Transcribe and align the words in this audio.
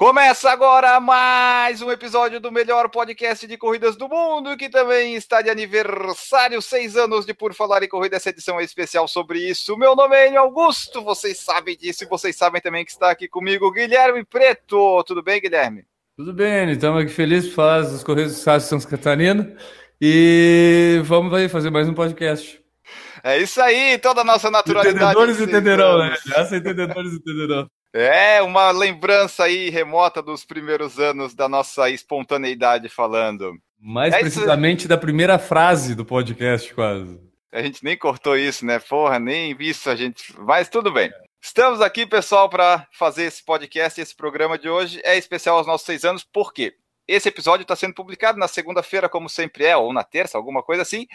Começa 0.00 0.50
agora 0.50 0.98
mais 0.98 1.82
um 1.82 1.90
episódio 1.90 2.40
do 2.40 2.50
melhor 2.50 2.88
podcast 2.88 3.46
de 3.46 3.58
corridas 3.58 3.96
do 3.96 4.08
mundo, 4.08 4.56
que 4.56 4.70
também 4.70 5.14
está 5.14 5.42
de 5.42 5.50
aniversário, 5.50 6.62
seis 6.62 6.96
anos 6.96 7.26
de 7.26 7.34
Por 7.34 7.52
Falar 7.52 7.82
em 7.82 7.88
Corrida. 7.88 8.16
Essa 8.16 8.30
edição 8.30 8.58
é 8.58 8.64
especial 8.64 9.06
sobre 9.06 9.40
isso. 9.40 9.76
Meu 9.76 9.94
nome 9.94 10.16
é 10.16 10.28
Enio 10.28 10.40
Augusto, 10.40 11.04
vocês 11.04 11.38
sabem 11.38 11.76
disso 11.76 12.04
e 12.04 12.06
vocês 12.06 12.34
sabem 12.34 12.62
também 12.62 12.82
que 12.82 12.92
está 12.92 13.10
aqui 13.10 13.28
comigo 13.28 13.70
Guilherme 13.70 14.24
Preto. 14.24 15.04
Tudo 15.04 15.22
bem, 15.22 15.38
Guilherme? 15.38 15.84
Tudo 16.16 16.32
bem, 16.32 16.70
estamos 16.70 17.02
aqui 17.02 17.12
felizes 17.12 17.50
por 17.50 17.56
falar 17.56 17.82
das 17.82 18.02
corridas 18.02 18.32
do 18.32 18.38
Estado 18.38 18.62
de 18.62 18.68
Santa 18.68 18.88
Catarina 18.88 19.54
e 20.00 21.02
vamos 21.04 21.34
aí 21.34 21.46
fazer 21.46 21.68
mais 21.68 21.86
um 21.86 21.92
podcast. 21.92 22.58
É 23.22 23.36
isso 23.36 23.60
aí, 23.60 23.98
toda 23.98 24.22
a 24.22 24.24
nossa 24.24 24.50
naturalidade. 24.50 24.96
Entendedores 24.96 25.40
entenderão, 25.42 25.98
né? 25.98 26.16
Essa 26.34 26.56
entendedores 26.56 27.12
entenderão. 27.12 27.68
É, 27.92 28.40
uma 28.40 28.70
lembrança 28.70 29.44
aí 29.44 29.68
remota 29.68 30.22
dos 30.22 30.44
primeiros 30.44 30.98
anos 30.98 31.34
da 31.34 31.48
nossa 31.48 31.90
espontaneidade 31.90 32.88
falando. 32.88 33.54
Mais 33.80 34.14
É 34.14 34.20
precisamente 34.20 34.86
da 34.86 34.96
primeira 34.96 35.38
frase 35.38 35.94
do 35.94 36.04
podcast, 36.04 36.72
quase. 36.72 37.18
A 37.52 37.62
gente 37.62 37.82
nem 37.82 37.96
cortou 37.96 38.36
isso, 38.36 38.64
né? 38.64 38.78
Porra, 38.78 39.18
nem 39.18 39.56
isso 39.58 39.90
a 39.90 39.96
gente. 39.96 40.32
Mas 40.38 40.68
tudo 40.68 40.92
bem. 40.92 41.10
Estamos 41.42 41.80
aqui, 41.80 42.06
pessoal, 42.06 42.48
para 42.48 42.86
fazer 42.92 43.24
esse 43.24 43.42
podcast. 43.44 44.00
Esse 44.00 44.14
programa 44.14 44.56
de 44.56 44.68
hoje 44.68 45.00
é 45.02 45.16
especial 45.16 45.56
aos 45.56 45.66
nossos 45.66 45.86
seis 45.86 46.04
anos, 46.04 46.22
por 46.22 46.52
quê? 46.52 46.74
Esse 47.08 47.28
episódio 47.28 47.62
está 47.62 47.74
sendo 47.74 47.94
publicado 47.94 48.38
na 48.38 48.46
segunda-feira, 48.46 49.08
como 49.08 49.28
sempre 49.28 49.64
é, 49.64 49.76
ou 49.76 49.92
na 49.92 50.04
terça, 50.04 50.38
alguma 50.38 50.62
coisa 50.62 50.82
assim. 50.82 51.08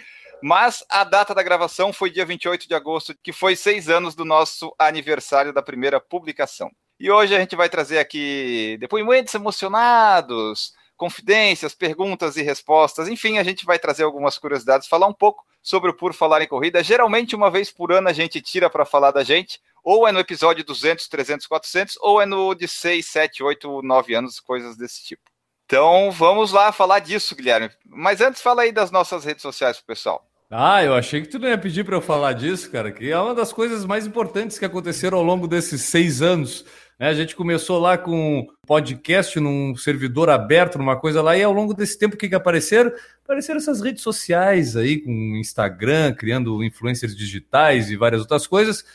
Mas 0.47 0.85
a 0.91 1.03
data 1.03 1.33
da 1.33 1.41
gravação 1.41 1.91
foi 1.91 2.11
dia 2.11 2.23
28 2.23 2.67
de 2.67 2.75
agosto, 2.75 3.15
que 3.23 3.33
foi 3.33 3.55
seis 3.55 3.89
anos 3.89 4.13
do 4.13 4.23
nosso 4.23 4.75
aniversário 4.77 5.51
da 5.51 5.59
primeira 5.59 5.99
publicação. 5.99 6.69
E 6.99 7.09
hoje 7.09 7.35
a 7.35 7.39
gente 7.39 7.55
vai 7.55 7.67
trazer 7.67 7.97
aqui 7.97 8.77
depoimentos 8.79 9.33
emocionados, 9.33 10.75
confidências, 10.95 11.73
perguntas 11.73 12.38
e 12.38 12.43
respostas. 12.43 13.07
Enfim, 13.07 13.39
a 13.39 13.43
gente 13.43 13.66
vai 13.66 13.79
trazer 13.79 14.03
algumas 14.03 14.38
curiosidades, 14.38 14.88
falar 14.88 15.07
um 15.07 15.13
pouco 15.16 15.43
sobre 15.63 15.89
o 15.89 15.95
Por 15.95 16.13
Falar 16.13 16.43
em 16.43 16.47
Corrida. 16.47 16.83
Geralmente, 16.83 17.35
uma 17.35 17.49
vez 17.49 17.71
por 17.71 17.91
ano, 17.91 18.07
a 18.07 18.13
gente 18.13 18.39
tira 18.39 18.69
para 18.69 18.85
falar 18.85 19.09
da 19.09 19.23
gente. 19.23 19.59
Ou 19.83 20.07
é 20.07 20.11
no 20.11 20.19
episódio 20.19 20.63
200, 20.63 21.07
300, 21.07 21.47
400, 21.47 21.97
ou 22.01 22.21
é 22.21 22.25
no 22.27 22.53
de 22.53 22.67
6, 22.67 23.03
7, 23.03 23.41
8, 23.41 23.81
9 23.81 24.13
anos, 24.13 24.39
coisas 24.39 24.77
desse 24.77 25.03
tipo. 25.03 25.23
Então, 25.66 26.11
vamos 26.11 26.51
lá 26.51 26.71
falar 26.71 26.99
disso, 26.99 27.35
Guilherme. 27.35 27.71
Mas 27.83 28.21
antes, 28.21 28.43
fala 28.43 28.61
aí 28.61 28.71
das 28.71 28.91
nossas 28.91 29.25
redes 29.25 29.41
sociais 29.41 29.77
pro 29.77 29.88
pessoal. 29.88 30.23
Ah, 30.49 30.83
eu 30.83 30.93
achei 30.93 31.21
que 31.21 31.27
tu 31.27 31.39
não 31.39 31.47
ia 31.47 31.57
pedir 31.57 31.83
para 31.83 31.95
eu 31.95 32.01
falar 32.01 32.33
disso, 32.33 32.69
cara, 32.69 32.91
que 32.91 33.09
é 33.09 33.17
uma 33.19 33.33
das 33.33 33.51
coisas 33.51 33.83
mais 33.83 34.05
importantes 34.05 34.59
que 34.59 34.65
aconteceram 34.65 35.17
ao 35.17 35.23
longo 35.23 35.47
desses 35.47 35.81
seis 35.81 36.21
anos. 36.21 36.63
né? 36.99 37.09
A 37.09 37.13
gente 37.15 37.35
começou 37.35 37.79
lá 37.79 37.97
com 37.97 38.45
podcast 38.66 39.39
num 39.39 39.75
servidor 39.75 40.29
aberto, 40.29 40.77
numa 40.77 40.95
coisa 40.95 41.21
lá, 41.21 41.35
e 41.35 41.41
ao 41.41 41.51
longo 41.51 41.73
desse 41.73 41.97
tempo, 41.97 42.13
o 42.16 42.17
que, 42.17 42.29
que 42.29 42.35
apareceram? 42.35 42.91
Apareceram 43.23 43.57
essas 43.57 43.81
redes 43.81 44.03
sociais 44.03 44.77
aí, 44.77 45.01
com 45.01 45.11
Instagram, 45.38 46.13
criando 46.13 46.63
influencers 46.63 47.16
digitais 47.16 47.89
e 47.89 47.95
várias 47.95 48.21
outras 48.21 48.45
coisas. 48.45 48.85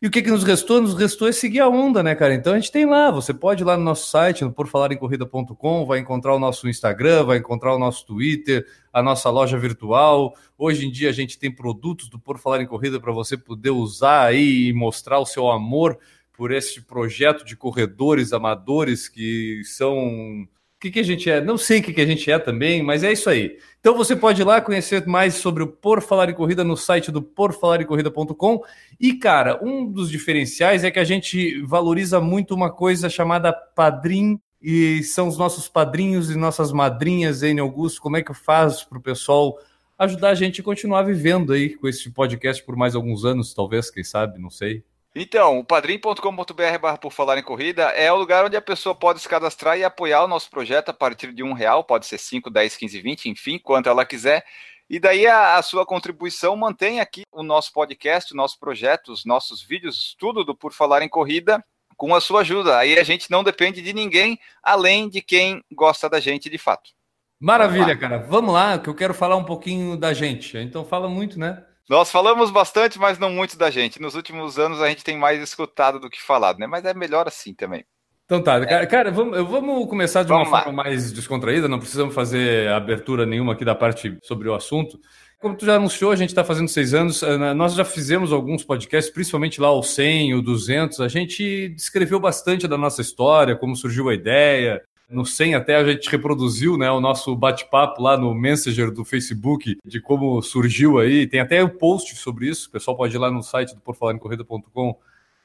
E 0.00 0.06
o 0.06 0.10
que, 0.12 0.22
que 0.22 0.30
nos 0.30 0.44
restou? 0.44 0.80
Nos 0.80 0.94
restou 0.94 1.26
é 1.26 1.32
seguir 1.32 1.58
a 1.58 1.68
onda, 1.68 2.04
né, 2.04 2.14
cara? 2.14 2.32
Então 2.32 2.52
a 2.52 2.56
gente 2.56 2.70
tem 2.70 2.86
lá, 2.86 3.10
você 3.10 3.34
pode 3.34 3.64
ir 3.64 3.66
lá 3.66 3.76
no 3.76 3.82
nosso 3.82 4.08
site, 4.08 4.44
no 4.44 4.52
porfalarencorrida.com, 4.52 5.86
vai 5.86 5.98
encontrar 5.98 6.36
o 6.36 6.38
nosso 6.38 6.68
Instagram, 6.68 7.24
vai 7.24 7.38
encontrar 7.38 7.74
o 7.74 7.80
nosso 7.80 8.06
Twitter, 8.06 8.64
a 8.92 9.02
nossa 9.02 9.28
loja 9.28 9.58
virtual. 9.58 10.36
Hoje 10.56 10.86
em 10.86 10.92
dia 10.92 11.08
a 11.08 11.12
gente 11.12 11.36
tem 11.36 11.50
produtos 11.50 12.08
do 12.08 12.16
Por 12.16 12.38
Falar 12.38 12.62
em 12.62 12.66
Corrida 12.66 13.00
para 13.00 13.10
você 13.10 13.36
poder 13.36 13.70
usar 13.70 14.26
aí 14.26 14.68
e 14.68 14.72
mostrar 14.72 15.18
o 15.18 15.26
seu 15.26 15.50
amor 15.50 15.98
por 16.32 16.52
esse 16.52 16.80
projeto 16.82 17.44
de 17.44 17.56
corredores 17.56 18.32
amadores 18.32 19.08
que 19.08 19.62
são 19.64 20.46
o 20.78 20.80
que, 20.80 20.92
que 20.92 21.00
a 21.00 21.04
gente 21.04 21.28
é? 21.28 21.40
Não 21.40 21.58
sei 21.58 21.80
o 21.80 21.82
que, 21.82 21.92
que 21.92 22.00
a 22.00 22.06
gente 22.06 22.30
é 22.30 22.38
também, 22.38 22.84
mas 22.84 23.02
é 23.02 23.10
isso 23.10 23.28
aí. 23.28 23.58
Então 23.80 23.96
você 23.96 24.14
pode 24.14 24.40
ir 24.40 24.44
lá 24.44 24.60
conhecer 24.60 25.04
mais 25.08 25.34
sobre 25.34 25.64
o 25.64 25.66
Por 25.66 26.00
Falar 26.00 26.30
em 26.30 26.34
Corrida 26.34 26.62
no 26.62 26.76
site 26.76 27.10
do 27.10 27.20
porfalarencorrida.com. 27.20 28.62
E, 29.00 29.14
cara, 29.14 29.58
um 29.60 29.90
dos 29.90 30.08
diferenciais 30.08 30.84
é 30.84 30.90
que 30.92 31.00
a 31.00 31.04
gente 31.04 31.60
valoriza 31.62 32.20
muito 32.20 32.54
uma 32.54 32.70
coisa 32.70 33.10
chamada 33.10 33.52
padrim, 33.52 34.40
e 34.62 35.02
são 35.02 35.26
os 35.26 35.36
nossos 35.36 35.68
padrinhos 35.68 36.30
e 36.30 36.36
nossas 36.36 36.70
madrinhas, 36.70 37.42
N. 37.42 37.60
Augusto. 37.60 38.00
Como 38.00 38.16
é 38.16 38.22
que 38.22 38.32
faz 38.32 38.84
para 38.84 38.98
o 38.98 39.02
pessoal 39.02 39.58
ajudar 39.98 40.30
a 40.30 40.34
gente 40.36 40.60
a 40.60 40.64
continuar 40.64 41.02
vivendo 41.02 41.52
aí 41.52 41.74
com 41.74 41.88
esse 41.88 42.08
podcast 42.08 42.64
por 42.64 42.76
mais 42.76 42.94
alguns 42.94 43.24
anos, 43.24 43.52
talvez, 43.52 43.90
quem 43.90 44.04
sabe, 44.04 44.38
não 44.38 44.50
sei. 44.50 44.84
Então, 45.20 45.58
o 45.58 45.64
padrim.com.br 45.64 46.78
barra 46.80 46.96
por 46.96 47.10
falar 47.10 47.36
em 47.36 47.42
corrida 47.42 47.86
é 47.90 48.12
o 48.12 48.16
lugar 48.16 48.44
onde 48.44 48.56
a 48.56 48.62
pessoa 48.62 48.94
pode 48.94 49.18
se 49.18 49.28
cadastrar 49.28 49.76
e 49.76 49.82
apoiar 49.82 50.22
o 50.22 50.28
nosso 50.28 50.48
projeto 50.48 50.90
a 50.90 50.94
partir 50.94 51.32
de 51.32 51.42
um 51.42 51.52
real, 51.52 51.82
pode 51.82 52.06
ser 52.06 52.18
5, 52.18 52.48
10, 52.48 52.76
15, 52.76 53.00
20, 53.00 53.28
enfim, 53.28 53.58
quanto 53.58 53.88
ela 53.88 54.06
quiser. 54.06 54.44
E 54.88 55.00
daí 55.00 55.26
a, 55.26 55.56
a, 55.56 55.62
sua 55.62 55.84
contribuição 55.84 56.54
mantém 56.54 57.00
aqui 57.00 57.24
o 57.32 57.42
nosso 57.42 57.72
podcast, 57.72 58.32
o 58.32 58.36
nosso 58.36 58.60
projeto, 58.60 59.10
os 59.10 59.24
nossos 59.24 59.60
vídeos, 59.60 60.14
tudo 60.16 60.44
do 60.44 60.54
Por 60.54 60.72
Falar 60.72 61.02
em 61.02 61.08
Corrida, 61.08 61.64
com 61.96 62.14
a 62.14 62.20
sua 62.20 62.42
ajuda. 62.42 62.78
Aí 62.78 62.96
a 62.96 63.02
gente 63.02 63.28
não 63.28 63.42
depende 63.42 63.82
de 63.82 63.92
ninguém, 63.92 64.38
além 64.62 65.08
de 65.08 65.20
quem 65.20 65.64
gosta 65.72 66.08
da 66.08 66.20
gente 66.20 66.48
de 66.48 66.58
fato. 66.58 66.92
Maravilha, 67.40 67.86
Vamos 67.86 68.00
cara. 68.00 68.18
Vamos 68.18 68.54
lá, 68.54 68.78
que 68.78 68.88
eu 68.88 68.94
quero 68.94 69.12
falar 69.12 69.34
um 69.34 69.44
pouquinho 69.44 69.96
da 69.96 70.14
gente. 70.14 70.56
Então 70.58 70.84
fala 70.84 71.08
muito, 71.08 71.40
né? 71.40 71.64
Nós 71.88 72.10
falamos 72.10 72.50
bastante, 72.50 72.98
mas 72.98 73.18
não 73.18 73.30
muito 73.30 73.56
da 73.56 73.70
gente. 73.70 74.00
Nos 74.00 74.14
últimos 74.14 74.58
anos 74.58 74.80
a 74.82 74.88
gente 74.88 75.02
tem 75.02 75.16
mais 75.16 75.42
escutado 75.42 75.98
do 75.98 76.10
que 76.10 76.20
falado, 76.20 76.58
né? 76.58 76.66
Mas 76.66 76.84
é 76.84 76.92
melhor 76.92 77.26
assim 77.26 77.54
também. 77.54 77.84
Então 78.26 78.42
tá, 78.42 78.64
cara, 78.66 78.86
cara 78.86 79.10
vamos, 79.10 79.38
vamos 79.48 79.88
começar 79.88 80.22
de 80.22 80.28
vamos 80.28 80.48
uma 80.48 80.58
lá. 80.58 80.64
forma 80.64 80.82
mais 80.82 81.10
descontraída, 81.10 81.66
não 81.66 81.78
precisamos 81.78 82.14
fazer 82.14 82.68
abertura 82.68 83.24
nenhuma 83.24 83.54
aqui 83.54 83.64
da 83.64 83.74
parte 83.74 84.18
sobre 84.22 84.48
o 84.50 84.54
assunto. 84.54 85.00
Como 85.40 85.56
tu 85.56 85.64
já 85.64 85.76
anunciou, 85.76 86.10
a 86.10 86.16
gente 86.16 86.28
está 86.28 86.44
fazendo 86.44 86.68
seis 86.68 86.92
anos, 86.92 87.22
eh, 87.22 87.54
nós 87.54 87.72
já 87.72 87.86
fizemos 87.86 88.30
alguns 88.32 88.64
podcasts, 88.64 89.10
principalmente 89.10 89.60
lá 89.60 89.70
o 89.70 89.82
100, 89.82 90.34
o 90.34 90.42
200, 90.42 91.00
a 91.00 91.08
gente 91.08 91.70
descreveu 91.70 92.20
bastante 92.20 92.68
da 92.68 92.76
nossa 92.76 93.00
história, 93.00 93.56
como 93.56 93.76
surgiu 93.76 94.10
a 94.10 94.14
ideia, 94.14 94.82
no 95.08 95.24
100 95.24 95.54
até 95.54 95.76
a 95.76 95.84
gente 95.84 96.10
reproduziu 96.10 96.76
né, 96.76 96.90
o 96.90 97.00
nosso 97.00 97.34
bate-papo 97.34 98.02
lá 98.02 98.16
no 98.16 98.34
Messenger 98.34 98.90
do 98.90 99.04
Facebook, 99.04 99.78
de 99.84 100.00
como 100.00 100.42
surgiu 100.42 100.98
aí. 100.98 101.26
Tem 101.26 101.40
até 101.40 101.64
um 101.64 101.68
post 101.68 102.14
sobre 102.16 102.48
isso. 102.48 102.68
O 102.68 102.72
pessoal 102.72 102.96
pode 102.96 103.14
ir 103.14 103.18
lá 103.18 103.30
no 103.30 103.42
site 103.42 103.74
do 103.74 103.80
porfalarencorrida.com. 103.80 104.98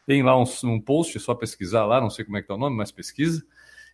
Tem 0.06 0.22
lá 0.22 0.38
um, 0.38 0.44
um, 0.66 0.81
post, 0.81 1.18
é 1.18 1.19
só 1.19 1.34
pesquisar 1.34 1.85
lá, 1.85 2.02
não 2.02 2.09
sei 2.09 2.25
como 2.25 2.38
é 2.38 2.41
que 2.41 2.47
tá 2.47 2.56
o 2.56 2.57
nome, 2.57 2.75
mas 2.75 2.91
pesquisa. 2.91 3.41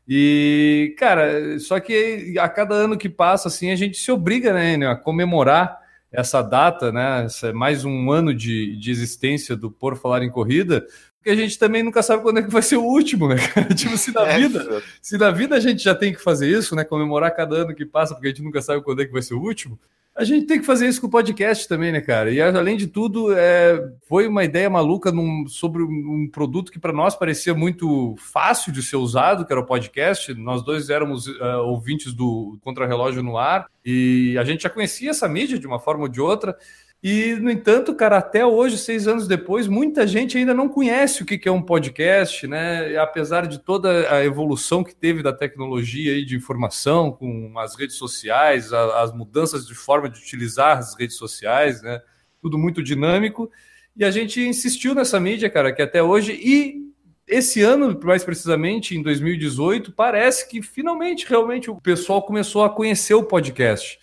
E, 0.08 0.96
cara, 0.98 1.60
só 1.60 1.80
que 1.80 2.36
a 2.40 2.50
cada 2.50 2.74
ano 2.74 2.98
que 2.98 3.08
passa, 3.08 3.48
assim, 3.48 3.70
a 3.70 3.76
gente 3.76 3.98
se 3.98 4.12
obriga 4.12 4.52
né, 4.52 4.88
a 4.88 4.96
comemorar 4.96 5.78
essa 6.12 6.42
data, 6.42 6.92
né? 6.92 7.28
Mais 7.54 7.86
um 7.86 8.12
ano 8.12 8.34
de, 8.34 8.76
de 8.78 8.90
existência 8.90 9.56
do 9.56 9.70
Por 9.70 9.96
Falar 9.96 10.24
em 10.24 10.32
Corrida, 10.32 10.84
porque 11.30 11.32
a 11.32 11.36
gente 11.36 11.60
também 11.60 11.84
nunca 11.84 12.02
sabe 12.02 12.24
quando 12.24 12.40
é 12.40 12.44
que 12.44 12.52
vai 12.52 12.62
ser 12.62 12.78
o 12.78 12.84
último, 12.84 13.28
né? 13.28 13.36
tipo, 13.76 13.96
se 13.98 14.12
na 14.12 14.22
É, 14.24 14.40
vida, 14.40 14.84
se 15.02 15.18
na 15.18 15.30
vida 15.30 15.56
a 15.56 15.60
gente 15.60 15.84
já 15.84 15.94
tem 15.94 16.12
que 16.14 16.22
fazer 16.22 16.50
isso, 16.50 16.76
né? 16.76 16.84
Comemorar 16.84 17.36
cada 17.36 17.56
ano 17.56 17.76
que 17.76 17.86
passa, 17.86 18.16
porque 18.16 18.28
a 18.28 18.30
gente 18.32 18.42
nunca 18.42 18.62
sabe 18.62 18.84
quando 18.84 19.02
é 19.02 19.06
que 19.06 19.12
vai 19.12 19.22
ser 19.22 19.36
o 19.36 19.42
último. 19.42 19.80
A 20.16 20.24
gente 20.24 20.48
tem 20.48 20.60
que 20.60 20.66
fazer 20.66 20.88
isso 20.88 21.00
com 21.00 21.08
o 21.08 21.10
podcast 21.10 21.68
também, 21.68 21.92
né, 21.92 22.02
cara? 22.02 22.32
E 22.32 22.42
além 22.42 22.76
de 22.76 22.88
tudo, 22.88 23.32
é, 23.32 23.80
foi 24.08 24.28
uma 24.28 24.44
ideia 24.44 24.70
maluca 24.70 25.12
num, 25.12 25.48
sobre 25.48 25.84
um 25.84 26.28
produto 26.30 26.72
que 26.72 26.80
para 26.80 26.92
nós 26.92 27.16
parecia 27.16 27.54
muito 27.54 28.16
fácil 28.18 28.74
de 28.74 28.82
ser 28.82 28.98
usado, 28.98 29.46
que 29.46 29.54
era 29.54 29.62
o 29.62 29.66
podcast. 29.66 30.34
Nós 30.34 30.64
dois 30.64 30.90
éramos 30.90 31.28
uh, 31.28 31.60
ouvintes 31.64 32.12
do 32.12 32.58
Contra-Relógio 32.62 33.24
no 33.24 33.38
Ar 33.38 33.68
e 33.86 34.36
a 34.38 34.44
gente 34.44 34.64
já 34.64 34.70
conhecia 34.70 35.12
essa 35.12 35.28
mídia 35.28 35.60
de 35.60 35.68
uma 35.68 35.80
forma 35.80 36.04
ou 36.04 36.10
de 36.10 36.20
outra. 36.20 36.58
E, 37.02 37.36
no 37.36 37.50
entanto, 37.50 37.96
cara, 37.96 38.18
até 38.18 38.46
hoje, 38.46 38.78
seis 38.78 39.08
anos 39.08 39.26
depois, 39.26 39.68
muita 39.68 40.06
gente 40.06 40.38
ainda 40.38 40.54
não 40.54 40.68
conhece 40.68 41.24
o 41.24 41.26
que 41.26 41.48
é 41.48 41.52
um 41.52 41.62
podcast, 41.62 42.46
né? 42.46 42.98
Apesar 42.98 43.48
de 43.48 43.60
toda 43.60 44.14
a 44.14 44.26
evolução 44.26 44.84
que 44.84 44.94
teve 44.94 45.24
da 45.24 45.32
tecnologia 45.32 46.18
e 46.18 46.26
de 46.26 46.36
informação, 46.36 47.14
com 47.14 47.58
as 47.58 47.78
redes 47.78 47.96
sociais, 47.96 48.74
as 48.74 49.14
mudanças 49.14 49.66
de 49.66 49.74
forma 49.74 50.10
de 50.10 50.20
utilizar 50.20 50.78
as 50.78 50.94
redes 51.00 51.16
sociais, 51.16 51.82
né? 51.82 52.02
Tudo 52.42 52.58
muito 52.58 52.84
dinâmico. 52.84 53.50
E 53.96 54.04
a 54.04 54.12
gente 54.12 54.42
insistiu 54.42 54.94
nessa 54.94 55.22
mídia, 55.22 55.50
cara, 55.50 55.72
que 55.72 55.82
até 55.82 56.04
hoje. 56.04 56.34
E 56.34 56.86
esse 57.26 57.62
ano, 57.62 57.98
mais 58.04 58.26
precisamente, 58.26 58.98
em 58.98 59.02
2018, 59.02 59.94
parece 59.94 60.50
que 60.50 60.62
finalmente, 60.62 61.26
realmente, 61.26 61.72
o 61.72 61.80
pessoal 61.80 62.22
começou 62.24 62.66
a 62.66 62.70
conhecer 62.70 63.14
o 63.14 63.24
podcast. 63.24 63.98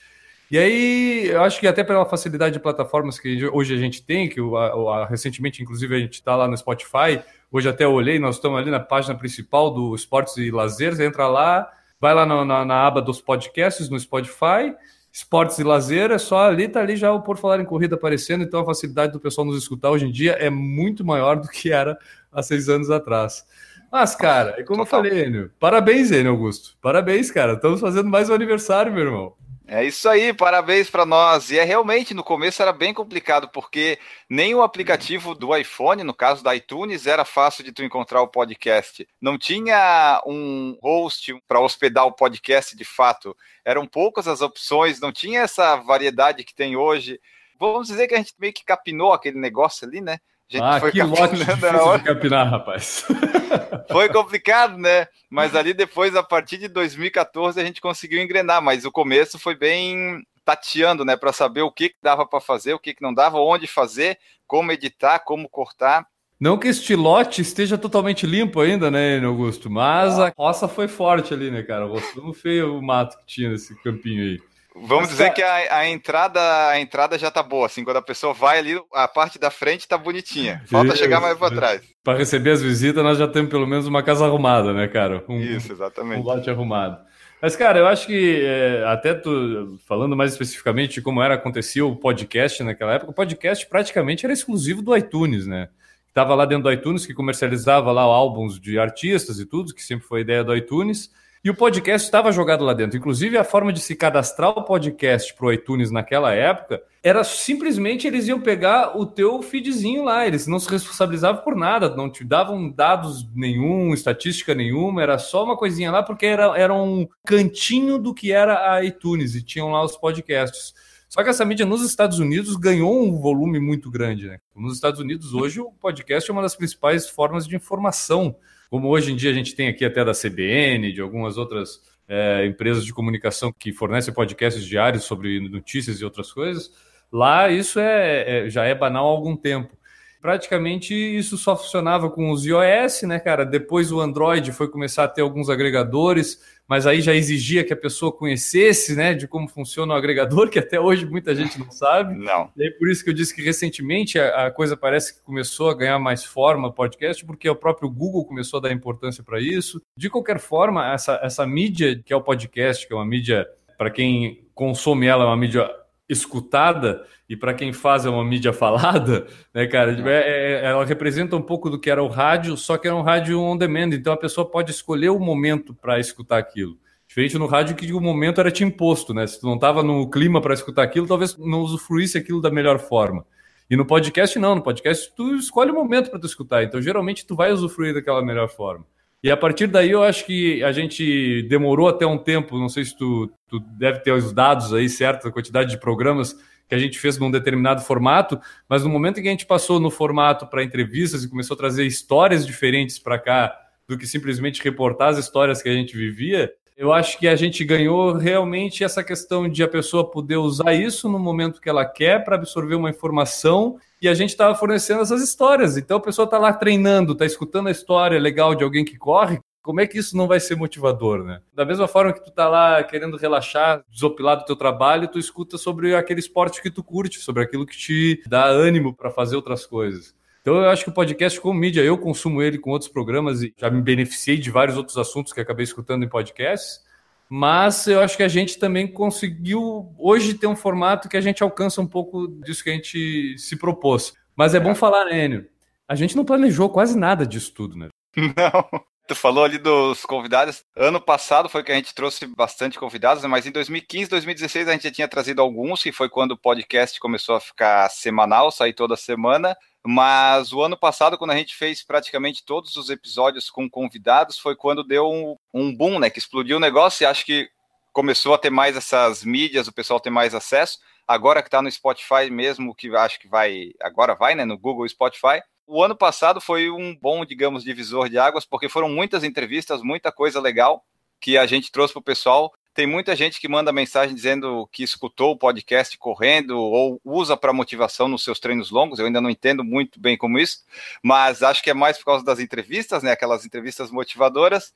E 0.50 0.58
aí, 0.58 1.26
eu 1.28 1.42
acho 1.42 1.58
que 1.58 1.66
até 1.66 1.82
pela 1.82 2.04
facilidade 2.04 2.54
de 2.54 2.60
plataformas 2.60 3.18
que 3.18 3.44
hoje 3.46 3.74
a 3.74 3.78
gente 3.78 4.02
tem, 4.02 4.28
que 4.28 4.40
o, 4.40 4.56
a, 4.56 5.02
a, 5.02 5.06
recentemente, 5.06 5.62
inclusive, 5.62 5.94
a 5.94 5.98
gente 5.98 6.14
está 6.14 6.36
lá 6.36 6.46
no 6.46 6.56
Spotify, 6.56 7.20
hoje 7.50 7.68
até 7.68 7.86
olhei, 7.86 8.18
nós 8.18 8.36
estamos 8.36 8.58
ali 8.58 8.70
na 8.70 8.78
página 8.78 9.14
principal 9.14 9.72
do 9.72 9.94
Esportes 9.94 10.36
e 10.36 10.50
Lazer, 10.50 10.94
você 10.94 11.04
entra 11.04 11.26
lá, 11.26 11.68
vai 12.00 12.14
lá 12.14 12.24
na, 12.24 12.44
na, 12.44 12.64
na 12.64 12.86
aba 12.86 13.02
dos 13.02 13.20
podcasts 13.20 13.88
no 13.88 13.98
Spotify, 13.98 14.72
esportes 15.12 15.58
e 15.58 15.64
lazer, 15.64 16.10
é 16.10 16.18
só 16.18 16.46
ali, 16.46 16.68
tá 16.68 16.80
ali 16.80 16.94
já 16.94 17.10
o 17.10 17.22
Por 17.22 17.38
Falar 17.38 17.58
em 17.58 17.64
Corrida 17.64 17.96
aparecendo, 17.96 18.44
então 18.44 18.60
a 18.60 18.66
facilidade 18.66 19.14
do 19.14 19.20
pessoal 19.20 19.46
nos 19.46 19.56
escutar 19.56 19.90
hoje 19.90 20.06
em 20.06 20.12
dia 20.12 20.32
é 20.32 20.50
muito 20.50 21.04
maior 21.04 21.36
do 21.40 21.48
que 21.48 21.72
era 21.72 21.98
há 22.30 22.42
seis 22.42 22.68
anos 22.68 22.90
atrás. 22.90 23.46
Mas, 23.90 24.14
cara, 24.14 24.56
é 24.58 24.62
como 24.62 24.84
Total. 24.84 25.02
eu 25.02 25.10
falei, 25.10 25.24
Enio, 25.24 25.50
parabéns, 25.58 26.10
Enio 26.10 26.32
Augusto. 26.32 26.76
Parabéns, 26.82 27.30
cara. 27.30 27.54
Estamos 27.54 27.80
fazendo 27.80 28.10
mais 28.10 28.28
um 28.28 28.34
aniversário, 28.34 28.92
meu 28.92 29.04
irmão. 29.04 29.32
É 29.68 29.84
isso 29.84 30.08
aí, 30.08 30.32
parabéns 30.32 30.88
para 30.88 31.04
nós. 31.04 31.50
E 31.50 31.58
é 31.58 31.64
realmente 31.64 32.14
no 32.14 32.22
começo 32.22 32.62
era 32.62 32.72
bem 32.72 32.94
complicado 32.94 33.48
porque 33.48 33.98
nem 34.30 34.54
o 34.54 34.62
aplicativo 34.62 35.34
do 35.34 35.56
iPhone, 35.56 36.04
no 36.04 36.14
caso 36.14 36.44
da 36.44 36.54
iTunes, 36.54 37.04
era 37.04 37.24
fácil 37.24 37.64
de 37.64 37.72
tu 37.72 37.82
encontrar 37.82 38.22
o 38.22 38.28
podcast. 38.28 39.08
Não 39.20 39.36
tinha 39.36 40.22
um 40.24 40.78
host 40.80 41.34
para 41.48 41.60
hospedar 41.60 42.06
o 42.06 42.12
podcast 42.12 42.76
de 42.76 42.84
fato. 42.84 43.36
Eram 43.64 43.88
poucas 43.88 44.28
as 44.28 44.40
opções, 44.40 45.00
não 45.00 45.10
tinha 45.10 45.40
essa 45.40 45.74
variedade 45.74 46.44
que 46.44 46.54
tem 46.54 46.76
hoje. 46.76 47.20
Vamos 47.58 47.88
dizer 47.88 48.06
que 48.06 48.14
a 48.14 48.18
gente 48.18 48.34
meio 48.38 48.52
que 48.52 48.64
capinou 48.64 49.12
aquele 49.12 49.40
negócio 49.40 49.84
ali, 49.84 50.00
né? 50.00 50.20
Ah, 50.54 50.80
que 50.90 51.02
lote 51.02 51.34
difícil 51.34 51.98
de 51.98 52.04
capinar, 52.04 52.48
rapaz. 52.48 53.04
Foi 53.90 54.08
complicado, 54.08 54.78
né? 54.78 55.08
Mas 55.28 55.56
ali 55.56 55.74
depois, 55.74 56.14
a 56.14 56.22
partir 56.22 56.58
de 56.58 56.68
2014, 56.68 57.60
a 57.60 57.64
gente 57.64 57.80
conseguiu 57.80 58.22
engrenar. 58.22 58.62
Mas 58.62 58.84
o 58.84 58.92
começo 58.92 59.38
foi 59.38 59.56
bem 59.56 60.22
tateando, 60.44 61.04
né? 61.04 61.16
Para 61.16 61.32
saber 61.32 61.62
o 61.62 61.72
que 61.72 61.94
dava 62.00 62.24
para 62.24 62.40
fazer, 62.40 62.74
o 62.74 62.78
que 62.78 62.94
não 63.00 63.12
dava, 63.12 63.38
onde 63.38 63.66
fazer, 63.66 64.18
como 64.46 64.70
editar, 64.70 65.18
como 65.18 65.48
cortar. 65.48 66.06
Não 66.38 66.58
que 66.58 66.68
este 66.68 66.94
lote 66.94 67.40
esteja 67.40 67.78
totalmente 67.78 68.26
limpo 68.26 68.60
ainda, 68.60 68.90
né, 68.90 69.18
Augusto? 69.24 69.70
Mas 69.70 70.18
a 70.18 70.32
roça 70.36 70.68
foi 70.68 70.86
forte 70.86 71.32
ali, 71.32 71.50
né, 71.50 71.62
cara? 71.62 71.86
Gostou 71.86 72.32
feio 72.34 72.78
o 72.78 72.82
mato 72.82 73.18
que 73.18 73.26
tinha 73.26 73.50
nesse 73.50 73.74
campinho 73.82 74.22
aí. 74.22 74.38
Vamos 74.82 75.08
Mas, 75.08 75.10
dizer 75.10 75.32
que 75.32 75.42
a, 75.42 75.78
a, 75.78 75.88
entrada 75.88 76.68
a 76.68 76.78
entrada 76.78 77.18
já 77.18 77.30
tá 77.30 77.42
boa, 77.42 77.66
assim, 77.66 77.82
quando 77.82 77.96
a 77.96 78.02
pessoa 78.02 78.34
vai 78.34 78.58
ali, 78.58 78.78
a 78.92 79.08
parte 79.08 79.38
da 79.38 79.50
frente 79.50 79.88
tá 79.88 79.96
bonitinha. 79.96 80.62
Falta 80.66 80.88
Isso, 80.88 80.98
chegar 80.98 81.20
mais 81.20 81.38
para 81.38 81.54
trás. 81.54 81.82
Para 82.04 82.18
receber 82.18 82.50
as 82.50 82.62
visitas, 82.62 83.02
nós 83.02 83.16
já 83.16 83.26
temos 83.26 83.50
pelo 83.50 83.66
menos 83.66 83.86
uma 83.86 84.02
casa 84.02 84.26
arrumada, 84.26 84.74
né, 84.74 84.86
cara? 84.86 85.24
Um, 85.28 85.40
Isso, 85.40 85.72
exatamente. 85.72 86.20
Um 86.20 86.24
lote 86.24 86.50
arrumado. 86.50 86.98
Mas, 87.40 87.56
cara, 87.56 87.78
eu 87.78 87.86
acho 87.86 88.06
que 88.06 88.42
é, 88.44 88.84
até 88.86 89.14
tu, 89.14 89.78
falando 89.86 90.16
mais 90.16 90.32
especificamente 90.32 90.94
de 90.94 91.02
como 91.02 91.22
era 91.22 91.34
acontecia 91.34 91.84
o 91.84 91.96
podcast 91.96 92.62
naquela 92.62 92.94
época, 92.94 93.10
o 93.10 93.14
podcast 93.14 93.66
praticamente 93.66 94.26
era 94.26 94.32
exclusivo 94.32 94.82
do 94.82 94.96
iTunes, 94.96 95.46
né? 95.46 95.68
Tava 96.12 96.34
lá 96.34 96.46
dentro 96.46 96.64
do 96.64 96.72
iTunes 96.72 97.04
que 97.06 97.12
comercializava 97.12 97.92
lá 97.92 98.02
álbuns 98.02 98.58
de 98.58 98.78
artistas 98.78 99.38
e 99.38 99.46
tudo, 99.46 99.74
que 99.74 99.82
sempre 99.82 100.06
foi 100.06 100.20
a 100.20 100.22
ideia 100.22 100.44
do 100.44 100.56
iTunes. 100.56 101.10
E 101.46 101.50
o 101.50 101.54
podcast 101.54 102.04
estava 102.04 102.32
jogado 102.32 102.64
lá 102.64 102.74
dentro. 102.74 102.98
Inclusive, 102.98 103.38
a 103.38 103.44
forma 103.44 103.72
de 103.72 103.78
se 103.78 103.94
cadastrar 103.94 104.50
o 104.50 104.64
podcast 104.64 105.32
para 105.32 105.46
o 105.46 105.52
iTunes 105.52 105.92
naquela 105.92 106.34
época 106.34 106.82
era 107.00 107.22
simplesmente 107.22 108.04
eles 108.04 108.26
iam 108.26 108.40
pegar 108.40 108.98
o 108.98 109.06
teu 109.06 109.40
feedzinho 109.40 110.02
lá, 110.02 110.26
eles 110.26 110.48
não 110.48 110.58
se 110.58 110.68
responsabilizavam 110.68 111.44
por 111.44 111.54
nada, 111.54 111.94
não 111.94 112.10
te 112.10 112.24
davam 112.24 112.68
dados 112.68 113.24
nenhum, 113.32 113.94
estatística 113.94 114.56
nenhuma, 114.56 115.00
era 115.00 115.18
só 115.20 115.44
uma 115.44 115.56
coisinha 115.56 115.92
lá, 115.92 116.02
porque 116.02 116.26
era, 116.26 116.46
era 116.58 116.74
um 116.74 117.06
cantinho 117.24 117.96
do 117.96 118.12
que 118.12 118.32
era 118.32 118.72
a 118.72 118.84
iTunes 118.84 119.36
e 119.36 119.40
tinham 119.40 119.70
lá 119.70 119.84
os 119.84 119.96
podcasts. 119.96 120.74
Só 121.08 121.22
que 121.22 121.30
essa 121.30 121.44
mídia 121.44 121.64
nos 121.64 121.80
Estados 121.80 122.18
Unidos 122.18 122.56
ganhou 122.56 123.00
um 123.00 123.20
volume 123.20 123.60
muito 123.60 123.88
grande. 123.88 124.26
Né? 124.26 124.40
Nos 124.52 124.74
Estados 124.74 124.98
Unidos, 124.98 125.32
hoje, 125.32 125.60
o 125.60 125.70
podcast 125.70 126.28
é 126.28 126.32
uma 126.32 126.42
das 126.42 126.56
principais 126.56 127.08
formas 127.08 127.46
de 127.46 127.54
informação 127.54 128.34
como 128.70 128.88
hoje 128.88 129.12
em 129.12 129.16
dia 129.16 129.30
a 129.30 129.34
gente 129.34 129.54
tem 129.54 129.68
aqui 129.68 129.84
até 129.84 130.04
da 130.04 130.12
CBN, 130.12 130.92
de 130.92 131.00
algumas 131.00 131.36
outras 131.36 131.80
é, 132.08 132.46
empresas 132.46 132.84
de 132.84 132.92
comunicação 132.92 133.52
que 133.52 133.72
fornecem 133.72 134.12
podcasts 134.12 134.64
diários 134.64 135.04
sobre 135.04 135.40
notícias 135.48 136.00
e 136.00 136.04
outras 136.04 136.32
coisas, 136.32 136.70
lá 137.12 137.50
isso 137.50 137.78
é, 137.78 138.46
é 138.46 138.50
já 138.50 138.64
é 138.64 138.74
banal 138.74 139.06
há 139.06 139.10
algum 139.10 139.36
tempo 139.36 139.76
praticamente 140.20 140.94
isso 140.94 141.36
só 141.36 141.56
funcionava 141.56 142.10
com 142.10 142.30
os 142.30 142.44
iOS, 142.44 143.02
né, 143.02 143.18
cara? 143.18 143.44
Depois 143.44 143.92
o 143.92 144.00
Android 144.00 144.52
foi 144.52 144.68
começar 144.68 145.04
a 145.04 145.08
ter 145.08 145.22
alguns 145.22 145.48
agregadores, 145.48 146.40
mas 146.68 146.86
aí 146.86 147.00
já 147.00 147.14
exigia 147.14 147.64
que 147.64 147.72
a 147.72 147.76
pessoa 147.76 148.10
conhecesse, 148.10 148.96
né, 148.96 149.14
de 149.14 149.28
como 149.28 149.48
funciona 149.48 149.94
o 149.94 149.96
agregador, 149.96 150.48
que 150.50 150.58
até 150.58 150.80
hoje 150.80 151.06
muita 151.06 151.34
gente 151.34 151.58
não 151.58 151.70
sabe. 151.70 152.14
Não. 152.14 152.50
E 152.56 152.64
aí 152.64 152.70
por 152.70 152.90
isso 152.90 153.04
que 153.04 153.10
eu 153.10 153.14
disse 153.14 153.34
que 153.34 153.42
recentemente 153.42 154.18
a, 154.18 154.46
a 154.46 154.50
coisa 154.50 154.76
parece 154.76 155.14
que 155.14 155.22
começou 155.22 155.70
a 155.70 155.74
ganhar 155.74 155.98
mais 155.98 156.24
forma, 156.24 156.72
podcast, 156.72 157.24
porque 157.24 157.48
o 157.48 157.56
próprio 157.56 157.90
Google 157.90 158.24
começou 158.24 158.58
a 158.58 158.62
dar 158.62 158.72
importância 158.72 159.22
para 159.22 159.40
isso. 159.40 159.80
De 159.96 160.10
qualquer 160.10 160.38
forma, 160.38 160.92
essa, 160.92 161.20
essa 161.22 161.46
mídia 161.46 162.00
que 162.04 162.12
é 162.12 162.16
o 162.16 162.22
podcast, 162.22 162.86
que 162.86 162.92
é 162.92 162.96
uma 162.96 163.06
mídia, 163.06 163.46
para 163.78 163.90
quem 163.90 164.44
consome 164.54 165.06
ela, 165.06 165.24
é 165.24 165.26
uma 165.26 165.36
mídia 165.36 165.70
escutada, 166.08 167.04
e 167.28 167.36
para 167.36 167.54
quem 167.54 167.72
faz 167.72 168.06
é 168.06 168.10
uma 168.10 168.24
mídia 168.24 168.52
falada, 168.52 169.26
né, 169.52 169.66
cara? 169.66 169.92
É, 170.08 170.62
é, 170.62 170.64
ela 170.66 170.84
representa 170.84 171.36
um 171.36 171.42
pouco 171.42 171.68
do 171.68 171.78
que 171.78 171.90
era 171.90 172.02
o 172.02 172.08
rádio, 172.08 172.56
só 172.56 172.78
que 172.78 172.86
era 172.86 172.96
um 172.96 173.02
rádio 173.02 173.40
on 173.40 173.56
demand, 173.56 173.92
então 173.92 174.12
a 174.12 174.16
pessoa 174.16 174.48
pode 174.48 174.70
escolher 174.70 175.10
o 175.10 175.18
momento 175.18 175.74
para 175.74 175.98
escutar 175.98 176.38
aquilo. 176.38 176.76
Diferente 177.08 177.38
no 177.38 177.46
rádio 177.46 177.76
que 177.76 177.92
o 177.92 178.00
momento 178.00 178.40
era 178.40 178.50
te 178.50 178.64
imposto, 178.64 179.14
né? 179.14 179.26
Se 179.26 179.40
tu 179.40 179.46
não 179.46 179.54
estava 179.54 179.82
no 179.82 180.10
clima 180.10 180.40
para 180.40 180.54
escutar 180.54 180.82
aquilo, 180.82 181.06
talvez 181.06 181.36
não 181.36 181.60
usufruísse 181.60 182.18
aquilo 182.18 182.40
da 182.40 182.50
melhor 182.50 182.78
forma. 182.78 183.24
E 183.70 183.76
no 183.76 183.84
podcast 183.84 184.38
não, 184.38 184.56
no 184.56 184.62
podcast 184.62 185.12
tu 185.16 185.34
escolhe 185.34 185.70
o 185.70 185.74
momento 185.74 186.10
para 186.10 186.20
tu 186.20 186.26
escutar, 186.26 186.62
então 186.62 186.80
geralmente 186.80 187.26
tu 187.26 187.34
vai 187.34 187.52
usufruir 187.52 187.94
daquela 187.94 188.24
melhor 188.24 188.48
forma. 188.48 188.84
E 189.22 189.30
a 189.30 189.36
partir 189.36 189.66
daí 189.66 189.90
eu 189.90 190.02
acho 190.02 190.24
que 190.24 190.62
a 190.62 190.72
gente 190.72 191.42
demorou 191.48 191.88
até 191.88 192.06
um 192.06 192.18
tempo, 192.18 192.58
não 192.58 192.68
sei 192.68 192.84
se 192.84 192.96
tu, 192.96 193.32
tu 193.48 193.58
deve 193.60 194.00
ter 194.00 194.12
os 194.12 194.32
dados 194.32 194.72
aí, 194.72 194.88
certo? 194.88 195.26
A 195.26 195.32
quantidade 195.32 195.70
de 195.70 195.78
programas 195.78 196.36
que 196.68 196.74
a 196.74 196.78
gente 196.78 196.98
fez 196.98 197.16
num 197.18 197.30
determinado 197.30 197.80
formato, 197.80 198.40
mas 198.68 198.82
no 198.82 198.90
momento 198.90 199.18
em 199.18 199.22
que 199.22 199.28
a 199.28 199.30
gente 199.30 199.46
passou 199.46 199.78
no 199.78 199.90
formato 199.90 200.46
para 200.46 200.62
entrevistas 200.62 201.22
e 201.22 201.28
começou 201.28 201.54
a 201.54 201.58
trazer 201.58 201.86
histórias 201.86 202.46
diferentes 202.46 202.98
para 202.98 203.18
cá 203.18 203.56
do 203.88 203.96
que 203.96 204.06
simplesmente 204.06 204.62
reportar 204.62 205.10
as 205.10 205.18
histórias 205.18 205.62
que 205.62 205.68
a 205.68 205.74
gente 205.74 205.96
vivia, 205.96 206.52
eu 206.76 206.92
acho 206.92 207.18
que 207.18 207.26
a 207.26 207.36
gente 207.36 207.64
ganhou 207.64 208.12
realmente 208.12 208.84
essa 208.84 209.02
questão 209.02 209.48
de 209.48 209.62
a 209.62 209.68
pessoa 209.68 210.10
poder 210.10 210.36
usar 210.36 210.74
isso 210.74 211.08
no 211.08 211.18
momento 211.18 211.60
que 211.60 211.68
ela 211.68 211.86
quer 211.86 212.22
para 212.22 212.36
absorver 212.36 212.74
uma 212.74 212.90
informação 212.90 213.78
e 214.00 214.08
a 214.08 214.14
gente 214.14 214.30
estava 214.30 214.54
fornecendo 214.54 215.02
essas 215.02 215.22
histórias. 215.22 215.76
Então 215.76 215.98
a 215.98 216.02
pessoa 216.02 216.24
está 216.24 216.38
lá 216.38 216.52
treinando, 216.52 217.12
está 217.12 217.24
escutando 217.24 217.68
a 217.68 217.72
história 217.72 218.18
legal 218.18 218.54
de 218.54 218.64
alguém 218.64 218.84
que 218.84 218.96
corre, 218.96 219.40
como 219.62 219.80
é 219.80 219.86
que 219.86 219.98
isso 219.98 220.16
não 220.16 220.28
vai 220.28 220.38
ser 220.38 220.54
motivador, 220.54 221.24
né? 221.24 221.40
Da 221.52 221.64
mesma 221.64 221.88
forma 221.88 222.12
que 222.12 222.24
tu 222.24 222.30
tá 222.30 222.48
lá 222.48 222.84
querendo 222.84 223.16
relaxar, 223.16 223.82
desopilar 223.90 224.36
do 224.36 224.44
teu 224.44 224.54
trabalho, 224.54 225.08
tu 225.08 225.18
escuta 225.18 225.58
sobre 225.58 225.92
aquele 225.96 226.20
esporte 226.20 226.62
que 226.62 226.70
tu 226.70 226.84
curte, 226.84 227.18
sobre 227.18 227.42
aquilo 227.42 227.66
que 227.66 227.76
te 227.76 228.22
dá 228.28 228.44
ânimo 228.44 228.94
para 228.94 229.10
fazer 229.10 229.34
outras 229.34 229.66
coisas. 229.66 230.14
Então 230.40 230.54
eu 230.58 230.70
acho 230.70 230.84
que 230.84 230.90
o 230.90 230.94
podcast 230.94 231.40
como 231.40 231.58
mídia, 231.58 231.80
eu 231.80 231.98
consumo 231.98 232.40
ele 232.40 232.58
com 232.58 232.70
outros 232.70 232.88
programas 232.88 233.42
e 233.42 233.52
já 233.58 233.68
me 233.68 233.82
beneficiei 233.82 234.36
de 234.36 234.48
vários 234.48 234.76
outros 234.76 234.96
assuntos 234.96 235.32
que 235.32 235.40
acabei 235.40 235.64
escutando 235.64 236.04
em 236.04 236.08
podcasts, 236.08 236.85
mas 237.28 237.86
eu 237.86 238.00
acho 238.00 238.16
que 238.16 238.22
a 238.22 238.28
gente 238.28 238.58
também 238.58 238.86
conseguiu 238.86 239.92
hoje 239.98 240.34
ter 240.34 240.46
um 240.46 240.56
formato 240.56 241.08
que 241.08 241.16
a 241.16 241.20
gente 241.20 241.42
alcança 241.42 241.80
um 241.80 241.86
pouco 241.86 242.28
disso 242.44 242.62
que 242.62 242.70
a 242.70 242.72
gente 242.72 243.36
se 243.38 243.56
propôs. 243.56 244.14
Mas 244.34 244.54
é, 244.54 244.58
é. 244.58 244.60
bom 244.60 244.74
falar, 244.74 245.06
né, 245.06 245.24
Enio? 245.24 245.46
A 245.88 245.94
gente 245.94 246.16
não 246.16 246.24
planejou 246.24 246.68
quase 246.68 246.98
nada 246.98 247.26
disso 247.26 247.52
tudo, 247.54 247.76
né? 247.76 247.88
Não. 248.16 248.84
Tu 249.06 249.14
falou 249.14 249.44
ali 249.44 249.56
dos 249.56 250.04
convidados. 250.04 250.64
Ano 250.74 251.00
passado 251.00 251.48
foi 251.48 251.62
que 251.62 251.70
a 251.70 251.76
gente 251.76 251.94
trouxe 251.94 252.26
bastante 252.26 252.76
convidados, 252.76 253.22
né? 253.22 253.28
mas 253.28 253.46
em 253.46 253.52
2015, 253.52 254.10
2016 254.10 254.68
a 254.68 254.72
gente 254.72 254.82
já 254.82 254.90
tinha 254.90 255.08
trazido 255.08 255.40
alguns, 255.40 255.80
que 255.80 255.92
foi 255.92 256.08
quando 256.08 256.32
o 256.32 256.36
podcast 256.36 256.98
começou 256.98 257.36
a 257.36 257.40
ficar 257.40 257.88
semanal, 257.88 258.50
sair 258.50 258.72
toda 258.72 258.96
semana. 258.96 259.56
Mas 259.86 260.52
o 260.52 260.60
ano 260.60 260.76
passado, 260.76 261.16
quando 261.16 261.30
a 261.30 261.36
gente 261.36 261.54
fez 261.54 261.84
praticamente 261.84 262.44
todos 262.44 262.76
os 262.76 262.90
episódios 262.90 263.48
com 263.48 263.70
convidados, 263.70 264.36
foi 264.36 264.56
quando 264.56 264.82
deu 264.82 265.08
um, 265.08 265.36
um 265.54 265.72
boom, 265.72 266.00
né? 266.00 266.10
Que 266.10 266.18
explodiu 266.18 266.56
o 266.56 266.60
negócio 266.60 267.04
e 267.04 267.06
acho 267.06 267.24
que 267.24 267.48
começou 267.92 268.34
a 268.34 268.38
ter 268.38 268.50
mais 268.50 268.76
essas 268.76 269.24
mídias, 269.24 269.68
o 269.68 269.72
pessoal 269.72 270.00
tem 270.00 270.12
mais 270.12 270.34
acesso. 270.34 270.78
Agora 271.06 271.40
que 271.40 271.46
está 271.46 271.62
no 271.62 271.70
Spotify 271.70 272.28
mesmo, 272.28 272.74
que 272.74 272.94
acho 272.96 273.20
que 273.20 273.28
vai, 273.28 273.70
agora 273.80 274.16
vai, 274.16 274.34
né? 274.34 274.44
No 274.44 274.58
Google 274.58 274.88
Spotify 274.88 275.40
o 275.66 275.82
ano 275.82 275.96
passado 275.96 276.40
foi 276.40 276.70
um 276.70 276.94
bom, 276.94 277.24
digamos, 277.24 277.64
divisor 277.64 278.08
de 278.08 278.18
águas, 278.18 278.44
porque 278.44 278.68
foram 278.68 278.88
muitas 278.88 279.24
entrevistas, 279.24 279.82
muita 279.82 280.12
coisa 280.12 280.40
legal 280.40 280.84
que 281.20 281.36
a 281.36 281.46
gente 281.46 281.72
trouxe 281.72 281.92
para 281.92 282.00
o 282.00 282.04
pessoal. 282.04 282.52
Tem 282.72 282.86
muita 282.86 283.16
gente 283.16 283.40
que 283.40 283.48
manda 283.48 283.72
mensagem 283.72 284.14
dizendo 284.14 284.68
que 284.70 284.82
escutou 284.82 285.32
o 285.32 285.38
podcast 285.38 285.96
correndo 285.96 286.58
ou 286.58 287.00
usa 287.04 287.36
para 287.36 287.52
motivação 287.52 288.06
nos 288.06 288.22
seus 288.22 288.38
treinos 288.38 288.70
longos. 288.70 288.98
Eu 288.98 289.06
ainda 289.06 289.20
não 289.20 289.30
entendo 289.30 289.64
muito 289.64 289.98
bem 289.98 290.16
como 290.16 290.38
isso, 290.38 290.58
mas 291.02 291.42
acho 291.42 291.62
que 291.62 291.70
é 291.70 291.74
mais 291.74 291.98
por 291.98 292.04
causa 292.04 292.24
das 292.24 292.38
entrevistas, 292.38 293.02
né? 293.02 293.12
Aquelas 293.12 293.46
entrevistas 293.46 293.90
motivadoras. 293.90 294.74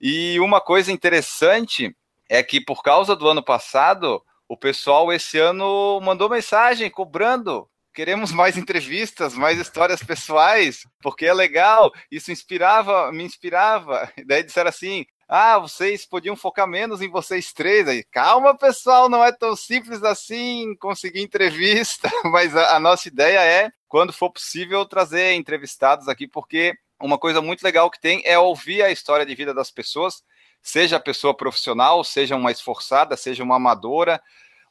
E 0.00 0.40
uma 0.40 0.60
coisa 0.60 0.90
interessante 0.90 1.94
é 2.28 2.42
que 2.42 2.60
por 2.60 2.82
causa 2.82 3.14
do 3.14 3.28
ano 3.28 3.42
passado, 3.42 4.22
o 4.48 4.56
pessoal 4.56 5.12
esse 5.12 5.38
ano 5.38 6.00
mandou 6.02 6.28
mensagem 6.28 6.90
cobrando. 6.90 7.68
Queremos 7.94 8.32
mais 8.32 8.58
entrevistas, 8.58 9.34
mais 9.34 9.56
histórias 9.56 10.02
pessoais, 10.02 10.80
porque 11.00 11.26
é 11.26 11.32
legal. 11.32 11.92
Isso 12.10 12.32
inspirava, 12.32 13.12
me 13.12 13.22
inspirava. 13.22 14.12
daí 14.26 14.42
disseram 14.42 14.68
assim: 14.68 15.06
ah, 15.28 15.60
vocês 15.60 16.04
podiam 16.04 16.34
focar 16.34 16.66
menos 16.66 17.00
em 17.00 17.08
vocês 17.08 17.52
três. 17.52 17.86
Aí, 17.86 18.02
calma, 18.02 18.58
pessoal, 18.58 19.08
não 19.08 19.24
é 19.24 19.30
tão 19.30 19.54
simples 19.54 20.02
assim 20.02 20.74
conseguir 20.80 21.22
entrevista. 21.22 22.10
Mas 22.32 22.56
a, 22.56 22.74
a 22.74 22.80
nossa 22.80 23.06
ideia 23.06 23.38
é, 23.44 23.70
quando 23.86 24.12
for 24.12 24.30
possível, 24.30 24.84
trazer 24.84 25.34
entrevistados 25.34 26.08
aqui, 26.08 26.26
porque 26.26 26.74
uma 27.00 27.16
coisa 27.16 27.40
muito 27.40 27.62
legal 27.62 27.88
que 27.88 28.00
tem 28.00 28.22
é 28.24 28.36
ouvir 28.36 28.82
a 28.82 28.90
história 28.90 29.24
de 29.24 29.36
vida 29.36 29.54
das 29.54 29.70
pessoas, 29.70 30.20
seja 30.60 30.96
a 30.96 31.00
pessoa 31.00 31.32
profissional, 31.32 32.02
seja 32.02 32.34
uma 32.34 32.50
esforçada, 32.50 33.16
seja 33.16 33.44
uma 33.44 33.54
amadora 33.54 34.20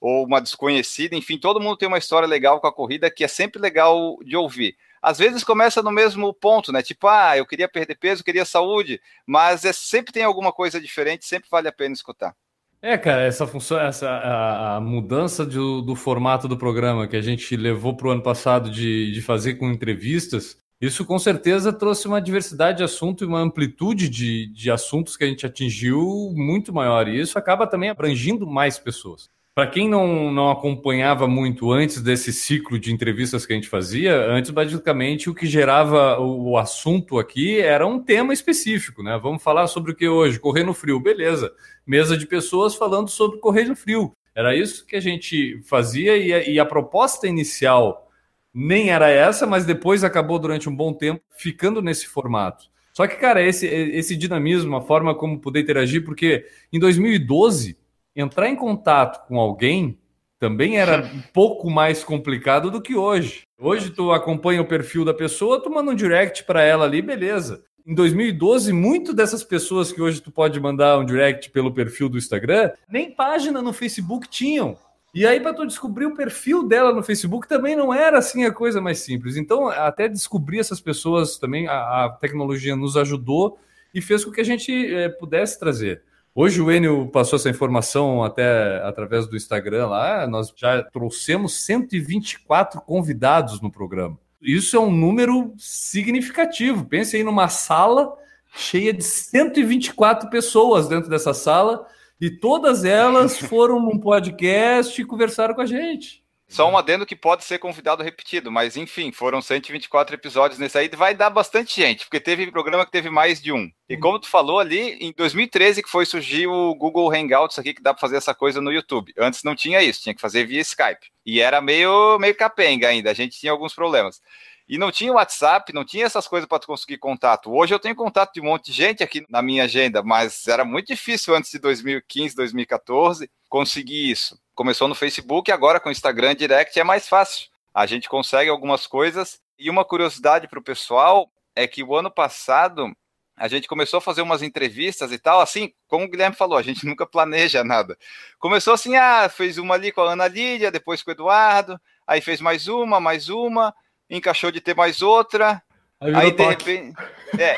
ou 0.03 0.25
uma 0.25 0.41
desconhecida, 0.41 1.15
enfim, 1.15 1.38
todo 1.38 1.62
mundo 1.62 1.77
tem 1.77 1.88
uma 1.88 1.98
história 1.98 2.27
legal 2.27 2.60
com 2.60 2.67
a 2.67 2.74
corrida 2.74 3.10
que 3.10 3.24
é 3.24 3.27
sempre 3.27 3.62
legal 3.62 4.17
de 4.24 4.36
ouvir 4.36 4.75
às 5.03 5.17
vezes 5.17 5.43
começa 5.43 5.83
no 5.83 5.91
mesmo 5.91 6.33
ponto, 6.33 6.72
né? 6.72 6.81
Tipo, 6.81 7.10
ah, 7.10 7.38
eu 7.38 7.45
queria 7.45 7.67
perder 7.67 7.95
peso, 7.95 8.24
queria 8.24 8.45
saúde, 8.45 9.01
mas 9.27 9.65
é, 9.65 9.74
sempre 9.74 10.13
tem 10.13 10.24
alguma 10.24 10.53
coisa 10.53 10.79
diferente, 10.79 11.25
sempre 11.25 11.50
vale 11.51 11.67
a 11.67 11.74
pena 11.74 11.93
escutar. 11.93 12.33
É, 12.81 12.98
cara, 12.98 13.24
essa 13.24 13.45
função, 13.45 13.77
essa 13.79 14.10
a, 14.10 14.77
a 14.77 14.81
mudança 14.81 15.45
do, 15.45 15.93
formato 15.93 16.48
do 16.48 16.57
programa 16.57 17.05
que 17.05 17.17
a 17.17 17.22
gente 17.22 17.55
levou 17.57 17.98
para 17.98 18.07
o 18.07 18.12
ano 18.12 18.24
passado 18.24 18.69
de, 18.69 19.12
de 19.12 19.22
fazer 19.22 19.55
com 19.55 19.69
entrevistas, 19.69 20.57
isso 20.79 21.05
com 21.05 21.19
certeza 21.19 21.74
trouxe 21.74 22.07
uma 22.07 22.22
diversidade 22.22 22.77
de 22.77 22.83
assunto 22.83 23.24
e 23.24 23.27
uma 23.27 23.39
amplitude 23.39 24.07
de, 24.07 24.48
de 24.53 24.72
assuntos 24.72 25.17
que 25.17 25.24
a 25.25 25.27
gente 25.27 25.45
atingiu 25.45 26.33
muito 26.33 26.74
maior. 26.74 27.10
E 27.10 27.19
isso 27.19 27.38
acaba 27.38 27.67
também 27.67 27.89
abrangindo 27.89 28.48
mais 28.48 28.79
pessoas. 28.79 29.29
Para 29.55 29.67
quem 29.67 29.88
não, 29.88 30.31
não 30.31 30.50
acompanhava 30.50 31.27
muito 31.27 31.72
antes 31.72 32.01
desse 32.01 32.33
ciclo 32.33 32.79
de 32.79 32.91
entrevistas 32.91 33.45
que 33.45 33.53
a 33.53 33.55
gente 33.55 33.69
fazia, 33.69 34.15
antes 34.25 34.50
basicamente 34.50 35.29
o 35.29 35.36
que 35.36 35.45
gerava 35.45 36.19
o, 36.19 36.50
o, 36.50 36.57
assunto 36.57 37.19
aqui 37.19 37.60
era 37.60 37.86
um 37.86 38.00
tema 38.00 38.33
específico, 38.33 39.03
né? 39.03 39.19
Vamos 39.22 39.43
falar 39.43 39.67
sobre 39.67 39.91
o 39.91 39.95
que 39.95 40.07
hoje? 40.07 40.39
Correr 40.39 40.63
no 40.63 40.74
frio, 40.74 41.00
beleza. 41.00 41.53
Mesa 41.86 42.17
de 42.17 42.25
pessoas 42.25 42.74
falando 42.74 43.10
sobre 43.10 43.38
correr 43.38 43.65
no 43.65 43.75
frio. 43.75 44.12
Era 44.33 44.55
isso 44.55 44.88
que 44.88 44.95
a 44.95 45.00
gente 45.00 45.62
fazia 45.62 46.17
e 46.17 46.33
a, 46.33 46.50
e 46.50 46.60
a 46.60 46.65
proposta 46.65 47.27
inicial 47.27 48.10
nem 48.51 48.89
era 48.89 49.07
essa, 49.07 49.45
mas 49.45 49.65
depois 49.65 50.03
acabou 50.03 50.39
durante 50.39 50.67
um 50.67 50.75
bom 50.75 50.91
tempo 50.91 51.22
ficando 51.38 51.79
nesse 51.79 52.07
formato. 52.07 52.65
Só 52.91 53.05
que, 53.05 53.17
cara, 53.17 53.39
esse, 53.43 53.67
esse 53.67 54.15
dinamismo, 54.15 54.75
a 54.75 54.81
forma 54.81 55.13
como 55.13 55.39
poder 55.39 55.62
interagir, 55.62 56.03
porque 56.03 56.45
em 56.72 56.79
2012 56.79 57.82
entrar 58.15 58.50
em 58.50 58.55
contato 58.55 59.27
com 59.27 59.39
alguém 59.39 59.98
também 60.39 60.77
era 60.77 61.05
um 61.05 61.22
pouco 61.34 61.70
mais 61.70 62.03
complicado 62.03 62.70
do 62.70 62.82
que 62.82 62.96
hoje. 62.96 63.43
Hoje 63.58 63.91
tu 63.91 64.12
acompanha 64.12 64.62
o 64.62 64.67
perfil 64.67 65.05
da 65.05 65.13
pessoa, 65.13 65.62
tu 65.62 65.70
manda 65.70 65.91
um 65.91 65.96
direct 65.96 66.43
para 66.43 66.62
ela 66.62 66.84
ali, 66.84 67.01
beleza. 67.01 67.63
Em 67.86 67.96
2012, 67.96 68.74
muito 68.74 69.13
dessas 69.13 69.43
pessoas 69.43 69.91
que 69.91 70.01
hoje 70.01 70.22
tu 70.22 70.32
pode 70.32 70.60
mandar 70.60 70.98
um 71.00 71.05
direct 71.05 71.50
pelo 71.50 71.74
perfil 71.74 72.10
do 72.10 72.17
Instagram, 72.17 72.72
nem 72.89 73.10
página 73.10 73.62
no 73.62 73.72
Facebook 73.72 74.27
tinham. 74.27 74.77
E 75.13 75.25
aí, 75.25 75.39
para 75.39 75.53
tu 75.53 75.65
descobrir 75.65 76.08
o 76.08 76.15
perfil 76.15 76.67
dela 76.67 76.91
no 76.91 77.03
Facebook, 77.03 77.48
também 77.48 77.75
não 77.75 77.93
era 77.93 78.17
assim 78.17 78.46
a 78.46 78.51
coisa 78.51 78.82
mais 78.82 79.00
simples. 79.00 79.38
Então, 79.38 79.70
até 79.70 80.10
descobrir 80.10 80.60
essas 80.60 80.82
pessoas 80.82 81.38
também, 81.38 81.67
a, 81.67 82.05
a 82.05 82.10
tecnologia 82.10 82.75
nos 82.75 82.98
ajudou 82.98 83.60
e 83.93 84.01
fez 84.01 84.25
com 84.25 84.32
que 84.32 84.41
a 84.41 84.46
gente 84.46 84.72
é, 84.72 85.08
pudesse 85.08 85.60
trazer. 85.60 86.01
Hoje 86.35 86.59
o 86.59 86.71
Enio 86.71 87.09
passou 87.09 87.37
essa 87.37 87.49
informação 87.49 88.23
até 88.23 88.81
através 88.83 89.27
do 89.27 89.37
Instagram 89.37 89.85
lá. 89.85 90.25
Nós 90.25 90.51
já 90.55 90.81
trouxemos 90.81 91.63
124 91.63 92.81
convidados 92.81 93.61
no 93.61 93.71
programa. 93.71 94.17
Isso 94.41 94.75
é 94.75 94.79
um 94.79 94.89
número 94.89 95.53
significativo. 95.59 96.85
Pense 96.85 97.15
aí 97.15 97.23
numa 97.23 97.49
sala 97.49 98.17
cheia 98.55 98.91
de 98.91 99.03
124 99.03 100.27
pessoas 100.31 100.87
dentro 100.87 101.07
dessa 101.07 101.35
sala 101.35 101.85
e 102.19 102.31
todas 102.31 102.83
elas 102.83 103.37
foram 103.47 103.79
num 103.79 103.99
podcast 103.99 104.99
e 104.99 105.05
conversaram 105.05 105.53
com 105.53 105.61
a 105.61 105.67
gente. 105.67 106.23
Só 106.53 106.69
um 106.69 106.77
adendo 106.77 107.03
que 107.03 107.15
pode 107.15 107.43
ser 107.43 107.57
convidado 107.57 108.03
repetido, 108.03 108.51
mas 108.51 108.77
enfim, 108.77 109.12
foram 109.12 109.41
124 109.41 110.13
episódios 110.13 110.60
nesse 110.60 110.77
aí, 110.77 110.88
vai 110.89 111.15
dar 111.15 111.31
bastante 111.31 111.81
gente, 111.81 112.05
porque 112.05 112.19
teve 112.19 112.51
programa 112.51 112.86
que 112.86 112.91
teve 112.91 113.10
mais 113.10 113.41
de 113.41 113.51
um. 113.51 113.72
E 113.89 113.98
como 113.98 114.19
tu 114.19 114.29
falou 114.29 114.60
ali, 114.60 114.91
em 115.01 115.12
2013 115.17 115.81
que 115.81 115.89
foi 115.89 116.05
surgir 116.05 116.45
o 116.45 116.75
Google 116.75 117.12
Hangouts 117.12 117.57
aqui, 117.57 117.74
que 117.74 117.81
dá 117.81 117.91
para 117.91 118.00
fazer 118.00 118.17
essa 118.17 118.36
coisa 118.36 118.62
no 118.62 118.72
YouTube. 118.72 119.12
Antes 119.17 119.41
não 119.43 119.55
tinha 119.55 119.81
isso, 119.81 120.03
tinha 120.03 120.13
que 120.13 120.22
fazer 120.22 120.45
via 120.45 120.62
Skype. 120.62 121.12
E 121.25 121.41
era 121.41 121.60
meio, 121.60 122.19
meio 122.19 122.36
capenga 122.36 122.88
ainda, 122.88 123.10
a 123.10 123.15
gente 123.15 123.39
tinha 123.39 123.51
alguns 123.51 123.74
problemas. 123.74 124.22
E 124.69 124.77
não 124.77 124.91
tinha 124.91 125.12
WhatsApp, 125.12 125.74
não 125.74 125.83
tinha 125.83 126.05
essas 126.05 126.27
coisas 126.27 126.48
para 126.48 126.60
tu 126.60 126.67
conseguir 126.67 127.00
contato. 127.00 127.51
Hoje 127.51 127.74
eu 127.74 127.79
tenho 127.79 127.95
contato 127.95 128.31
de 128.31 128.41
um 128.41 128.45
monte 128.45 128.67
de 128.67 128.74
gente 128.74 129.01
aqui 129.01 129.25
na 129.27 129.41
minha 129.41 129.63
agenda, 129.63 130.03
mas 130.03 130.48
era 130.48 130.63
muito 130.63 130.86
difícil 130.86 131.33
antes 131.33 131.50
de 131.50 131.57
2015, 131.57 132.36
2014 132.36 133.27
conseguir 133.50 134.12
isso 134.12 134.42
começou 134.55 134.88
no 134.88 134.95
Facebook, 134.95 135.51
agora 135.51 135.79
com 135.79 135.89
o 135.89 135.91
Instagram 135.91 136.36
Direct 136.36 136.79
é 136.79 136.83
mais 136.83 137.07
fácil. 137.07 137.50
A 137.74 137.86
gente 137.86 138.07
consegue 138.07 138.50
algumas 138.50 138.86
coisas. 138.86 139.41
E 139.57 139.69
uma 139.69 139.86
curiosidade 139.86 140.48
para 140.48 140.60
o 140.60 140.63
pessoal 140.63 141.31
é 141.55 141.67
que 141.67 141.83
o 141.83 141.95
ano 141.95 142.12
passado 142.12 142.91
a 143.36 143.48
gente 143.48 143.67
começou 143.67 143.98
a 143.98 144.01
fazer 144.01 144.22
umas 144.22 144.43
entrevistas 144.43 145.12
e 145.12 145.17
tal, 145.17 145.41
assim, 145.41 145.74
como 145.88 146.05
o 146.05 146.07
Guilherme 146.07 146.36
falou, 146.36 146.57
a 146.57 146.62
gente 146.62 146.86
nunca 146.88 147.05
planeja 147.05 147.63
nada. 147.63 147.98
Começou 148.39 148.74
assim, 148.74 148.95
ah, 148.95 149.27
fez 149.27 149.57
uma 149.57 149.74
ali 149.74 149.91
com 149.91 150.01
a 150.01 150.13
Ana 150.13 150.27
Lídia, 150.27 150.72
depois 150.72 151.01
com 151.01 151.10
o 151.10 151.13
Eduardo, 151.13 151.79
aí 152.05 152.22
fez 152.22 152.39
mais 152.39 152.67
uma, 152.67 153.00
mais 153.00 153.29
uma, 153.29 153.74
encaixou 154.10 154.51
de 154.51 154.62
ter 154.62 154.75
mais 154.75 155.01
outra, 155.01 155.63
Aí, 156.03 156.15
aí 156.15 156.31
de 156.31 156.43
repente. 156.43 156.93
É. 157.39 157.57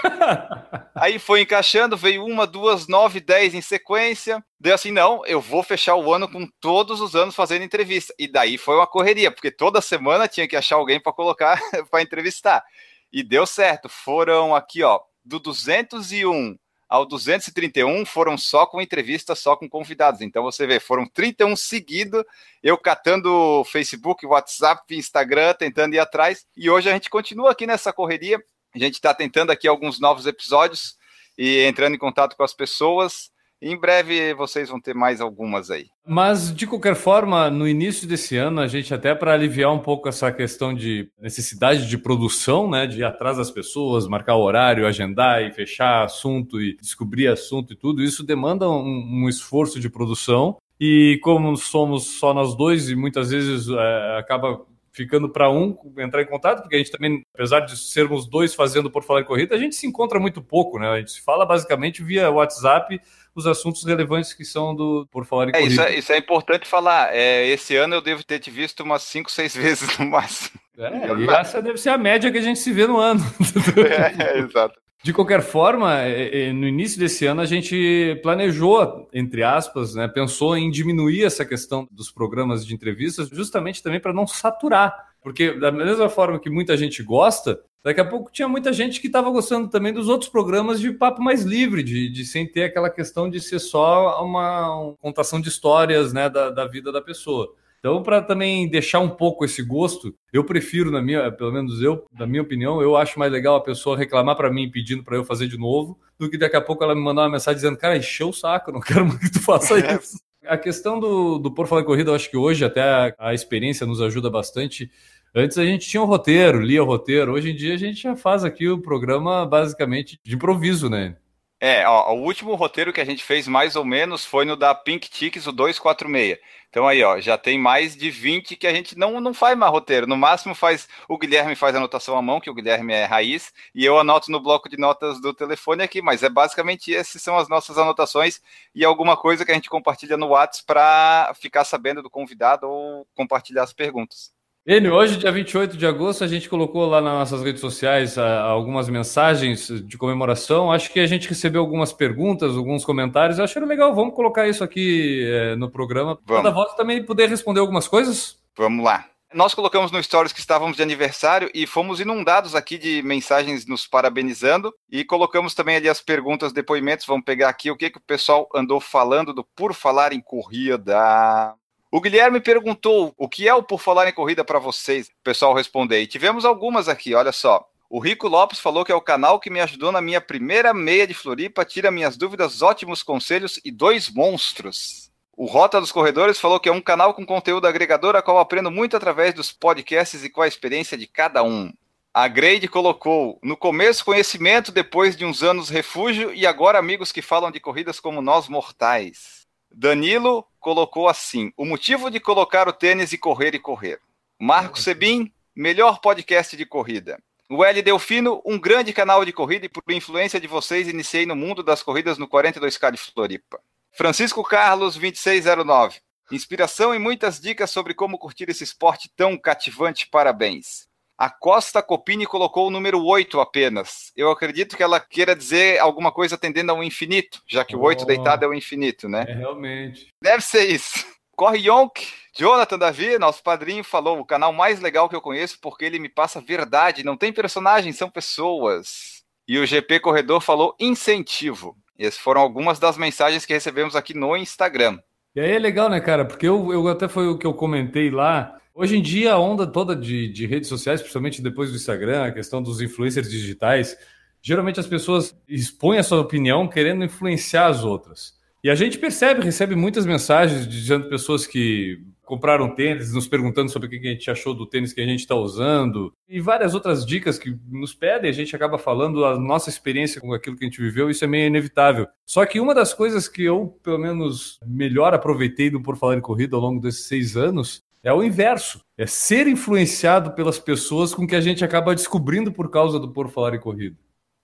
aí 0.96 1.20
foi 1.20 1.42
encaixando, 1.42 1.98
veio 1.98 2.24
uma, 2.26 2.48
duas, 2.48 2.88
nove, 2.88 3.20
dez 3.20 3.54
em 3.54 3.62
sequência. 3.62 4.44
Deu 4.60 4.74
assim, 4.74 4.92
não, 4.92 5.26
eu 5.26 5.42
vou 5.42 5.64
fechar 5.64 5.96
o 5.96 6.14
ano 6.14 6.30
com 6.30 6.48
todos 6.60 7.02
os 7.02 7.16
anos 7.16 7.36
fazendo 7.36 7.64
entrevista. 7.64 8.14
E 8.18 8.28
daí 8.28 8.58
foi 8.58 8.76
uma 8.76 8.88
correria, 8.88 9.32
porque 9.32 9.52
toda 9.52 9.82
semana 9.82 10.28
tinha 10.28 10.48
que 10.48 10.56
achar 10.56 10.76
alguém 10.76 11.00
para 11.00 11.12
colocar 11.12 11.60
para 11.90 12.02
entrevistar. 12.02 12.64
E 13.12 13.24
deu 13.24 13.46
certo. 13.46 13.90
Foram 13.90 14.56
aqui, 14.56 14.84
ó, 14.84 15.00
do 15.24 15.40
201 15.40 16.56
ao 16.88 17.06
231 17.06 18.06
foram 18.06 18.38
só 18.38 18.66
com 18.66 18.82
entrevistas, 18.82 19.40
só 19.40 19.56
com 19.56 19.68
convidados. 19.68 20.22
Então 20.22 20.44
você 20.44 20.68
vê, 20.68 20.80
foram 20.80 21.06
31 21.06 21.56
seguidos, 21.56 22.24
eu 22.62 22.78
catando 22.78 23.64
Facebook, 23.66 24.26
WhatsApp, 24.26 24.96
Instagram, 24.96 25.54
tentando 25.54 25.96
ir 25.96 26.00
atrás. 26.00 26.46
E 26.56 26.70
hoje 26.70 26.90
a 26.90 26.94
gente 26.94 27.10
continua 27.10 27.52
aqui 27.52 27.66
nessa 27.66 27.92
correria. 27.92 28.44
A 28.74 28.80
gente 28.80 28.96
está 28.96 29.14
tentando 29.14 29.52
aqui 29.52 29.68
alguns 29.68 30.00
novos 30.00 30.26
episódios 30.26 30.98
e 31.38 31.60
entrando 31.62 31.96
em 31.96 32.00
contato 32.00 32.36
com 32.36 32.44
as 32.44 32.54
pessoas. 32.54 33.32
Em 33.62 33.80
breve 33.80 34.34
vocês 34.34 34.70
vão 34.70 34.80
ter 34.80 34.94
mais 34.94 35.22
algumas 35.22 35.72
aí. 35.72 35.86
Mas, 36.06 36.54
de 36.54 36.68
qualquer 36.68 36.96
forma, 36.96 37.50
no 37.50 37.68
início 37.68 38.08
desse 38.08 38.38
ano, 38.38 38.62
a 38.62 38.68
gente 38.68 38.94
até 38.94 39.16
para 39.16 39.34
aliviar 39.34 39.74
um 39.74 39.80
pouco 39.80 40.08
essa 40.08 40.32
questão 40.32 40.74
de 40.74 41.10
necessidade 41.20 41.88
de 41.88 41.98
produção, 41.98 42.70
né, 42.70 42.86
de 42.86 43.00
ir 43.00 43.04
atrás 43.04 43.38
das 43.38 43.50
pessoas, 43.50 44.08
marcar 44.08 44.36
o 44.36 44.44
horário, 44.44 44.86
agendar 44.86 45.42
e 45.42 45.52
fechar 45.52 46.04
assunto 46.04 46.62
e 46.62 46.78
descobrir 46.78 47.28
assunto 47.28 47.74
e 47.74 47.76
tudo, 47.76 48.04
isso 48.04 48.24
demanda 48.24 48.70
um, 48.70 49.24
um 49.24 49.30
esforço 49.30 49.80
de 49.80 49.90
produção. 49.90 50.58
E 50.80 51.20
como 51.24 51.56
somos 51.56 52.20
só 52.20 52.34
nós 52.34 52.56
dois 52.56 52.90
e 52.90 52.96
muitas 52.96 53.32
vezes 53.32 53.70
é, 53.70 54.18
acaba 54.20 54.62
ficando 54.96 55.28
para 55.28 55.52
um 55.52 55.78
entrar 55.98 56.22
em 56.22 56.26
contato, 56.26 56.62
porque 56.62 56.76
a 56.76 56.78
gente 56.78 56.90
também, 56.90 57.22
apesar 57.34 57.60
de 57.60 57.78
sermos 57.78 58.26
dois 58.26 58.56
fazendo 58.56 58.90
por 58.90 59.04
falar 59.04 59.20
em 59.20 59.26
corrida, 59.26 59.54
a 59.54 59.58
gente 59.58 59.76
se 59.76 59.86
encontra 59.86 60.18
muito 60.22 60.42
pouco, 60.42 60.80
né? 60.80 60.88
A 60.88 60.98
gente 61.00 61.12
se 61.12 61.22
fala 61.22 61.46
basicamente 61.46 62.02
via 62.02 62.32
WhatsApp 62.32 63.02
os 63.36 63.46
assuntos 63.46 63.84
relevantes 63.84 64.34
que 64.34 64.46
são 64.46 64.74
do 64.74 65.06
Por 65.12 65.26
Falar 65.26 65.50
em 65.50 65.56
é, 65.56 65.62
isso, 65.64 65.82
é, 65.82 65.96
isso 65.96 66.14
é 66.14 66.18
importante 66.18 66.66
falar. 66.66 67.14
É, 67.14 67.46
esse 67.48 67.76
ano 67.76 67.96
eu 67.96 68.02
devo 68.02 68.24
ter 68.24 68.40
te 68.40 68.50
visto 68.50 68.84
umas 68.84 69.04
5, 69.04 69.30
6 69.30 69.56
vezes 69.58 69.98
no 70.00 70.06
máximo. 70.06 70.58
É, 70.78 71.14
e 71.20 71.30
essa 71.30 71.62
deve 71.62 71.78
ser 71.78 71.90
a 71.90 71.98
média 71.98 72.32
que 72.32 72.38
a 72.38 72.42
gente 72.42 72.60
se 72.60 72.72
vê 72.72 72.88
no 72.88 72.98
ano. 72.98 73.22
é, 74.18 74.40
exato. 74.40 74.80
De 75.04 75.14
qualquer 75.14 75.42
forma, 75.42 76.02
é, 76.02 76.48
é, 76.48 76.54
no 76.54 76.68
início 76.68 77.00
desse 77.00 77.26
ano 77.26 77.42
a 77.42 77.46
gente 77.46 78.20
planejou, 78.24 79.08
entre 79.14 79.44
aspas, 79.44 79.94
né, 79.94 80.08
pensou 80.08 80.58
em 80.58 80.72
diminuir 80.72 81.24
essa 81.24 81.46
questão 81.46 81.88
dos 81.92 82.10
programas 82.10 82.66
de 82.66 82.74
entrevistas, 82.74 83.30
justamente 83.30 83.84
também 83.84 84.00
para 84.00 84.14
não 84.14 84.26
saturar. 84.26 85.14
Porque 85.22 85.54
da 85.54 85.72
mesma 85.72 86.10
forma 86.10 86.40
que 86.40 86.50
muita 86.50 86.76
gente 86.76 87.04
gosta, 87.04 87.60
Daqui 87.86 88.02
a 88.02 88.06
pouco 88.06 88.32
tinha 88.32 88.48
muita 88.48 88.74
gente 88.74 89.00
que 89.00 89.06
estava 89.06 89.30
gostando 89.30 89.70
também 89.70 89.94
dos 89.94 90.10
outros 90.10 90.28
programas 90.28 90.80
de 90.80 90.92
papo 90.92 91.22
mais 91.22 91.44
livre, 91.44 91.84
de, 91.84 92.10
de 92.10 92.26
sem 92.26 92.52
ter 92.52 92.64
aquela 92.64 92.90
questão 92.90 93.30
de 93.30 93.40
ser 93.40 93.60
só 93.60 94.26
uma, 94.26 94.96
contação 95.00 95.40
de 95.40 95.50
histórias 95.50 96.12
né, 96.12 96.28
da, 96.28 96.50
da 96.50 96.66
vida 96.66 96.92
da 96.92 97.00
pessoa. 97.00 97.54
Então, 97.86 98.02
para 98.02 98.20
também 98.20 98.68
deixar 98.68 99.00
um 99.00 99.12
pouco 99.12 99.46
esse 99.46 99.62
gosto, 99.62 100.12
eu 100.34 100.44
prefiro, 100.44 100.90
na 100.90 101.04
minha, 101.04 101.32
pelo 101.32 101.52
menos 101.52 101.84
eu, 101.84 102.04
na 102.18 102.26
minha 102.26 102.42
opinião, 102.42 102.82
eu 102.82 102.98
acho 102.98 103.20
mais 103.20 103.32
legal 103.32 103.58
a 103.58 103.64
pessoa 103.64 103.96
reclamar 103.96 104.36
para 104.36 104.52
mim 104.52 104.72
pedindo 104.72 105.04
para 105.04 105.16
eu 105.16 105.24
fazer 105.24 105.48
de 105.48 105.56
novo, 105.56 105.96
do 106.18 106.28
que 106.28 106.36
daqui 106.36 106.56
a 106.56 106.62
pouco 106.62 106.84
ela 106.84 106.96
me 106.96 107.02
mandar 107.02 107.22
uma 107.22 107.34
mensagem 107.34 107.58
dizendo, 107.58 107.78
cara, 107.78 107.96
encheu 107.96 108.30
o 108.30 108.34
saco, 108.34 108.72
não 108.72 108.80
quero 108.82 109.06
mais 109.06 109.20
que 109.20 109.34
tu 109.34 109.40
faça 109.40 109.80
é. 109.80 109.98
isso. 109.98 110.20
A 110.48 110.58
questão 110.58 111.00
do, 111.00 111.38
do 111.38 111.52
Por 111.52 111.68
Falar 111.68 111.82
em 111.82 111.86
Corrida, 111.86 112.10
eu 112.10 112.16
acho 112.16 112.28
que 112.28 112.36
hoje 112.36 112.66
até 112.66 112.82
a, 112.82 113.14
a 113.20 113.34
experiência 113.36 113.86
nos 113.86 114.02
ajuda 114.02 114.32
bastante. 114.32 114.90
Antes 115.36 115.60
a 115.60 115.64
gente 115.64 115.88
tinha 115.88 116.02
um 116.02 116.08
roteiro, 116.08 116.62
lia 116.62 116.82
o 116.82 116.88
roteiro. 116.88 117.34
Hoje 117.34 117.52
em 117.52 117.56
dia 117.56 117.76
a 117.76 117.78
gente 117.78 118.02
já 118.02 118.16
faz 118.16 118.44
aqui 118.44 118.68
o 118.68 118.82
programa 118.82 119.46
basicamente 119.46 120.20
de 120.24 120.34
improviso, 120.34 120.90
né? 120.90 121.18
É, 121.60 121.88
ó, 121.88 122.14
o 122.14 122.22
último 122.22 122.54
roteiro 122.56 122.92
que 122.92 123.00
a 123.00 123.06
gente 123.06 123.24
fez 123.24 123.48
mais 123.48 123.76
ou 123.76 123.86
menos 123.86 124.26
foi 124.26 124.44
no 124.46 124.56
da 124.58 124.76
Pink 124.76 125.10
Ticks, 125.10 125.48
o 125.48 125.52
246. 125.54 126.38
Então 126.70 126.86
aí, 126.86 127.02
ó, 127.02 127.20
já 127.22 127.38
tem 127.38 127.58
mais 127.58 127.96
de 127.96 128.12
20 128.12 128.58
que 128.58 128.68
a 128.68 128.74
gente 128.74 128.98
não, 128.98 129.22
não 129.22 129.34
faz 129.34 129.58
mais 129.58 129.72
roteiro. 129.72 130.06
No 130.06 130.18
máximo 130.18 130.54
faz 130.54 130.88
o 131.08 131.18
Guilherme 131.18 131.56
faz 131.56 131.74
anotação 131.74 132.18
à 132.18 132.22
mão, 132.22 132.42
que 132.42 132.50
o 132.50 132.54
Guilherme 132.54 132.94
é 132.94 133.06
raiz, 133.06 133.54
e 133.74 133.86
eu 133.86 133.98
anoto 133.98 134.30
no 134.30 134.42
bloco 134.42 134.68
de 134.68 134.78
notas 134.78 135.22
do 135.22 135.34
telefone 135.34 135.82
aqui, 135.84 136.02
mas 136.02 136.24
é 136.24 136.30
basicamente 136.30 136.94
essas 136.94 137.22
são 137.22 137.38
as 137.38 137.48
nossas 137.48 137.78
anotações 137.78 138.42
e 138.76 138.84
alguma 138.84 139.16
coisa 139.16 139.46
que 139.46 139.52
a 139.52 139.56
gente 139.56 139.70
compartilha 139.70 140.18
no 140.18 140.28
WhatsApp 140.28 140.66
para 140.68 141.34
ficar 141.36 141.64
sabendo 141.64 142.04
do 142.04 142.10
convidado 142.10 142.68
ou 142.68 143.08
compartilhar 143.16 143.64
as 143.64 143.72
perguntas. 143.74 144.36
Enio, 144.68 144.96
hoje, 144.96 145.20
dia 145.20 145.32
28 145.32 145.78
de 145.78 145.86
agosto, 145.86 146.24
a 146.24 146.28
gente 146.28 146.50
colocou 146.50 146.88
lá 146.88 147.00
nas 147.00 147.14
nossas 147.14 147.44
redes 147.44 147.62
sociais 147.62 148.18
ah, 148.18 148.42
algumas 148.42 148.90
mensagens 148.90 149.68
de 149.68 149.96
comemoração. 149.96 150.72
Acho 150.72 150.92
que 150.92 151.00
a 151.00 151.06
gente 151.06 151.30
recebeu 151.30 151.62
algumas 151.62 151.94
perguntas, 151.94 152.58
alguns 152.58 152.84
comentários. 152.84 153.38
Eu 153.38 153.44
achei 153.44 153.62
legal, 153.64 153.94
vamos 153.94 154.16
colocar 154.16 154.48
isso 154.48 154.64
aqui 154.64 155.24
é, 155.24 155.56
no 155.56 155.70
programa. 155.70 156.18
Para 156.26 156.50
volta 156.50 156.76
também 156.76 157.06
poder 157.06 157.30
responder 157.30 157.60
algumas 157.60 157.88
coisas. 157.88 158.40
Vamos 158.58 158.84
lá. 158.84 159.06
Nós 159.32 159.54
colocamos 159.54 159.92
no 159.92 160.02
Stories 160.02 160.34
que 160.34 160.40
estávamos 160.40 160.78
de 160.78 160.82
aniversário 160.82 161.48
e 161.54 161.68
fomos 161.68 162.00
inundados 162.00 162.56
aqui 162.56 162.80
de 162.80 163.04
mensagens 163.04 163.68
nos 163.68 163.86
parabenizando 163.86 164.74
e 164.90 165.06
colocamos 165.06 165.54
também 165.54 165.76
ali 165.76 165.90
as 165.90 166.02
perguntas, 166.02 166.52
depoimentos. 166.52 167.06
Vamos 167.06 167.24
pegar 167.24 167.50
aqui 167.50 167.70
o 167.70 167.78
que, 167.78 167.92
que 167.92 168.00
o 168.00 168.02
pessoal 168.02 168.50
andou 168.56 168.82
falando 168.82 169.32
do 169.32 169.44
Por 169.44 169.76
Falar 169.76 170.12
em 170.12 170.22
Corrida. 170.22 171.54
O 171.96 172.02
Guilherme 172.02 172.42
perguntou 172.42 173.14
o 173.18 173.30
que 173.30 173.48
é 173.48 173.54
o 173.54 173.64
Por 173.64 173.80
Falar 173.80 174.06
em 174.06 174.12
Corrida 174.12 174.44
para 174.44 174.60
vocês. 174.60 175.08
O 175.08 175.12
pessoal 175.24 175.54
respondeu. 175.54 176.02
E 176.02 176.06
tivemos 176.06 176.44
algumas 176.44 176.90
aqui, 176.90 177.16
olha 177.16 177.32
só. 177.32 177.66
O 177.90 178.00
Rico 178.00 178.28
Lopes 178.28 178.60
falou 178.60 178.84
que 178.84 178.92
é 178.92 178.96
o 178.96 179.00
canal 179.00 179.40
que 179.40 179.50
me 179.50 179.62
ajudou 179.62 179.94
na 179.94 180.02
minha 180.02 180.20
primeira 180.20 180.74
meia 180.74 181.08
de 181.08 181.14
Floripa, 181.14 181.64
tira 181.64 181.90
minhas 181.90 182.18
dúvidas, 182.18 182.62
ótimos 182.62 183.02
conselhos 183.02 183.62
e 183.64 183.72
dois 183.72 184.10
monstros. 184.10 185.10
O 185.38 185.46
Rota 185.46 185.80
dos 185.80 185.90
Corredores 185.90 186.38
falou 186.38 186.60
que 186.60 186.68
é 186.68 186.72
um 186.74 186.82
canal 186.82 187.14
com 187.14 187.26
conteúdo 187.26 187.66
agregador, 187.66 188.18
a 188.18 188.22
qual 188.22 188.40
aprendo 188.40 188.70
muito 188.70 188.98
através 188.98 189.34
dos 189.34 189.54
podcasts 189.54 190.22
e 190.22 190.30
com 190.30 190.42
a 190.42 190.50
experiência 190.50 190.98
de 190.98 191.08
cada 191.08 191.44
um. 191.44 191.72
A 192.14 192.28
Grade 192.28 192.68
colocou: 192.68 193.40
no 193.42 193.56
começo 193.56 194.04
conhecimento, 194.04 194.70
depois 194.70 195.16
de 195.16 195.24
uns 195.24 195.42
anos 195.42 195.70
refúgio 195.70 196.34
e 196.34 196.46
agora 196.46 196.78
amigos 196.78 197.14
que 197.14 197.22
falam 197.22 197.52
de 197.52 197.62
corridas 197.62 198.02
como 198.02 198.22
nós 198.22 198.50
mortais. 198.50 199.45
Danilo 199.78 200.48
colocou 200.58 201.10
assim: 201.10 201.52
o 201.58 201.66
motivo 201.66 202.10
de 202.10 202.18
colocar 202.18 202.66
o 202.70 202.72
tênis 202.72 203.12
e 203.12 203.18
correr 203.18 203.54
e 203.54 203.60
correr. 203.60 204.00
Marco 204.40 204.80
Sebim, 204.80 205.30
melhor 205.54 206.00
podcast 206.00 206.56
de 206.56 206.66
corrida. 206.66 207.22
O 207.50 207.62
L 207.62 207.82
Delfino, 207.82 208.42
um 208.46 208.58
grande 208.58 208.94
canal 208.94 209.26
de 209.26 209.34
corrida 209.34 209.66
e 209.66 209.70
por 209.70 209.84
influência 209.90 210.40
de 210.40 210.48
vocês 210.48 210.88
iniciei 210.88 211.26
no 211.26 211.36
mundo 211.36 211.62
das 211.62 211.84
corridas 211.84 212.18
no 212.18 212.26
42K 212.26 212.92
de 212.92 212.98
Floripa. 212.98 213.60
Francisco 213.92 214.42
Carlos, 214.44 214.96
2609. 214.96 216.00
Inspiração 216.32 216.96
e 216.96 217.00
muitas 217.00 217.38
dicas 217.42 217.70
sobre 217.70 217.94
como 217.94 218.18
curtir 218.18 218.50
esse 218.50 218.64
esporte 218.64 219.12
tão 219.14 219.38
cativante. 219.38 220.08
Parabéns. 220.08 220.88
A 221.18 221.30
Costa 221.30 221.82
Copini 221.82 222.26
colocou 222.26 222.68
o 222.68 222.70
número 222.70 223.02
8 223.04 223.40
apenas. 223.40 224.12
Eu 224.18 224.30
acredito 224.30 224.76
que 224.76 224.84
ela 224.84 225.00
queira 225.00 225.36
dizer 225.36 225.80
alguma 225.80 226.12
coisa 226.12 226.38
tendendo 226.38 226.72
ao 226.72 226.84
infinito, 226.84 227.42
já 227.48 227.64
que 227.64 227.76
oh, 227.76 227.80
o 227.80 227.84
8 227.84 228.06
deitado 228.06 228.44
é 228.44 228.48
o 228.48 228.54
infinito, 228.54 229.08
né? 229.08 229.26
É, 229.28 229.34
realmente. 229.34 230.08
Deve 230.22 230.44
ser 230.44 230.70
isso. 230.70 231.06
Corre 231.36 231.60
Yonk, 231.60 232.06
Jonathan 232.38 232.78
Davi, 232.78 233.18
nosso 233.18 233.42
padrinho, 233.42 233.84
falou: 233.84 234.20
o 234.20 234.26
canal 234.26 234.52
mais 234.52 234.82
legal 234.82 235.08
que 235.08 235.16
eu 235.16 235.22
conheço 235.22 235.58
porque 235.62 235.86
ele 235.86 236.00
me 236.00 236.10
passa 236.10 236.42
verdade, 236.42 237.04
não 237.04 237.16
tem 237.16 237.32
personagens, 237.32 237.98
são 237.98 238.10
pessoas. 238.10 239.24
E 239.48 239.58
o 239.58 239.66
GP 239.66 240.00
Corredor 240.00 240.42
falou 240.42 240.76
incentivo. 240.80 241.78
Essas 241.98 242.20
foram 242.20 242.42
algumas 242.42 242.78
das 242.78 242.98
mensagens 242.98 243.46
que 243.46 243.54
recebemos 243.54 243.96
aqui 243.96 244.14
no 244.14 244.36
Instagram. 244.36 245.00
E 245.36 245.40
aí 245.40 245.52
é 245.52 245.60
legal, 245.60 245.90
né, 245.90 246.00
cara? 246.00 246.26
Porque 246.26 246.48
eu, 246.48 246.74
eu 246.74 246.88
até 246.88 247.08
foi 247.08 247.28
o 247.28 247.38
que 247.38 247.46
eu 247.46 247.54
comentei 247.54 248.10
lá. 248.10 248.58
Hoje 248.78 248.98
em 248.98 249.02
dia, 249.02 249.32
a 249.32 249.40
onda 249.40 249.66
toda 249.66 249.96
de, 249.96 250.28
de 250.28 250.46
redes 250.46 250.68
sociais, 250.68 251.00
principalmente 251.00 251.42
depois 251.42 251.70
do 251.70 251.78
Instagram, 251.78 252.26
a 252.26 252.32
questão 252.34 252.62
dos 252.62 252.82
influencers 252.82 253.32
digitais, 253.32 253.98
geralmente 254.42 254.82
as 254.82 254.86
pessoas 254.86 255.34
expõem 255.48 255.98
a 255.98 256.04
sua 256.04 256.20
opinião 256.20 256.68
querendo 256.68 257.06
influenciar 257.06 257.68
as 257.68 257.86
outras. 257.86 258.34
E 258.62 258.70
a 258.70 258.76
gente 258.76 258.98
percebe, 258.98 259.42
recebe 259.42 259.76
muitas 259.76 260.06
mensagens 260.06 260.68
dizendo 260.68 261.08
pessoas 261.08 261.48
que 261.48 262.02
compraram 262.26 262.76
tênis, 262.76 263.14
nos 263.14 263.30
perguntando 263.30 263.72
sobre 263.72 263.88
o 263.88 263.90
que 263.90 263.96
a 263.96 264.12
gente 264.12 264.30
achou 264.30 264.54
do 264.54 264.66
tênis 264.66 264.92
que 264.92 265.00
a 265.00 265.06
gente 265.06 265.22
está 265.22 265.36
usando, 265.36 266.12
e 266.28 266.42
várias 266.42 266.74
outras 266.74 267.06
dicas 267.06 267.40
que 267.40 267.58
nos 267.72 267.94
pedem, 267.94 268.30
a 268.30 268.34
gente 268.34 268.54
acaba 268.58 268.78
falando 268.78 269.24
a 269.24 269.40
nossa 269.40 269.70
experiência 269.70 270.20
com 270.20 270.34
aquilo 270.34 270.58
que 270.58 270.66
a 270.66 270.68
gente 270.68 270.82
viveu, 270.82 271.10
isso 271.10 271.24
é 271.24 271.28
meio 271.28 271.48
inevitável. 271.48 272.08
Só 272.26 272.46
que 272.46 272.60
uma 272.60 272.76
das 272.76 272.94
coisas 272.94 273.30
que 273.30 273.44
eu, 273.44 273.80
pelo 273.82 274.00
menos, 274.00 274.60
melhor 274.66 275.14
aproveitei 275.14 275.70
do 275.70 275.82
Por 275.82 275.96
Falar 275.96 276.18
em 276.18 276.22
Corrida 276.22 276.58
ao 276.58 276.62
longo 276.62 276.82
desses 276.82 277.06
seis 277.06 277.38
anos 277.38 277.86
é 278.06 278.14
o 278.14 278.24
inverso. 278.24 278.80
É 278.96 279.08
ser 279.08 279.48
influenciado 279.48 280.32
pelas 280.34 280.60
pessoas 280.60 281.14
com 281.14 281.26
que 281.26 281.36
a 281.36 281.42
gente 281.42 281.66
acaba 281.66 281.96
descobrindo 281.96 282.52
por 282.52 282.70
causa 282.70 283.00
do 283.00 283.12
Por 283.12 283.30
Falar 283.30 283.56
em 283.56 283.60
Corrida. 283.60 283.98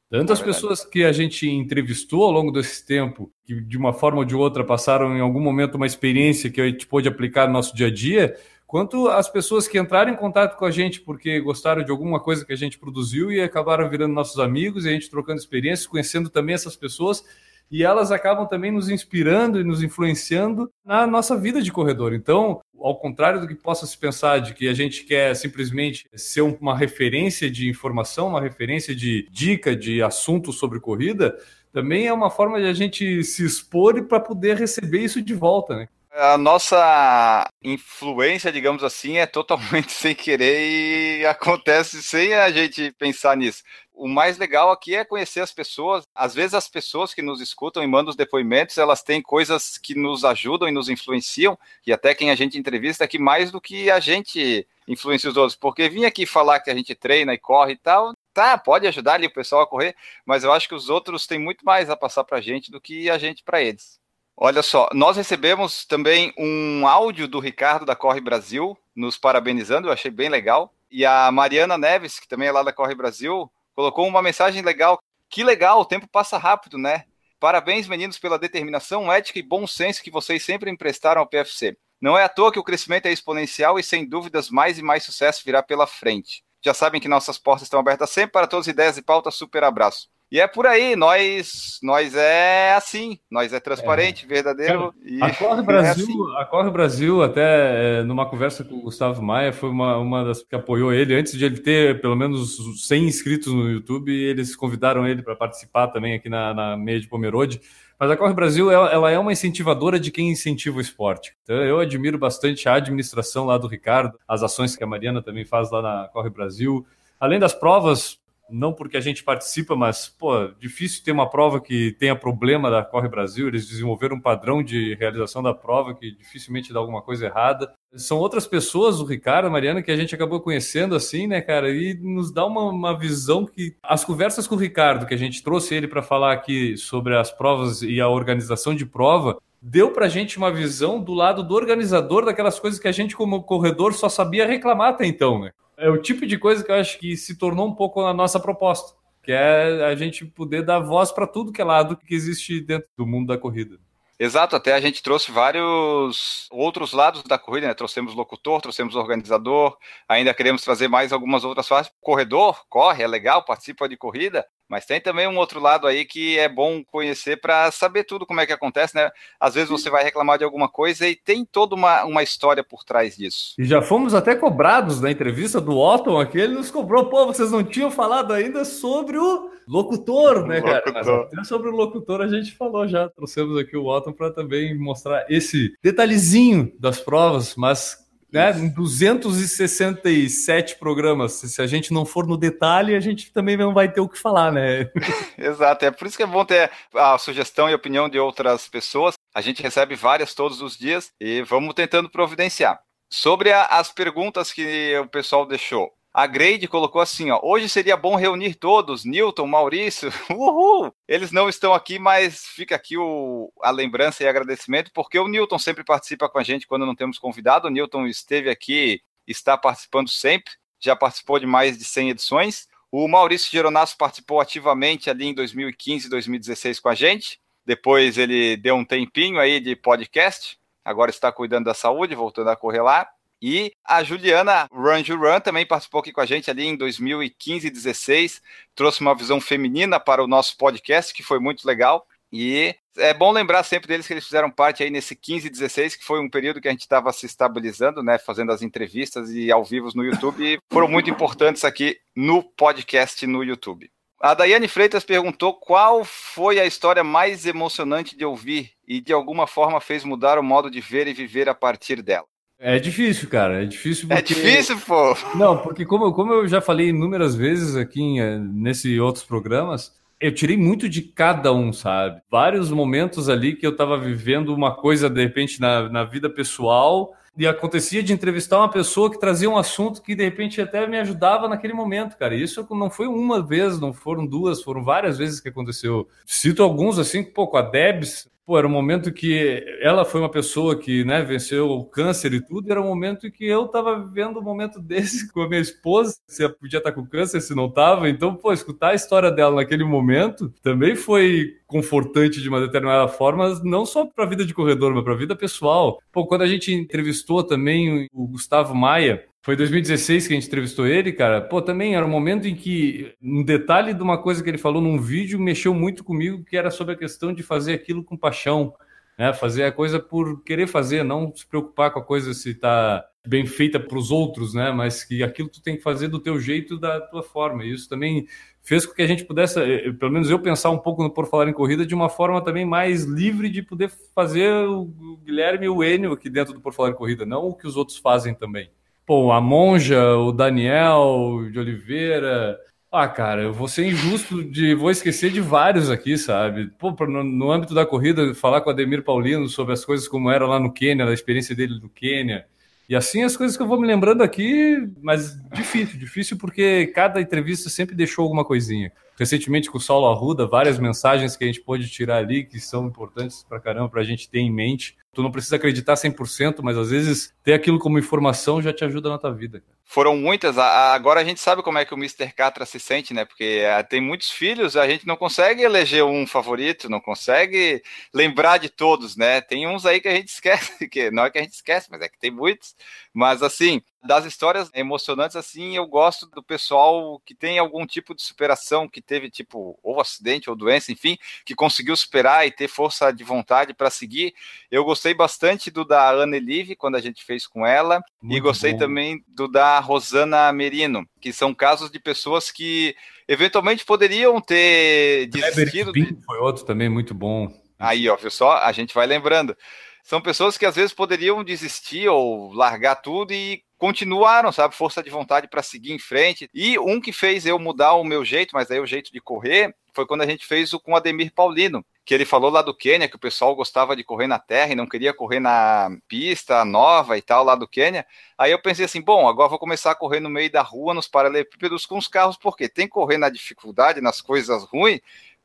Tanto 0.09 0.33
as 0.33 0.41
pessoas 0.41 0.83
que 0.83 1.05
a 1.05 1.11
gente 1.13 1.47
entrevistou 1.47 2.23
ao 2.23 2.31
longo 2.31 2.51
desse 2.51 2.85
tempo, 2.85 3.31
que 3.45 3.61
de 3.61 3.77
uma 3.77 3.93
forma 3.93 4.17
ou 4.17 4.25
de 4.25 4.35
outra 4.35 4.61
passaram 4.61 5.15
em 5.15 5.21
algum 5.21 5.39
momento 5.39 5.75
uma 5.75 5.85
experiência 5.85 6.49
que 6.49 6.59
a 6.59 6.67
gente 6.67 6.85
pôde 6.85 7.07
aplicar 7.07 7.47
no 7.47 7.53
nosso 7.53 7.73
dia 7.73 7.87
a 7.87 7.93
dia, 7.93 8.35
quanto 8.67 9.07
as 9.07 9.29
pessoas 9.29 9.69
que 9.69 9.79
entraram 9.79 10.11
em 10.11 10.17
contato 10.17 10.57
com 10.57 10.65
a 10.65 10.71
gente 10.71 10.99
porque 10.99 11.39
gostaram 11.39 11.81
de 11.81 11.91
alguma 11.91 12.19
coisa 12.19 12.43
que 12.43 12.51
a 12.51 12.57
gente 12.57 12.77
produziu 12.77 13.31
e 13.31 13.39
acabaram 13.39 13.89
virando 13.89 14.13
nossos 14.13 14.39
amigos, 14.39 14.83
e 14.83 14.89
a 14.89 14.91
gente 14.91 15.09
trocando 15.09 15.39
experiências, 15.39 15.87
conhecendo 15.87 16.29
também 16.29 16.55
essas 16.55 16.75
pessoas 16.75 17.23
e 17.71 17.83
elas 17.83 18.11
acabam 18.11 18.45
também 18.45 18.69
nos 18.69 18.89
inspirando 18.89 19.59
e 19.59 19.63
nos 19.63 19.81
influenciando 19.81 20.69
na 20.83 21.07
nossa 21.07 21.37
vida 21.37 21.61
de 21.61 21.71
corredor. 21.71 22.13
Então, 22.13 22.59
ao 22.83 22.97
contrário 22.97 23.39
do 23.39 23.47
que 23.47 23.55
possa 23.55 23.85
se 23.85 23.97
pensar 23.97 24.39
de 24.39 24.53
que 24.53 24.67
a 24.67 24.73
gente 24.73 25.03
quer 25.03 25.35
simplesmente 25.35 26.07
ser 26.13 26.41
uma 26.41 26.77
referência 26.77 27.49
de 27.49 27.69
informação, 27.69 28.29
uma 28.29 28.41
referência 28.41 28.95
de 28.95 29.27
dica 29.31 29.75
de 29.75 30.01
assunto 30.01 30.51
sobre 30.51 30.79
corrida, 30.79 31.37
também 31.71 32.07
é 32.07 32.13
uma 32.13 32.29
forma 32.29 32.59
de 32.59 32.67
a 32.67 32.73
gente 32.73 33.23
se 33.23 33.45
expor 33.45 34.03
para 34.05 34.19
poder 34.19 34.57
receber 34.57 34.99
isso 34.99 35.21
de 35.21 35.33
volta, 35.33 35.75
né? 35.75 35.87
A 36.13 36.37
nossa 36.37 37.49
influência, 37.63 38.51
digamos 38.51 38.83
assim, 38.83 39.17
é 39.17 39.25
totalmente 39.25 39.91
sem 39.93 40.13
querer 40.13 41.19
e 41.19 41.25
acontece 41.25 42.03
sem 42.03 42.33
a 42.33 42.51
gente 42.51 42.91
pensar 42.93 43.37
nisso 43.37 43.63
o 44.01 44.07
mais 44.07 44.39
legal 44.39 44.71
aqui 44.71 44.95
é 44.95 45.05
conhecer 45.05 45.41
as 45.41 45.53
pessoas. 45.53 46.03
Às 46.15 46.33
vezes 46.33 46.55
as 46.55 46.67
pessoas 46.67 47.13
que 47.13 47.21
nos 47.21 47.39
escutam 47.39 47.83
e 47.83 47.87
mandam 47.87 48.09
os 48.09 48.15
depoimentos, 48.15 48.79
elas 48.79 49.03
têm 49.03 49.21
coisas 49.21 49.77
que 49.77 49.93
nos 49.93 50.25
ajudam 50.25 50.67
e 50.67 50.71
nos 50.71 50.89
influenciam, 50.89 51.55
e 51.85 51.93
até 51.93 52.15
quem 52.15 52.31
a 52.31 52.35
gente 52.35 52.57
entrevista 52.57 53.03
aqui 53.03 53.19
mais 53.19 53.51
do 53.51 53.61
que 53.61 53.91
a 53.91 53.99
gente 53.99 54.67
influencia 54.87 55.29
os 55.29 55.37
outros. 55.37 55.55
Porque 55.55 55.87
vir 55.87 56.05
aqui 56.05 56.25
falar 56.25 56.61
que 56.61 56.71
a 56.71 56.75
gente 56.75 56.95
treina 56.95 57.31
e 57.35 57.37
corre 57.37 57.73
e 57.73 57.77
tal, 57.77 58.13
tá, 58.33 58.57
pode 58.57 58.87
ajudar 58.87 59.15
ali 59.15 59.27
o 59.27 59.33
pessoal 59.33 59.61
a 59.61 59.67
correr, 59.67 59.95
mas 60.25 60.43
eu 60.43 60.51
acho 60.51 60.67
que 60.67 60.75
os 60.75 60.89
outros 60.89 61.27
têm 61.27 61.37
muito 61.37 61.63
mais 61.63 61.87
a 61.87 61.95
passar 61.95 62.23
para 62.23 62.39
a 62.39 62.41
gente 62.41 62.71
do 62.71 62.81
que 62.81 63.07
a 63.07 63.19
gente 63.19 63.43
para 63.43 63.61
eles. 63.61 64.00
Olha 64.35 64.63
só, 64.63 64.89
nós 64.93 65.17
recebemos 65.17 65.85
também 65.85 66.33
um 66.37 66.87
áudio 66.87 67.27
do 67.27 67.39
Ricardo 67.39 67.85
da 67.85 67.95
Corre 67.95 68.19
Brasil, 68.19 68.77
nos 68.95 69.17
parabenizando, 69.17 69.87
eu 69.87 69.93
achei 69.93 70.09
bem 70.09 70.29
legal. 70.29 70.73
E 70.89 71.05
a 71.05 71.31
Mariana 71.31 71.77
Neves, 71.77 72.19
que 72.19 72.27
também 72.27 72.47
é 72.47 72.51
lá 72.51 72.63
da 72.63 72.73
Corre 72.73 72.95
Brasil, 72.95 73.51
colocou 73.75 74.07
uma 74.07 74.21
mensagem 74.21 74.61
legal. 74.61 74.99
Que 75.29 75.43
legal, 75.43 75.79
o 75.79 75.85
tempo 75.85 76.07
passa 76.07 76.37
rápido, 76.37 76.77
né? 76.77 77.05
Parabéns, 77.39 77.87
meninos, 77.87 78.19
pela 78.19 78.37
determinação, 78.37 79.11
ética 79.11 79.39
e 79.39 79.43
bom 79.43 79.65
senso 79.65 80.03
que 80.03 80.11
vocês 80.11 80.43
sempre 80.43 80.69
emprestaram 80.69 81.21
ao 81.21 81.27
PFC. 81.27 81.77
Não 82.01 82.17
é 82.17 82.23
à 82.23 82.29
toa 82.29 82.51
que 82.51 82.59
o 82.59 82.63
crescimento 82.63 83.05
é 83.05 83.11
exponencial 83.11 83.79
e, 83.79 83.83
sem 83.83 84.07
dúvidas, 84.07 84.49
mais 84.49 84.77
e 84.77 84.83
mais 84.83 85.03
sucesso 85.03 85.43
virá 85.45 85.63
pela 85.63 85.87
frente. 85.87 86.43
Já 86.63 86.73
sabem 86.73 86.99
que 86.99 87.07
nossas 87.07 87.37
portas 87.39 87.63
estão 87.63 87.79
abertas 87.79 88.09
sempre 88.09 88.33
para 88.33 88.47
todas 88.47 88.67
as 88.67 88.73
ideias 88.73 88.97
e 88.97 89.01
pautas. 89.01 89.35
Super 89.35 89.63
abraço. 89.63 90.09
E 90.31 90.39
é 90.39 90.47
por 90.47 90.65
aí, 90.65 90.95
nós 90.95 91.77
nós 91.83 92.15
é 92.15 92.73
assim, 92.73 93.19
nós 93.29 93.51
é 93.51 93.59
transparente, 93.59 94.23
é. 94.23 94.27
verdadeiro. 94.29 94.93
e 95.03 95.21
a 95.21 95.35
Corre 95.35 95.61
Brasil, 95.61 96.05
é 96.05 96.11
assim. 96.11 96.41
a 96.41 96.45
Corre 96.45 96.71
Brasil 96.71 97.21
até 97.21 97.99
é, 97.99 98.03
numa 98.03 98.25
conversa 98.25 98.63
com 98.63 98.75
o 98.75 98.81
Gustavo 98.83 99.21
Maia 99.21 99.51
foi 99.51 99.69
uma, 99.69 99.97
uma 99.97 100.23
das 100.23 100.41
que 100.41 100.55
apoiou 100.55 100.93
ele 100.93 101.13
antes 101.15 101.33
de 101.33 101.43
ele 101.43 101.59
ter 101.59 101.99
pelo 101.99 102.15
menos 102.15 102.87
100 102.87 103.07
inscritos 103.07 103.51
no 103.51 103.69
YouTube, 103.69 104.09
eles 104.09 104.55
convidaram 104.55 105.05
ele 105.05 105.21
para 105.21 105.35
participar 105.35 105.87
também 105.87 106.13
aqui 106.13 106.29
na, 106.29 106.53
na 106.53 106.77
meia 106.77 107.01
de 107.01 107.09
Pomerode. 107.09 107.59
Mas 107.99 108.09
a 108.09 108.15
Corre 108.15 108.33
Brasil 108.33 108.71
ela, 108.71 108.89
ela, 108.89 109.11
é 109.11 109.19
uma 109.19 109.33
incentivadora 109.33 109.99
de 109.99 110.11
quem 110.11 110.31
incentiva 110.31 110.77
o 110.77 110.81
esporte. 110.81 111.35
Então 111.43 111.57
eu 111.57 111.77
admiro 111.77 112.17
bastante 112.17 112.69
a 112.69 112.75
administração 112.75 113.45
lá 113.45 113.57
do 113.57 113.67
Ricardo, 113.67 114.17
as 114.25 114.41
ações 114.41 114.77
que 114.77 114.83
a 114.83 114.87
Mariana 114.87 115.21
também 115.21 115.43
faz 115.43 115.69
lá 115.69 115.81
na 115.81 116.07
Corre 116.07 116.29
Brasil. 116.29 116.85
Além 117.19 117.37
das 117.37 117.53
provas 117.53 118.20
não 118.51 118.73
porque 118.73 118.97
a 118.97 119.01
gente 119.01 119.23
participa, 119.23 119.75
mas, 119.75 120.07
pô, 120.07 120.47
difícil 120.59 121.03
ter 121.03 121.11
uma 121.11 121.29
prova 121.29 121.59
que 121.59 121.95
tenha 121.99 122.15
problema 122.15 122.69
da 122.69 122.83
Corre 122.83 123.07
Brasil. 123.07 123.47
Eles 123.47 123.67
desenvolveram 123.67 124.17
um 124.17 124.21
padrão 124.21 124.61
de 124.61 124.95
realização 124.95 125.41
da 125.41 125.53
prova 125.53 125.93
que 125.93 126.11
dificilmente 126.11 126.73
dá 126.73 126.79
alguma 126.79 127.01
coisa 127.01 127.25
errada. 127.25 127.73
São 127.95 128.17
outras 128.17 128.47
pessoas, 128.47 128.99
o 128.99 129.05
Ricardo, 129.05 129.47
a 129.47 129.49
Mariana, 129.49 129.81
que 129.81 129.91
a 129.91 129.95
gente 129.95 130.15
acabou 130.15 130.39
conhecendo 130.39 130.95
assim, 130.95 131.27
né, 131.27 131.41
cara, 131.41 131.69
e 131.69 131.93
nos 131.93 132.31
dá 132.31 132.45
uma, 132.45 132.63
uma 132.63 132.97
visão 132.97 133.45
que 133.45 133.75
as 133.83 134.05
conversas 134.05 134.47
com 134.47 134.55
o 134.55 134.57
Ricardo, 134.59 135.05
que 135.05 135.13
a 135.13 135.17
gente 135.17 135.43
trouxe 135.43 135.75
ele 135.75 135.87
para 135.87 136.01
falar 136.01 136.33
aqui 136.33 136.77
sobre 136.77 137.17
as 137.17 137.31
provas 137.31 137.81
e 137.81 137.99
a 137.99 138.07
organização 138.07 138.73
de 138.75 138.85
prova, 138.85 139.37
deu 139.61 139.91
para 139.91 140.07
a 140.07 140.09
gente 140.09 140.37
uma 140.37 140.51
visão 140.51 140.99
do 140.99 141.13
lado 141.13 141.43
do 141.43 141.53
organizador 141.53 142.25
daquelas 142.25 142.59
coisas 142.59 142.79
que 142.79 142.87
a 142.87 142.91
gente, 142.91 143.15
como 143.15 143.43
corredor, 143.43 143.93
só 143.93 144.09
sabia 144.09 144.47
reclamar 144.47 144.89
até 144.89 145.05
então, 145.05 145.39
né? 145.39 145.51
É 145.81 145.89
o 145.89 145.99
tipo 145.99 146.27
de 146.27 146.37
coisa 146.37 146.63
que 146.63 146.71
eu 146.71 146.75
acho 146.75 146.99
que 146.99 147.17
se 147.17 147.35
tornou 147.35 147.67
um 147.67 147.73
pouco 147.73 148.01
a 148.01 148.13
nossa 148.13 148.39
proposta, 148.39 148.95
que 149.23 149.31
é 149.31 149.83
a 149.83 149.95
gente 149.95 150.23
poder 150.23 150.63
dar 150.63 150.79
voz 150.79 151.11
para 151.11 151.25
tudo 151.25 151.51
que 151.51 151.59
é 151.59 151.65
lado 151.65 151.97
que 151.97 152.13
existe 152.13 152.61
dentro 152.61 152.87
do 152.95 153.03
mundo 153.03 153.27
da 153.29 153.37
corrida. 153.37 153.79
Exato, 154.19 154.55
até 154.55 154.75
a 154.75 154.79
gente 154.79 155.01
trouxe 155.01 155.31
vários 155.31 156.47
outros 156.51 156.93
lados 156.93 157.23
da 157.23 157.39
corrida, 157.39 157.67
né? 157.67 157.73
Trouxemos 157.73 158.13
locutor, 158.13 158.61
trouxemos 158.61 158.93
organizador, 158.93 159.75
ainda 160.07 160.31
queremos 160.35 160.61
trazer 160.61 160.87
mais 160.87 161.11
algumas 161.11 161.43
outras 161.43 161.67
fases. 161.67 161.91
Corredor, 161.99 162.63
corre, 162.69 163.01
é 163.01 163.07
legal, 163.07 163.43
participa 163.43 163.89
de 163.89 163.97
corrida, 163.97 164.45
mas 164.71 164.85
tem 164.85 165.01
também 165.01 165.27
um 165.27 165.37
outro 165.37 165.59
lado 165.59 165.85
aí 165.85 166.05
que 166.05 166.39
é 166.39 166.47
bom 166.47 166.81
conhecer 166.81 167.41
para 167.41 167.69
saber 167.71 168.05
tudo 168.05 168.25
como 168.25 168.39
é 168.39 168.45
que 168.45 168.53
acontece, 168.53 168.95
né? 168.95 169.11
Às 169.37 169.53
vezes 169.53 169.69
você 169.69 169.89
vai 169.89 170.01
reclamar 170.01 170.37
de 170.37 170.45
alguma 170.45 170.69
coisa 170.69 171.05
e 171.05 171.13
tem 171.13 171.43
toda 171.43 171.75
uma, 171.75 172.05
uma 172.05 172.23
história 172.23 172.63
por 172.63 172.85
trás 172.85 173.17
disso. 173.17 173.53
E 173.59 173.65
já 173.65 173.81
fomos 173.81 174.13
até 174.13 174.33
cobrados 174.33 175.01
na 175.01 175.11
entrevista 175.11 175.59
do 175.59 175.77
Otton 175.77 176.17
aqui, 176.17 176.39
ele 176.39 176.53
nos 176.53 176.71
cobrou, 176.71 177.09
pô, 177.09 177.25
vocês 177.25 177.51
não 177.51 177.65
tinham 177.65 177.91
falado 177.91 178.31
ainda 178.31 178.63
sobre 178.63 179.17
o 179.17 179.51
locutor, 179.67 180.47
né, 180.47 180.61
cara? 180.61 180.83
Locutor. 180.85 181.29
Mas 181.33 181.49
sobre 181.49 181.67
o 181.67 181.75
locutor 181.75 182.21
a 182.21 182.29
gente 182.29 182.55
falou 182.55 182.87
já, 182.87 183.09
trouxemos 183.09 183.57
aqui 183.57 183.75
o 183.75 183.85
Otton 183.85 184.13
para 184.13 184.31
também 184.31 184.73
mostrar 184.79 185.25
esse 185.29 185.75
detalhezinho 185.83 186.71
das 186.79 186.97
provas, 186.97 187.57
mas 187.57 188.00
né, 188.31 188.51
em 188.57 188.69
267 188.69 190.77
programas. 190.77 191.33
Se 191.33 191.61
a 191.61 191.67
gente 191.67 191.93
não 191.93 192.05
for 192.05 192.25
no 192.25 192.37
detalhe, 192.37 192.95
a 192.95 192.99
gente 192.99 193.31
também 193.31 193.57
não 193.57 193.73
vai 193.73 193.91
ter 193.91 194.01
o 194.01 194.07
que 194.07 194.17
falar, 194.17 194.51
né? 194.51 194.89
Exato, 195.37 195.85
é 195.85 195.91
por 195.91 196.07
isso 196.07 196.17
que 196.17 196.23
é 196.23 196.27
bom 196.27 196.45
ter 196.45 196.71
a 196.93 197.17
sugestão 197.17 197.69
e 197.69 197.73
opinião 197.73 198.07
de 198.07 198.17
outras 198.17 198.67
pessoas. 198.67 199.15
A 199.33 199.41
gente 199.41 199.61
recebe 199.61 199.95
várias 199.95 200.33
todos 200.33 200.61
os 200.61 200.77
dias 200.77 201.11
e 201.19 201.41
vamos 201.41 201.73
tentando 201.73 202.09
providenciar. 202.09 202.79
Sobre 203.11 203.51
a, 203.51 203.65
as 203.65 203.91
perguntas 203.91 204.53
que 204.53 204.97
o 204.97 205.07
pessoal 205.07 205.45
deixou. 205.45 205.91
A 206.13 206.27
Grade 206.27 206.67
colocou 206.67 207.01
assim, 207.01 207.31
ó, 207.31 207.39
hoje 207.41 207.69
seria 207.69 207.95
bom 207.95 208.17
reunir 208.17 208.55
todos, 208.55 209.05
Newton, 209.05 209.47
Maurício, 209.47 210.11
uhul! 210.29 210.93
Eles 211.07 211.31
não 211.31 211.47
estão 211.47 211.73
aqui, 211.73 211.97
mas 211.97 212.45
fica 212.47 212.75
aqui 212.75 212.97
o, 212.97 213.49
a 213.61 213.71
lembrança 213.71 214.21
e 214.21 214.27
agradecimento, 214.27 214.91
porque 214.93 215.17
o 215.17 215.29
Newton 215.29 215.57
sempre 215.57 215.85
participa 215.85 216.27
com 216.27 216.37
a 216.37 216.43
gente 216.43 216.67
quando 216.67 216.85
não 216.85 216.95
temos 216.95 217.17
convidado, 217.17 217.67
o 217.67 217.71
Newton 217.71 218.07
esteve 218.07 218.49
aqui, 218.49 219.01
está 219.25 219.57
participando 219.57 220.09
sempre, 220.09 220.51
já 220.81 220.97
participou 220.97 221.39
de 221.39 221.45
mais 221.45 221.77
de 221.77 221.85
100 221.85 222.09
edições, 222.09 222.67
o 222.91 223.07
Maurício 223.07 223.49
Geronasso 223.49 223.95
participou 223.95 224.41
ativamente 224.41 225.09
ali 225.09 225.27
em 225.27 225.33
2015 225.33 226.09
2016 226.09 226.81
com 226.81 226.89
a 226.89 226.95
gente, 226.95 227.39
depois 227.65 228.17
ele 228.17 228.57
deu 228.57 228.75
um 228.75 228.83
tempinho 228.83 229.39
aí 229.39 229.61
de 229.61 229.77
podcast, 229.77 230.59
agora 230.83 231.09
está 231.09 231.31
cuidando 231.31 231.65
da 231.65 231.73
saúde, 231.73 232.15
voltando 232.15 232.49
a 232.49 232.55
correr 232.57 232.81
lá, 232.81 233.07
e 233.41 233.73
a 233.83 234.03
Juliana 234.03 234.67
Run 234.71 235.39
também 235.43 235.65
participou 235.65 236.01
aqui 236.01 236.11
com 236.11 236.21
a 236.21 236.25
gente 236.25 236.51
ali 236.51 236.65
em 236.65 236.75
2015 236.75 237.67
e 237.67 237.71
2016, 237.71 238.41
trouxe 238.75 239.01
uma 239.01 239.15
visão 239.15 239.41
feminina 239.41 239.99
para 239.99 240.23
o 240.23 240.27
nosso 240.27 240.55
podcast, 240.57 241.13
que 241.13 241.23
foi 241.23 241.39
muito 241.39 241.65
legal. 241.65 242.05
E 242.31 242.75
é 242.97 243.13
bom 243.13 243.31
lembrar 243.31 243.63
sempre 243.63 243.87
deles 243.87 244.07
que 244.07 244.13
eles 244.13 244.25
fizeram 244.25 244.49
parte 244.49 244.83
aí 244.83 244.89
nesse 244.89 245.15
15 245.15 245.47
e 245.47 245.49
16, 245.49 245.95
que 245.95 246.05
foi 246.05 246.19
um 246.19 246.29
período 246.29 246.61
que 246.61 246.67
a 246.67 246.71
gente 246.71 246.81
estava 246.81 247.11
se 247.11 247.25
estabilizando, 247.25 248.03
né, 248.03 248.17
fazendo 248.17 248.51
as 248.51 248.61
entrevistas 248.61 249.31
e 249.31 249.51
ao 249.51 249.65
vivo 249.65 249.89
no 249.95 250.05
YouTube, 250.05 250.41
e 250.41 250.59
foram 250.71 250.87
muito 250.87 251.09
importantes 251.09 251.65
aqui 251.65 251.97
no 252.15 252.43
podcast 252.43 253.25
no 253.25 253.43
YouTube. 253.43 253.91
A 254.19 254.35
Daiane 254.35 254.67
Freitas 254.67 255.03
perguntou 255.03 255.55
qual 255.55 256.05
foi 256.05 256.59
a 256.59 256.65
história 256.65 257.03
mais 257.03 257.47
emocionante 257.47 258.15
de 258.15 258.23
ouvir 258.23 258.71
e 258.87 259.01
de 259.01 259.11
alguma 259.11 259.47
forma 259.47 259.81
fez 259.81 260.03
mudar 260.03 260.37
o 260.37 260.43
modo 260.43 260.69
de 260.69 260.79
ver 260.79 261.07
e 261.07 261.13
viver 261.13 261.49
a 261.49 261.55
partir 261.55 262.03
dela. 262.03 262.27
É 262.63 262.77
difícil, 262.77 263.27
cara. 263.27 263.63
É 263.63 263.65
difícil 263.65 264.07
é 264.11 264.15
porque... 264.17 264.33
É 264.33 264.35
difícil, 264.35 264.79
pô! 264.85 265.17
Não, 265.35 265.57
porque 265.57 265.83
como, 265.83 266.13
como 266.13 266.31
eu 266.31 266.47
já 266.47 266.61
falei 266.61 266.89
inúmeras 266.89 267.33
vezes 267.33 267.75
aqui 267.75 267.99
em, 267.99 268.19
eh, 268.21 268.37
nesse 268.37 268.99
outros 268.99 269.25
programas, 269.25 269.99
eu 270.19 270.31
tirei 270.31 270.55
muito 270.55 270.87
de 270.87 271.01
cada 271.01 271.51
um, 271.51 271.73
sabe? 271.73 272.21
Vários 272.29 272.69
momentos 272.69 273.27
ali 273.27 273.55
que 273.55 273.65
eu 273.65 273.75
tava 273.75 273.97
vivendo 273.97 274.53
uma 274.53 274.75
coisa, 274.75 275.09
de 275.09 275.19
repente, 275.19 275.59
na, 275.59 275.89
na 275.89 276.03
vida 276.03 276.29
pessoal, 276.29 277.15
e 277.35 277.47
acontecia 277.47 278.03
de 278.03 278.13
entrevistar 278.13 278.59
uma 278.59 278.69
pessoa 278.69 279.09
que 279.09 279.19
trazia 279.19 279.49
um 279.49 279.57
assunto 279.57 279.99
que, 279.99 280.13
de 280.13 280.23
repente, 280.23 280.61
até 280.61 280.85
me 280.85 280.99
ajudava 280.99 281.49
naquele 281.49 281.73
momento, 281.73 282.15
cara. 282.15 282.35
Isso 282.35 282.63
não 282.69 282.91
foi 282.91 283.07
uma 283.07 283.41
vez, 283.41 283.79
não 283.79 283.91
foram 283.91 284.23
duas, 284.27 284.61
foram 284.61 284.83
várias 284.83 285.17
vezes 285.17 285.39
que 285.39 285.49
aconteceu. 285.49 286.07
Cito 286.27 286.61
alguns, 286.61 286.99
assim, 286.99 287.23
pô, 287.23 287.47
com 287.47 287.57
a 287.57 287.63
Debs, 287.63 288.29
pô, 288.51 288.57
era 288.57 288.67
um 288.67 288.71
momento 288.71 289.13
que 289.13 289.63
ela 289.79 290.03
foi 290.03 290.19
uma 290.19 290.29
pessoa 290.29 290.77
que, 290.77 291.05
né, 291.05 291.21
venceu 291.21 291.69
o 291.69 291.85
câncer 291.85 292.33
e 292.33 292.45
tudo, 292.45 292.67
e 292.67 292.71
era 292.71 292.81
um 292.81 292.85
momento 292.85 293.31
que 293.31 293.45
eu 293.45 293.63
estava 293.63 293.97
vivendo 293.97 294.41
um 294.41 294.43
momento 294.43 294.77
desse 294.83 295.31
com 295.31 295.39
a 295.39 295.47
minha 295.47 295.61
esposa, 295.61 296.17
se 296.27 296.49
podia 296.49 296.79
estar 296.79 296.91
com 296.91 297.05
câncer, 297.05 297.39
se 297.39 297.55
não 297.55 297.67
estava, 297.67 298.09
então, 298.09 298.35
pô, 298.35 298.51
escutar 298.51 298.89
a 298.89 298.93
história 298.93 299.31
dela 299.31 299.55
naquele 299.55 299.85
momento 299.85 300.53
também 300.61 300.97
foi 300.97 301.53
confortante 301.65 302.41
de 302.41 302.49
uma 302.49 302.59
determinada 302.59 303.07
forma, 303.07 303.57
não 303.63 303.85
só 303.85 304.05
para 304.05 304.25
a 304.25 304.27
vida 304.27 304.43
de 304.43 304.53
corredor, 304.53 304.93
mas 304.93 305.05
para 305.05 305.13
a 305.13 305.17
vida 305.17 305.33
pessoal. 305.33 306.01
Pô, 306.11 306.27
quando 306.27 306.41
a 306.41 306.47
gente 306.47 306.73
entrevistou 306.73 307.45
também 307.45 308.09
o 308.11 308.27
Gustavo 308.27 308.75
Maia, 308.75 309.23
foi 309.43 309.55
2016 309.55 310.27
que 310.27 310.33
a 310.33 310.35
gente 310.35 310.47
entrevistou 310.47 310.85
ele, 310.85 311.11
cara. 311.11 311.41
Pô, 311.41 311.61
também 311.63 311.95
era 311.95 312.05
um 312.05 312.09
momento 312.09 312.47
em 312.47 312.55
que 312.55 313.15
um 313.19 313.43
detalhe 313.43 313.91
de 313.91 314.03
uma 314.03 314.21
coisa 314.21 314.43
que 314.43 314.49
ele 314.49 314.57
falou 314.59 314.79
num 314.79 314.99
vídeo 314.99 315.39
mexeu 315.39 315.73
muito 315.73 316.03
comigo, 316.03 316.43
que 316.43 316.55
era 316.55 316.69
sobre 316.69 316.93
a 316.93 316.97
questão 316.97 317.33
de 317.33 317.41
fazer 317.41 317.73
aquilo 317.73 318.03
com 318.03 318.15
paixão, 318.15 318.71
né? 319.17 319.33
Fazer 319.33 319.63
a 319.63 319.71
coisa 319.71 319.99
por 319.99 320.43
querer 320.43 320.67
fazer, 320.67 321.03
não 321.03 321.33
se 321.35 321.45
preocupar 321.47 321.89
com 321.91 321.99
a 321.99 322.03
coisa 322.03 322.35
se 322.35 322.51
está 322.51 323.03
bem 323.27 323.47
feita 323.47 323.79
para 323.79 323.97
os 323.97 324.11
outros, 324.11 324.53
né? 324.53 324.71
Mas 324.71 325.03
que 325.03 325.23
aquilo 325.23 325.49
tu 325.49 325.59
tem 325.59 325.75
que 325.75 325.81
fazer 325.81 326.07
do 326.07 326.19
teu 326.19 326.39
jeito, 326.39 326.77
da 326.77 327.01
tua 327.01 327.23
forma. 327.23 327.63
E 327.63 327.73
isso 327.73 327.89
também 327.89 328.27
fez 328.61 328.85
com 328.85 328.93
que 328.93 329.01
a 329.01 329.07
gente 329.07 329.25
pudesse, 329.25 329.59
eh, 329.59 329.87
eh, 329.87 329.91
pelo 329.91 330.11
menos 330.11 330.29
eu 330.29 330.37
pensar 330.39 330.69
um 330.69 330.77
pouco 330.77 331.01
no 331.01 331.09
Por 331.09 331.25
Falar 331.25 331.49
em 331.49 331.53
Corrida 331.53 331.83
de 331.83 331.95
uma 331.95 332.09
forma 332.09 332.43
também 332.43 332.63
mais 332.63 333.05
livre 333.05 333.49
de 333.49 333.63
poder 333.63 333.91
fazer 334.13 334.51
o 334.67 334.85
Guilherme 335.25 335.65
e 335.65 335.69
o 335.69 335.83
Enio 335.83 336.11
aqui 336.11 336.29
dentro 336.29 336.53
do 336.53 336.61
Por 336.61 336.73
Falar 336.73 336.91
em 336.91 336.95
Corrida, 336.95 337.25
não 337.25 337.47
o 337.47 337.55
que 337.55 337.65
os 337.65 337.75
outros 337.75 337.97
fazem 337.97 338.35
também 338.35 338.69
pô, 339.11 339.29
a 339.33 339.41
Monja, 339.41 340.15
o 340.15 340.31
Daniel 340.31 341.49
de 341.51 341.59
Oliveira. 341.59 342.57
Ah, 342.89 343.09
cara, 343.09 343.41
eu 343.41 343.51
vou 343.51 343.67
ser 343.67 343.85
injusto 343.87 344.41
de. 344.41 344.73
Vou 344.73 344.89
esquecer 344.89 345.29
de 345.29 345.41
vários 345.41 345.89
aqui, 345.89 346.17
sabe? 346.17 346.71
Pô, 346.79 346.95
no, 347.05 347.21
no 347.21 347.51
âmbito 347.51 347.73
da 347.73 347.85
corrida, 347.85 348.33
falar 348.33 348.61
com 348.61 348.69
o 348.69 348.71
Ademir 348.71 349.03
Paulino 349.03 349.49
sobre 349.49 349.73
as 349.73 349.83
coisas 349.83 350.07
como 350.07 350.31
era 350.31 350.47
lá 350.47 350.61
no 350.61 350.71
Quênia, 350.71 351.05
a 351.05 351.13
experiência 351.13 351.53
dele 351.53 351.77
no 351.81 351.89
Quênia. 351.89 352.45
E 352.87 352.95
assim 352.95 353.23
as 353.23 353.35
coisas 353.35 353.57
que 353.57 353.63
eu 353.63 353.67
vou 353.67 353.81
me 353.81 353.85
lembrando 353.85 354.23
aqui, 354.23 354.77
mas 355.01 355.37
difícil, 355.51 355.99
difícil 355.99 356.37
porque 356.37 356.87
cada 356.95 357.19
entrevista 357.19 357.69
sempre 357.69 357.93
deixou 357.93 358.23
alguma 358.23 358.45
coisinha. 358.45 358.93
Recentemente 359.21 359.69
com 359.69 359.77
o 359.77 359.79
Saulo 359.79 360.07
Arruda, 360.07 360.47
várias 360.47 360.79
mensagens 360.79 361.37
que 361.37 361.43
a 361.43 361.47
gente 361.47 361.61
pode 361.61 361.87
tirar 361.87 362.17
ali 362.17 362.43
que 362.43 362.59
são 362.59 362.87
importantes 362.87 363.45
pra 363.47 363.59
caramba 363.59 363.87
pra 363.87 364.01
gente 364.01 364.27
ter 364.27 364.39
em 364.39 364.51
mente. 364.51 364.97
Tu 365.13 365.21
não 365.21 365.29
precisa 365.29 365.57
acreditar 365.57 365.93
100%, 365.93 366.61
mas 366.63 366.75
às 366.75 366.89
vezes 366.89 367.31
ter 367.43 367.53
aquilo 367.53 367.77
como 367.77 367.99
informação 367.99 368.59
já 368.59 368.73
te 368.73 368.83
ajuda 368.83 369.09
na 369.09 369.19
tua 369.19 369.31
vida. 369.31 369.61
Foram 369.85 370.17
muitas. 370.17 370.57
Agora 370.57 371.19
a 371.19 371.23
gente 371.23 371.39
sabe 371.39 371.61
como 371.61 371.77
é 371.77 371.85
que 371.85 371.93
o 371.93 371.97
Mr. 371.97 372.33
Catra 372.33 372.65
se 372.65 372.79
sente, 372.79 373.13
né? 373.13 373.23
Porque 373.23 373.61
é, 373.61 373.83
tem 373.83 374.01
muitos 374.01 374.31
filhos, 374.31 374.75
a 374.75 374.87
gente 374.87 375.05
não 375.05 375.15
consegue 375.15 375.61
eleger 375.61 376.03
um 376.03 376.25
favorito, 376.25 376.89
não 376.89 376.99
consegue 376.99 377.83
lembrar 378.11 378.57
de 378.57 378.69
todos, 378.69 379.15
né? 379.15 379.39
Tem 379.39 379.67
uns 379.67 379.85
aí 379.85 379.99
que 379.99 380.07
a 380.07 380.15
gente 380.15 380.29
esquece, 380.33 380.87
que 380.87 381.11
não 381.11 381.25
é 381.25 381.29
que 381.29 381.37
a 381.37 381.43
gente 381.43 381.53
esquece, 381.53 381.89
mas 381.91 382.01
é 382.01 382.09
que 382.09 382.17
tem 382.17 382.31
muitos. 382.31 382.73
Mas 383.13 383.43
assim, 383.43 383.83
das 384.03 384.25
histórias 384.25 384.69
emocionantes, 384.73 385.35
assim, 385.35 385.75
eu 385.75 385.85
gosto 385.85 386.25
do 386.27 386.41
pessoal 386.41 387.21
que 387.25 387.35
tem 387.35 387.59
algum 387.59 387.85
tipo 387.85 388.15
de 388.15 388.23
superação, 388.23 388.87
que 388.87 389.01
teve, 389.01 389.29
tipo, 389.29 389.77
ou 389.83 390.01
acidente 390.01 390.49
ou 390.49 390.55
doença, 390.55 390.91
enfim, 390.91 391.17
que 391.45 391.53
conseguiu 391.53 391.95
superar 391.95 392.47
e 392.47 392.51
ter 392.51 392.67
força 392.67 393.11
de 393.11 393.23
vontade 393.23 393.73
para 393.73 393.89
seguir. 393.89 394.33
Eu 394.71 394.83
gostei 394.83 395.13
bastante 395.13 395.69
do 395.69 395.85
da 395.85 396.09
Ana 396.09 396.37
Elive, 396.37 396.75
quando 396.75 396.95
a 396.95 397.01
gente 397.01 397.23
fez 397.23 397.45
com 397.45 397.65
ela, 397.65 398.01
Muito 398.21 398.37
e 398.37 398.41
gostei 398.41 398.73
bom. 398.73 398.79
também 398.79 399.23
do 399.27 399.47
da 399.47 399.79
Rosana 399.79 400.51
Merino, 400.51 401.07
que 401.19 401.31
são 401.31 401.53
casos 401.53 401.91
de 401.91 401.99
pessoas 401.99 402.49
que 402.49 402.95
eventualmente 403.27 403.85
poderiam 403.85 404.41
ter 404.41 405.27
desistido. 405.27 405.91
De... 405.91 406.17
Foi 406.25 406.39
outro 406.39 406.65
também 406.65 406.89
muito 406.89 407.13
bom. 407.13 407.53
Aí, 407.77 408.07
ó, 408.09 408.15
viu 408.15 408.29
só? 408.29 408.57
A 408.57 408.71
gente 408.71 408.93
vai 408.93 409.07
lembrando. 409.07 409.55
São 410.03 410.21
pessoas 410.21 410.57
que 410.57 410.65
às 410.65 410.75
vezes 410.75 410.93
poderiam 410.93 411.43
desistir 411.43 412.07
ou 412.07 412.51
largar 412.53 412.95
tudo 412.95 413.33
e 413.33 413.63
continuaram, 413.77 414.51
sabe, 414.51 414.75
força 414.75 415.01
de 415.01 415.09
vontade 415.09 415.47
para 415.47 415.63
seguir 415.63 415.91
em 415.91 415.99
frente. 415.99 416.49
E 416.53 416.77
um 416.77 417.01
que 417.01 417.11
fez 417.11 417.45
eu 417.45 417.57
mudar 417.57 417.93
o 417.93 418.03
meu 418.03 418.23
jeito, 418.23 418.51
mas 418.53 418.69
aí 418.69 418.79
o 418.79 418.85
jeito 418.85 419.11
de 419.11 419.19
correr, 419.19 419.75
foi 419.93 420.05
quando 420.05 420.21
a 420.21 420.25
gente 420.25 420.45
fez 420.45 420.71
o 420.73 420.79
com 420.79 420.95
Ademir 420.95 421.33
Paulino, 421.33 421.83
que 422.05 422.13
ele 422.13 422.25
falou 422.25 422.49
lá 422.49 422.61
do 422.61 422.75
Quênia 422.75 423.07
que 423.07 423.15
o 423.15 423.19
pessoal 423.19 423.55
gostava 423.55 423.95
de 423.95 424.03
correr 424.03 424.27
na 424.27 424.39
terra 424.39 424.71
e 424.71 424.75
não 424.75 424.87
queria 424.87 425.13
correr 425.13 425.39
na 425.39 425.89
pista 426.07 426.63
nova 426.63 427.17
e 427.17 427.21
tal 427.21 427.43
lá 427.43 427.55
do 427.55 427.67
Quênia. 427.67 428.05
Aí 428.37 428.51
eu 428.51 428.61
pensei 428.61 428.85
assim, 428.85 429.01
bom, 429.01 429.27
agora 429.27 429.49
vou 429.49 429.59
começar 429.59 429.91
a 429.91 429.95
correr 429.95 430.19
no 430.19 430.29
meio 430.29 430.51
da 430.51 430.61
rua, 430.61 430.93
nos 430.93 431.07
paralelepípedos 431.07 431.85
com 431.85 431.97
os 431.97 432.07
carros, 432.07 432.37
porque 432.37 432.69
tem 432.69 432.85
que 432.85 432.93
correr 432.93 433.17
na 433.17 433.29
dificuldade, 433.29 434.01
nas 434.01 434.21
coisas 434.21 434.63
ruins, 434.63 434.99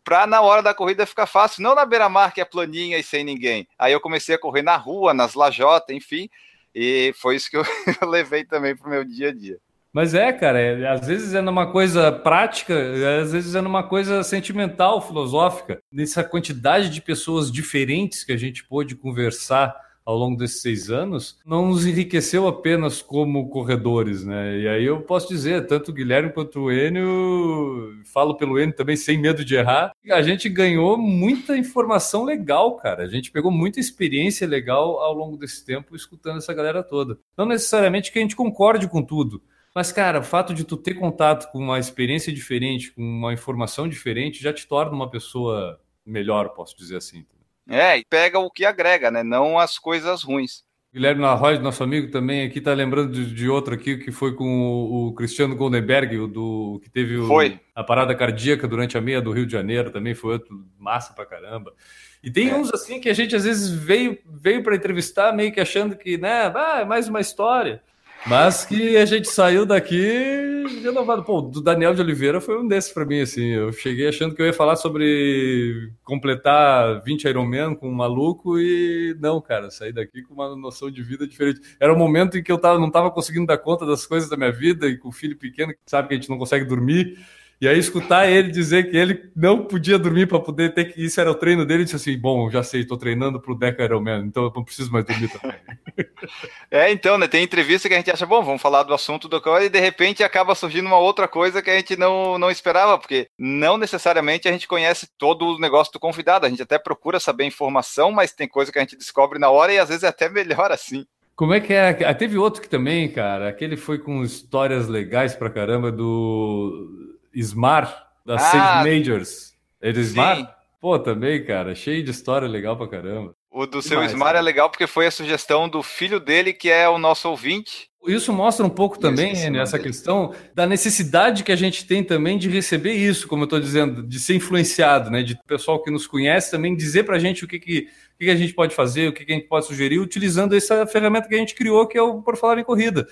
para 0.06 0.24
na 0.24 0.40
hora 0.40 0.62
da 0.62 0.72
corrida 0.72 1.04
ficar 1.04 1.26
fácil, 1.26 1.64
não 1.64 1.74
na 1.74 1.84
beira-mar 1.84 2.32
que 2.32 2.40
é 2.40 2.44
planinha 2.44 2.96
e 2.96 3.02
sem 3.02 3.24
ninguém. 3.24 3.66
Aí 3.76 3.92
eu 3.92 4.00
comecei 4.00 4.36
a 4.36 4.38
correr 4.38 4.62
na 4.62 4.76
rua, 4.76 5.12
nas 5.12 5.34
lajotas, 5.34 5.94
enfim, 5.94 6.30
e 6.72 7.12
foi 7.16 7.34
isso 7.34 7.50
que 7.50 7.56
eu, 7.56 7.64
levei 8.08 8.44
também 8.44 8.76
para 8.76 8.86
o 8.86 8.90
meu 8.90 9.04
dia 9.04 9.30
a 9.30 9.34
dia. 9.34 9.58
Mas 9.92 10.14
é, 10.14 10.32
cara, 10.32 10.60
é, 10.60 10.86
às 10.86 11.08
vezes 11.08 11.34
é 11.34 11.40
numa 11.40 11.72
coisa 11.72 12.12
prática, 12.12 12.74
às 13.20 13.32
vezes 13.32 13.56
é 13.56 13.60
numa 13.60 13.82
coisa 13.82 14.22
sentimental, 14.22 15.00
filosófica. 15.00 15.80
Nessa 15.90 16.22
quantidade 16.22 16.88
de 16.88 17.00
pessoas 17.00 17.50
diferentes 17.50 18.22
que 18.22 18.32
a 18.32 18.36
gente 18.36 18.62
pôde 18.62 18.94
conversar 18.94 19.74
ao 20.06 20.16
longo 20.16 20.36
desses 20.36 20.62
seis 20.62 20.88
anos, 20.88 21.36
não 21.44 21.66
nos 21.66 21.84
enriqueceu 21.84 22.46
apenas 22.46 23.02
como 23.02 23.48
corredores, 23.48 24.24
né? 24.24 24.56
E 24.60 24.68
aí 24.68 24.84
eu 24.84 25.00
posso 25.00 25.28
dizer, 25.28 25.66
tanto 25.66 25.90
o 25.90 25.94
Guilherme 25.94 26.32
quanto 26.32 26.60
o 26.60 26.72
Enio, 26.72 27.92
falo 28.04 28.36
pelo 28.36 28.56
Enio 28.56 28.76
também 28.76 28.96
sem 28.96 29.18
medo 29.18 29.44
de 29.44 29.56
errar, 29.56 29.90
a 30.08 30.22
gente 30.22 30.48
ganhou 30.48 30.96
muita 30.96 31.58
informação 31.58 32.24
legal, 32.24 32.76
cara. 32.76 33.02
A 33.02 33.08
gente 33.08 33.32
pegou 33.32 33.50
muita 33.50 33.80
experiência 33.80 34.46
legal 34.46 35.00
ao 35.00 35.12
longo 35.12 35.36
desse 35.36 35.66
tempo 35.66 35.96
escutando 35.96 36.38
essa 36.38 36.54
galera 36.54 36.84
toda. 36.84 37.18
Não 37.36 37.44
necessariamente 37.44 38.12
que 38.12 38.20
a 38.20 38.22
gente 38.22 38.36
concorde 38.36 38.86
com 38.86 39.02
tudo, 39.02 39.42
mas, 39.74 39.90
cara, 39.90 40.20
o 40.20 40.22
fato 40.22 40.54
de 40.54 40.64
tu 40.64 40.76
ter 40.76 40.94
contato 40.94 41.50
com 41.50 41.58
uma 41.58 41.80
experiência 41.80 42.32
diferente, 42.32 42.92
com 42.92 43.02
uma 43.02 43.34
informação 43.34 43.88
diferente, 43.88 44.42
já 44.42 44.52
te 44.52 44.66
torna 44.68 44.92
uma 44.92 45.10
pessoa 45.10 45.80
melhor, 46.04 46.50
posso 46.50 46.76
dizer 46.78 46.96
assim. 46.96 47.26
É, 47.68 47.98
e 47.98 48.04
pega 48.04 48.38
o 48.38 48.50
que 48.50 48.64
agrega, 48.64 49.10
né? 49.10 49.22
Não 49.22 49.58
as 49.58 49.78
coisas 49.78 50.22
ruins. 50.22 50.64
Guilherme 50.96 51.20
Larroy, 51.20 51.58
nosso 51.58 51.84
amigo 51.84 52.10
também 52.10 52.46
aqui, 52.46 52.58
tá 52.58 52.72
lembrando 52.72 53.12
de, 53.12 53.34
de 53.34 53.48
outro 53.50 53.74
aqui 53.74 53.98
que 53.98 54.10
foi 54.10 54.34
com 54.34 54.46
o, 54.46 55.08
o 55.08 55.14
Cristiano 55.14 55.54
Goldenberg, 55.54 56.18
o 56.18 56.26
do 56.26 56.80
que 56.82 56.88
teve 56.88 57.18
o, 57.18 57.28
a 57.74 57.84
parada 57.84 58.14
cardíaca 58.14 58.66
durante 58.66 58.96
a 58.96 59.00
meia 59.00 59.20
do 59.20 59.30
Rio 59.30 59.44
de 59.44 59.52
Janeiro, 59.52 59.90
também 59.90 60.14
foi 60.14 60.34
outro 60.34 60.64
massa 60.78 61.12
pra 61.12 61.26
caramba. 61.26 61.74
E 62.22 62.30
tem 62.30 62.48
é. 62.48 62.54
uns 62.54 62.72
assim 62.72 62.98
que 62.98 63.10
a 63.10 63.14
gente 63.14 63.36
às 63.36 63.44
vezes 63.44 63.68
veio 63.68 64.16
veio 64.24 64.62
para 64.62 64.74
entrevistar 64.74 65.34
meio 65.34 65.52
que 65.52 65.60
achando 65.60 65.96
que, 65.96 66.16
né, 66.16 66.50
ah, 66.54 66.78
é 66.80 66.84
mais 66.86 67.08
uma 67.08 67.20
história. 67.20 67.82
Mas 68.28 68.64
que 68.64 68.96
a 68.96 69.04
gente 69.04 69.28
saiu 69.28 69.64
daqui 69.64 70.64
renovado. 70.82 71.22
Pô, 71.22 71.40
do 71.40 71.60
Daniel 71.60 71.94
de 71.94 72.00
Oliveira 72.00 72.40
foi 72.40 72.58
um 72.58 72.66
desses 72.66 72.92
para 72.92 73.04
mim, 73.04 73.20
assim. 73.20 73.46
Eu 73.50 73.72
cheguei 73.72 74.08
achando 74.08 74.34
que 74.34 74.42
eu 74.42 74.46
ia 74.46 74.52
falar 74.52 74.74
sobre 74.76 75.92
completar 76.02 77.02
20 77.02 77.24
Ironman 77.24 77.74
com 77.74 77.88
um 77.88 77.94
maluco 77.94 78.58
e 78.58 79.16
não, 79.20 79.40
cara, 79.40 79.70
saí 79.70 79.92
daqui 79.92 80.22
com 80.22 80.34
uma 80.34 80.56
noção 80.56 80.90
de 80.90 81.02
vida 81.02 81.26
diferente. 81.26 81.60
Era 81.78 81.94
um 81.94 81.98
momento 81.98 82.36
em 82.36 82.42
que 82.42 82.50
eu 82.50 82.58
tava, 82.58 82.78
não 82.78 82.88
estava 82.88 83.10
conseguindo 83.10 83.46
dar 83.46 83.58
conta 83.58 83.86
das 83.86 84.06
coisas 84.06 84.28
da 84.28 84.36
minha 84.36 84.52
vida 84.52 84.88
e 84.88 84.96
com 84.98 85.08
o 85.08 85.12
filho 85.12 85.36
pequeno, 85.36 85.72
que 85.72 85.78
sabe 85.86 86.08
que 86.08 86.14
a 86.14 86.16
gente 86.16 86.30
não 86.30 86.38
consegue 86.38 86.64
dormir. 86.64 87.16
E 87.58 87.66
aí 87.66 87.78
escutar 87.78 88.28
ele 88.28 88.50
dizer 88.50 88.90
que 88.90 88.96
ele 88.96 89.30
não 89.34 89.64
podia 89.64 89.98
dormir 89.98 90.26
para 90.26 90.38
poder 90.38 90.74
ter 90.74 90.92
que 90.92 91.02
isso 91.02 91.18
era 91.18 91.30
o 91.30 91.34
treino 91.34 91.64
dele, 91.64 91.84
disse 91.84 91.96
assim: 91.96 92.18
"Bom, 92.18 92.50
já 92.50 92.62
sei, 92.62 92.82
estou 92.82 92.98
treinando 92.98 93.40
para 93.40 93.50
o 93.50 93.58
Deca 93.58 93.82
Ironman, 93.82 94.26
então 94.26 94.44
eu 94.44 94.52
não 94.54 94.62
preciso 94.62 94.92
mais 94.92 95.06
dormir 95.06 95.28
também". 95.28 95.56
é, 96.70 96.92
então, 96.92 97.16
né, 97.16 97.26
tem 97.26 97.42
entrevista 97.42 97.88
que 97.88 97.94
a 97.94 97.96
gente 97.96 98.10
acha, 98.10 98.26
bom, 98.26 98.42
vamos 98.42 98.60
falar 98.60 98.82
do 98.82 98.92
assunto 98.92 99.26
do 99.26 99.40
e 99.62 99.68
de 99.68 99.80
repente 99.80 100.22
acaba 100.22 100.54
surgindo 100.54 100.86
uma 100.86 100.98
outra 100.98 101.26
coisa 101.26 101.62
que 101.62 101.70
a 101.70 101.76
gente 101.76 101.96
não, 101.96 102.36
não 102.36 102.50
esperava, 102.50 102.98
porque 102.98 103.28
não 103.38 103.78
necessariamente 103.78 104.48
a 104.48 104.52
gente 104.52 104.68
conhece 104.68 105.08
todo 105.16 105.46
o 105.46 105.58
negócio 105.58 105.92
do 105.92 106.00
convidado, 106.00 106.44
a 106.44 106.48
gente 106.48 106.62
até 106.62 106.78
procura 106.78 107.20
saber 107.20 107.44
informação, 107.44 108.10
mas 108.10 108.32
tem 108.32 108.48
coisa 108.48 108.70
que 108.70 108.78
a 108.78 108.82
gente 108.82 108.96
descobre 108.96 109.38
na 109.38 109.48
hora 109.48 109.72
e 109.72 109.78
às 109.78 109.88
vezes 109.88 110.04
é 110.04 110.08
até 110.08 110.28
melhor 110.28 110.70
assim. 110.72 111.06
Como 111.34 111.52
é 111.52 111.60
que 111.60 111.72
é? 111.72 111.90
Ah, 112.04 112.14
teve 112.14 112.38
outro 112.38 112.62
que 112.62 112.68
também, 112.68 113.08
cara, 113.10 113.48
aquele 113.48 113.76
foi 113.76 113.98
com 113.98 114.22
histórias 114.22 114.88
legais 114.88 115.34
pra 115.34 115.50
caramba 115.50 115.92
do 115.92 117.15
Smar, 117.40 118.06
das 118.24 118.42
ah, 118.42 118.50
Seis 118.50 118.98
Majors. 118.98 119.52
É 119.80 119.92
do 119.92 120.00
Smar? 120.00 120.56
Pô, 120.80 120.98
também, 120.98 121.44
cara, 121.44 121.74
cheio 121.74 122.02
de 122.02 122.10
história 122.10 122.48
legal 122.48 122.76
pra 122.76 122.88
caramba. 122.88 123.34
O 123.50 123.66
do 123.66 123.80
seu 123.80 124.02
Smar 124.04 124.36
é 124.36 124.40
legal 124.40 124.68
porque 124.68 124.86
foi 124.86 125.06
a 125.06 125.10
sugestão 125.10 125.68
do 125.68 125.82
filho 125.82 126.20
dele, 126.20 126.52
que 126.52 126.68
é 126.68 126.88
o 126.88 126.98
nosso 126.98 127.28
ouvinte. 127.28 127.88
Isso 128.06 128.32
mostra 128.32 128.64
um 128.64 128.70
pouco 128.70 128.98
também, 128.98 129.34
René, 129.34 129.58
essa 129.58 129.78
questão 129.78 130.32
da 130.54 130.64
necessidade 130.66 131.42
que 131.42 131.50
a 131.50 131.56
gente 131.56 131.86
tem 131.86 132.04
também 132.04 132.38
de 132.38 132.48
receber 132.48 132.92
isso, 132.92 133.26
como 133.26 133.42
eu 133.42 133.46
estou 133.46 133.58
dizendo, 133.58 134.02
de 134.02 134.20
ser 134.20 134.36
influenciado, 134.36 135.10
né? 135.10 135.22
De 135.22 135.36
pessoal 135.46 135.82
que 135.82 135.90
nos 135.90 136.06
conhece 136.06 136.50
também 136.50 136.76
dizer 136.76 137.04
para 137.04 137.16
a 137.16 137.18
gente 137.18 137.44
o 137.44 137.48
que, 137.48 137.58
que, 137.58 137.88
o 138.14 138.18
que 138.18 138.30
a 138.30 138.36
gente 138.36 138.52
pode 138.52 138.74
fazer, 138.74 139.08
o 139.08 139.12
que, 139.12 139.24
que 139.24 139.32
a 139.32 139.34
gente 139.34 139.48
pode 139.48 139.66
sugerir, 139.66 139.98
utilizando 139.98 140.54
essa 140.54 140.86
ferramenta 140.86 141.26
que 141.26 141.34
a 141.34 141.38
gente 141.38 141.54
criou, 141.54 141.86
que 141.86 141.98
é 141.98 142.02
o 142.02 142.22
Por 142.22 142.36
Falar 142.36 142.58
em 142.58 142.64
Corrida 142.64 143.08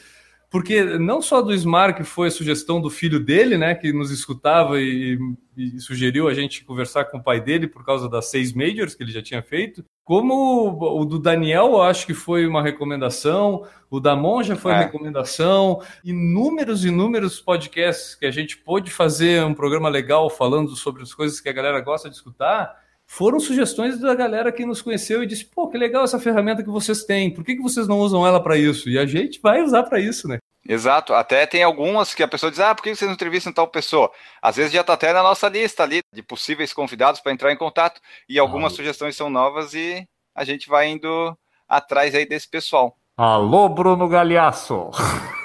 porque 0.55 0.85
não 0.85 1.21
só 1.21 1.43
do 1.43 1.53
Smart, 1.53 1.99
que 1.99 2.05
foi 2.05 2.29
a 2.29 2.31
sugestão 2.31 2.81
do 2.81 2.89
filho 2.89 3.19
dele, 3.19 3.59
né, 3.59 3.75
que 3.75 3.93
nos 3.93 4.13
escutava 4.13 4.81
e, 4.81 5.19
e, 5.57 5.81
sugeriu 5.81 6.29
a 6.29 6.33
gente 6.33 6.65
conversar 6.65 7.07
com 7.07 7.19
o 7.19 7.23
pai 7.25 7.41
dele 7.41 7.67
por 7.67 7.85
causa 7.85 8.09
das 8.09 8.27
seis 8.27 8.53
majors 8.53 8.95
que 8.95 9.03
ele 9.03 9.11
já 9.11 9.21
tinha 9.21 9.43
feito, 9.43 9.85
como 10.05 10.79
o 10.81 11.05
do 11.05 11.19
Daniel, 11.19 11.73
eu 11.73 11.83
acho 11.83 12.07
que 12.07 12.15
foi 12.15 12.47
uma 12.47 12.63
recomendação, 12.63 13.67
o 13.91 13.99
da 13.99 14.15
Monja 14.15 14.55
foi 14.55 14.71
é. 14.71 14.75
uma 14.77 14.83
recomendação, 14.85 15.83
inúmeros, 16.05 16.85
inúmeros 16.85 17.41
podcasts 17.41 18.15
que 18.15 18.25
a 18.25 18.31
gente 18.31 18.57
pôde 18.57 18.93
fazer 18.93 19.45
um 19.45 19.55
programa 19.55 19.89
legal 19.89 20.31
falando 20.31 20.77
sobre 20.77 21.03
as 21.03 21.13
coisas 21.13 21.41
que 21.41 21.49
a 21.49 21.53
galera 21.53 21.81
gosta 21.81 22.09
de 22.09 22.15
escutar, 22.15 22.81
foram 23.07 23.41
sugestões 23.41 23.99
da 23.99 24.15
galera 24.15 24.53
que 24.53 24.65
nos 24.65 24.81
conheceu 24.81 25.23
e 25.23 25.27
disse: 25.27 25.45
pô, 25.45 25.69
que 25.69 25.77
legal 25.77 26.05
essa 26.05 26.19
ferramenta 26.19 26.63
que 26.63 26.71
vocês 26.71 27.05
têm, 27.05 27.33
por 27.33 27.45
que, 27.45 27.57
que 27.57 27.63
vocês 27.63 27.87
não 27.87 27.99
usam 27.99 28.27
ela 28.27 28.41
para 28.41 28.57
isso? 28.57 28.89
E 28.89 28.99
a 28.99 29.05
gente 29.05 29.41
vai 29.41 29.63
usar 29.63 29.83
para 29.83 30.01
isso, 30.01 30.29
né? 30.29 30.39
Exato, 30.67 31.13
até 31.13 31.47
tem 31.47 31.63
algumas 31.63 32.15
que 32.15 32.23
a 32.23 32.29
pessoa 32.29 32.51
diz: 32.51 32.61
ah, 32.61 32.75
por 32.75 32.83
que 32.83 32.95
vocês 32.95 33.07
não 33.07 33.15
entrevistam 33.15 33.53
tal 33.53 33.69
pessoa? 33.69 34.11
Às 34.41 34.57
vezes 34.57 34.73
já 34.73 34.81
está 34.81 34.95
até 34.95 35.13
na 35.13 35.23
nossa 35.23 35.49
lista 35.49 35.83
ali 35.83 36.01
de 36.13 36.23
possíveis 36.23 36.73
convidados 36.73 37.21
para 37.21 37.33
entrar 37.33 37.53
em 37.53 37.57
contato, 37.57 38.01
e 38.29 38.39
algumas 38.39 38.73
sugestões 38.73 39.15
são 39.15 39.29
novas 39.29 39.75
e 39.75 40.09
a 40.35 40.43
gente 40.43 40.69
vai 40.69 40.89
indo 40.89 41.37
atrás 41.69 42.15
aí 42.15 42.27
desse 42.27 42.49
pessoal. 42.49 42.97
Alô, 43.17 43.69
Bruno 43.69 44.09
Galhaço! 44.09 44.91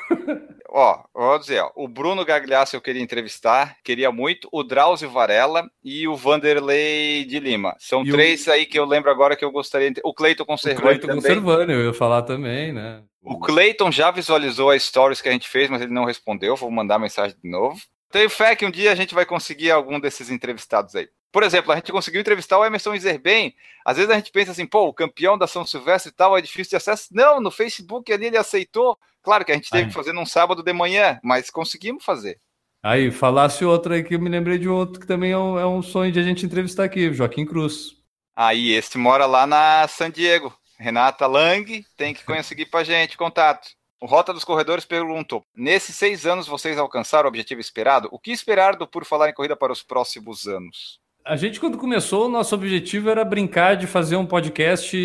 ó, 0.72 1.04
vou 1.14 1.40
dizer, 1.40 1.62
ó, 1.62 1.72
o 1.76 1.88
Bruno 1.88 2.24
Gagliasso 2.24 2.76
eu 2.76 2.82
queria 2.82 3.02
entrevistar, 3.02 3.78
queria 3.84 4.12
muito, 4.12 4.48
o 4.52 4.64
Drauzio 4.64 5.10
Varela 5.10 5.70
e 5.84 6.08
o 6.08 6.16
Vanderlei 6.16 7.26
de 7.26 7.40
Lima. 7.40 7.76
São 7.80 8.04
e 8.04 8.12
três 8.12 8.48
o... 8.48 8.52
aí 8.52 8.66
que 8.66 8.78
eu 8.78 8.86
lembro 8.86 9.10
agora 9.10 9.36
que 9.36 9.44
eu 9.44 9.52
gostaria 9.52 9.92
de... 9.92 10.02
O 10.04 10.14
Cleiton 10.14 10.46
Conservani. 10.46 10.80
O 10.80 11.00
Cleiton 11.00 11.16
Conservani, 11.16 11.74
eu 11.74 11.86
ia 11.86 11.94
falar 11.94 12.22
também, 12.22 12.72
né? 12.72 13.04
O 13.22 13.40
Cleiton 13.40 13.92
já 13.92 14.12
visualizou 14.12 14.72
as 14.72 14.84
stories 14.84 15.22
que 15.22 15.30
a 15.30 15.32
gente 15.32 15.48
fez, 15.48 15.70
mas 15.70 15.82
ele 15.82 15.94
não 15.94 16.06
respondeu. 16.06 16.56
Vou 16.56 16.72
mandar 16.72 16.98
mensagem 16.98 17.38
de 17.44 17.50
novo. 17.50 17.80
Tenho 18.12 18.30
fé 18.30 18.56
que 18.56 18.66
um 18.66 18.72
dia 18.72 18.92
a 18.92 18.96
gente 18.96 19.14
vai 19.14 19.26
conseguir 19.26 19.72
algum 19.72 20.00
desses 20.00 20.32
entrevistados 20.32 20.96
aí. 20.96 21.08
Por 21.32 21.44
exemplo, 21.44 21.72
a 21.72 21.76
gente 21.76 21.92
conseguiu 21.92 22.22
entrevistar 22.22 22.58
o 22.58 22.66
Emerson 22.66 22.96
Izerbem. 22.96 23.54
Às 23.86 23.98
vezes 23.98 24.10
a 24.10 24.16
gente 24.16 24.32
pensa 24.32 24.52
assim, 24.52 24.66
pô, 24.66 24.88
o 24.88 24.94
campeão 24.94 25.38
da 25.38 25.46
São 25.46 25.64
Silvestre 25.64 26.12
e 26.12 26.16
tal 26.16 26.36
é 26.36 26.42
difícil 26.42 26.72
de 26.72 26.76
acesso. 26.78 27.10
Não, 27.12 27.40
no 27.40 27.52
Facebook 27.52 28.12
ali 28.12 28.28
ele 28.28 28.38
aceitou. 28.38 28.98
Claro 29.22 29.46
que 29.46 29.52
a 29.52 29.56
gente 29.56 29.70
teve 29.70 29.88
que 29.88 29.94
fazer 29.94 30.14
num 30.14 30.26
sábado 30.26 30.64
de 30.64 30.74
manhã, 30.74 31.20
mas 31.24 31.50
conseguimos 31.50 32.04
fazer. 32.04 32.40
Aí, 32.82 33.12
falasse 33.12 33.66
outra 33.66 33.96
aí 33.96 34.04
que 34.04 34.16
eu 34.16 34.20
me 34.20 34.30
lembrei 34.30 34.58
de 34.58 34.70
outro 34.70 35.02
que 35.02 35.08
também 35.08 35.32
é 35.32 35.38
um, 35.38 35.60
é 35.60 35.68
um 35.68 35.82
sonho 35.82 36.12
de 36.12 36.20
a 36.20 36.24
gente 36.24 36.46
entrevistar 36.46 36.86
aqui, 36.86 37.12
Joaquim 37.12 37.46
Cruz. 37.46 37.98
Aí, 38.36 38.72
esse 38.72 38.98
mora 38.98 39.26
lá 39.26 39.46
na 39.46 39.86
San 39.88 40.10
Diego. 40.10 40.54
Renata 40.80 41.28
Lang 41.28 41.86
tem 41.98 42.14
que 42.14 42.24
conseguir 42.24 42.68
pra 42.68 42.86
gente 42.86 43.18
contato. 43.18 43.68
O 44.02 44.06
Rota 44.06 44.34
dos 44.34 44.46
Corredores 44.46 44.86
perguntou: 44.86 45.44
Nesses 45.54 45.94
seis 45.96 46.26
anos 46.26 46.48
vocês 46.48 46.78
alcançaram 46.78 47.26
o 47.26 47.28
objetivo 47.28 47.60
esperado? 47.60 48.08
O 48.14 48.20
que 48.20 48.32
esperar 48.32 48.78
do 48.78 48.88
Por 48.88 49.04
Falar 49.04 49.30
em 49.30 49.34
Corrida 49.34 49.58
para 49.58 49.74
os 49.74 49.84
próximos 49.84 50.48
anos? 50.48 51.02
A 51.26 51.36
gente, 51.36 51.60
quando 51.60 51.78
começou, 51.78 52.28
o 52.28 52.30
nosso 52.30 52.56
objetivo 52.56 53.10
era 53.10 53.26
brincar 53.26 53.76
de 53.76 53.86
fazer 53.86 54.16
um 54.16 54.26
podcast 54.26 54.98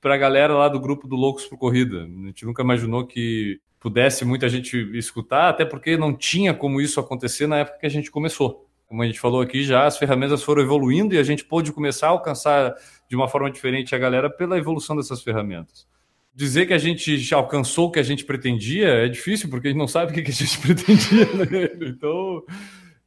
para 0.00 0.14
a 0.14 0.18
galera 0.18 0.54
lá 0.54 0.68
do 0.68 0.80
grupo 0.80 1.08
do 1.08 1.16
Loucos 1.16 1.46
por 1.46 1.58
Corrida. 1.58 2.04
A 2.04 2.26
gente 2.26 2.44
nunca 2.44 2.62
imaginou 2.62 3.06
que 3.06 3.60
pudesse 3.78 4.24
muita 4.24 4.48
gente 4.48 4.76
escutar, 4.96 5.48
até 5.48 5.64
porque 5.64 5.96
não 5.96 6.14
tinha 6.14 6.52
como 6.52 6.80
isso 6.80 6.98
acontecer 6.98 7.46
na 7.46 7.58
época 7.58 7.78
que 7.78 7.86
a 7.86 7.90
gente 7.90 8.10
começou. 8.10 8.66
Como 8.86 9.02
a 9.02 9.06
gente 9.06 9.18
falou 9.18 9.40
aqui, 9.40 9.64
já 9.64 9.84
as 9.84 9.98
ferramentas 9.98 10.42
foram 10.42 10.62
evoluindo 10.62 11.14
e 11.14 11.18
a 11.18 11.22
gente 11.22 11.44
pôde 11.44 11.72
começar 11.72 12.06
a 12.06 12.10
alcançar 12.10 12.74
de 13.08 13.16
uma 13.16 13.28
forma 13.28 13.50
diferente 13.50 13.94
a 13.94 13.98
galera 13.98 14.30
pela 14.30 14.56
evolução 14.56 14.96
dessas 14.96 15.22
ferramentas. 15.22 15.86
Dizer 16.34 16.66
que 16.66 16.72
a 16.72 16.78
gente 16.78 17.16
já 17.18 17.36
alcançou 17.36 17.88
o 17.88 17.90
que 17.90 17.98
a 17.98 18.02
gente 18.02 18.24
pretendia 18.24 18.88
é 18.88 19.08
difícil, 19.08 19.48
porque 19.48 19.68
a 19.68 19.70
gente 19.70 19.78
não 19.78 19.88
sabe 19.88 20.12
o 20.12 20.14
que 20.14 20.30
a 20.30 20.32
gente 20.32 20.58
pretendia. 20.58 21.24
Né? 21.24 21.88
Então, 21.88 22.44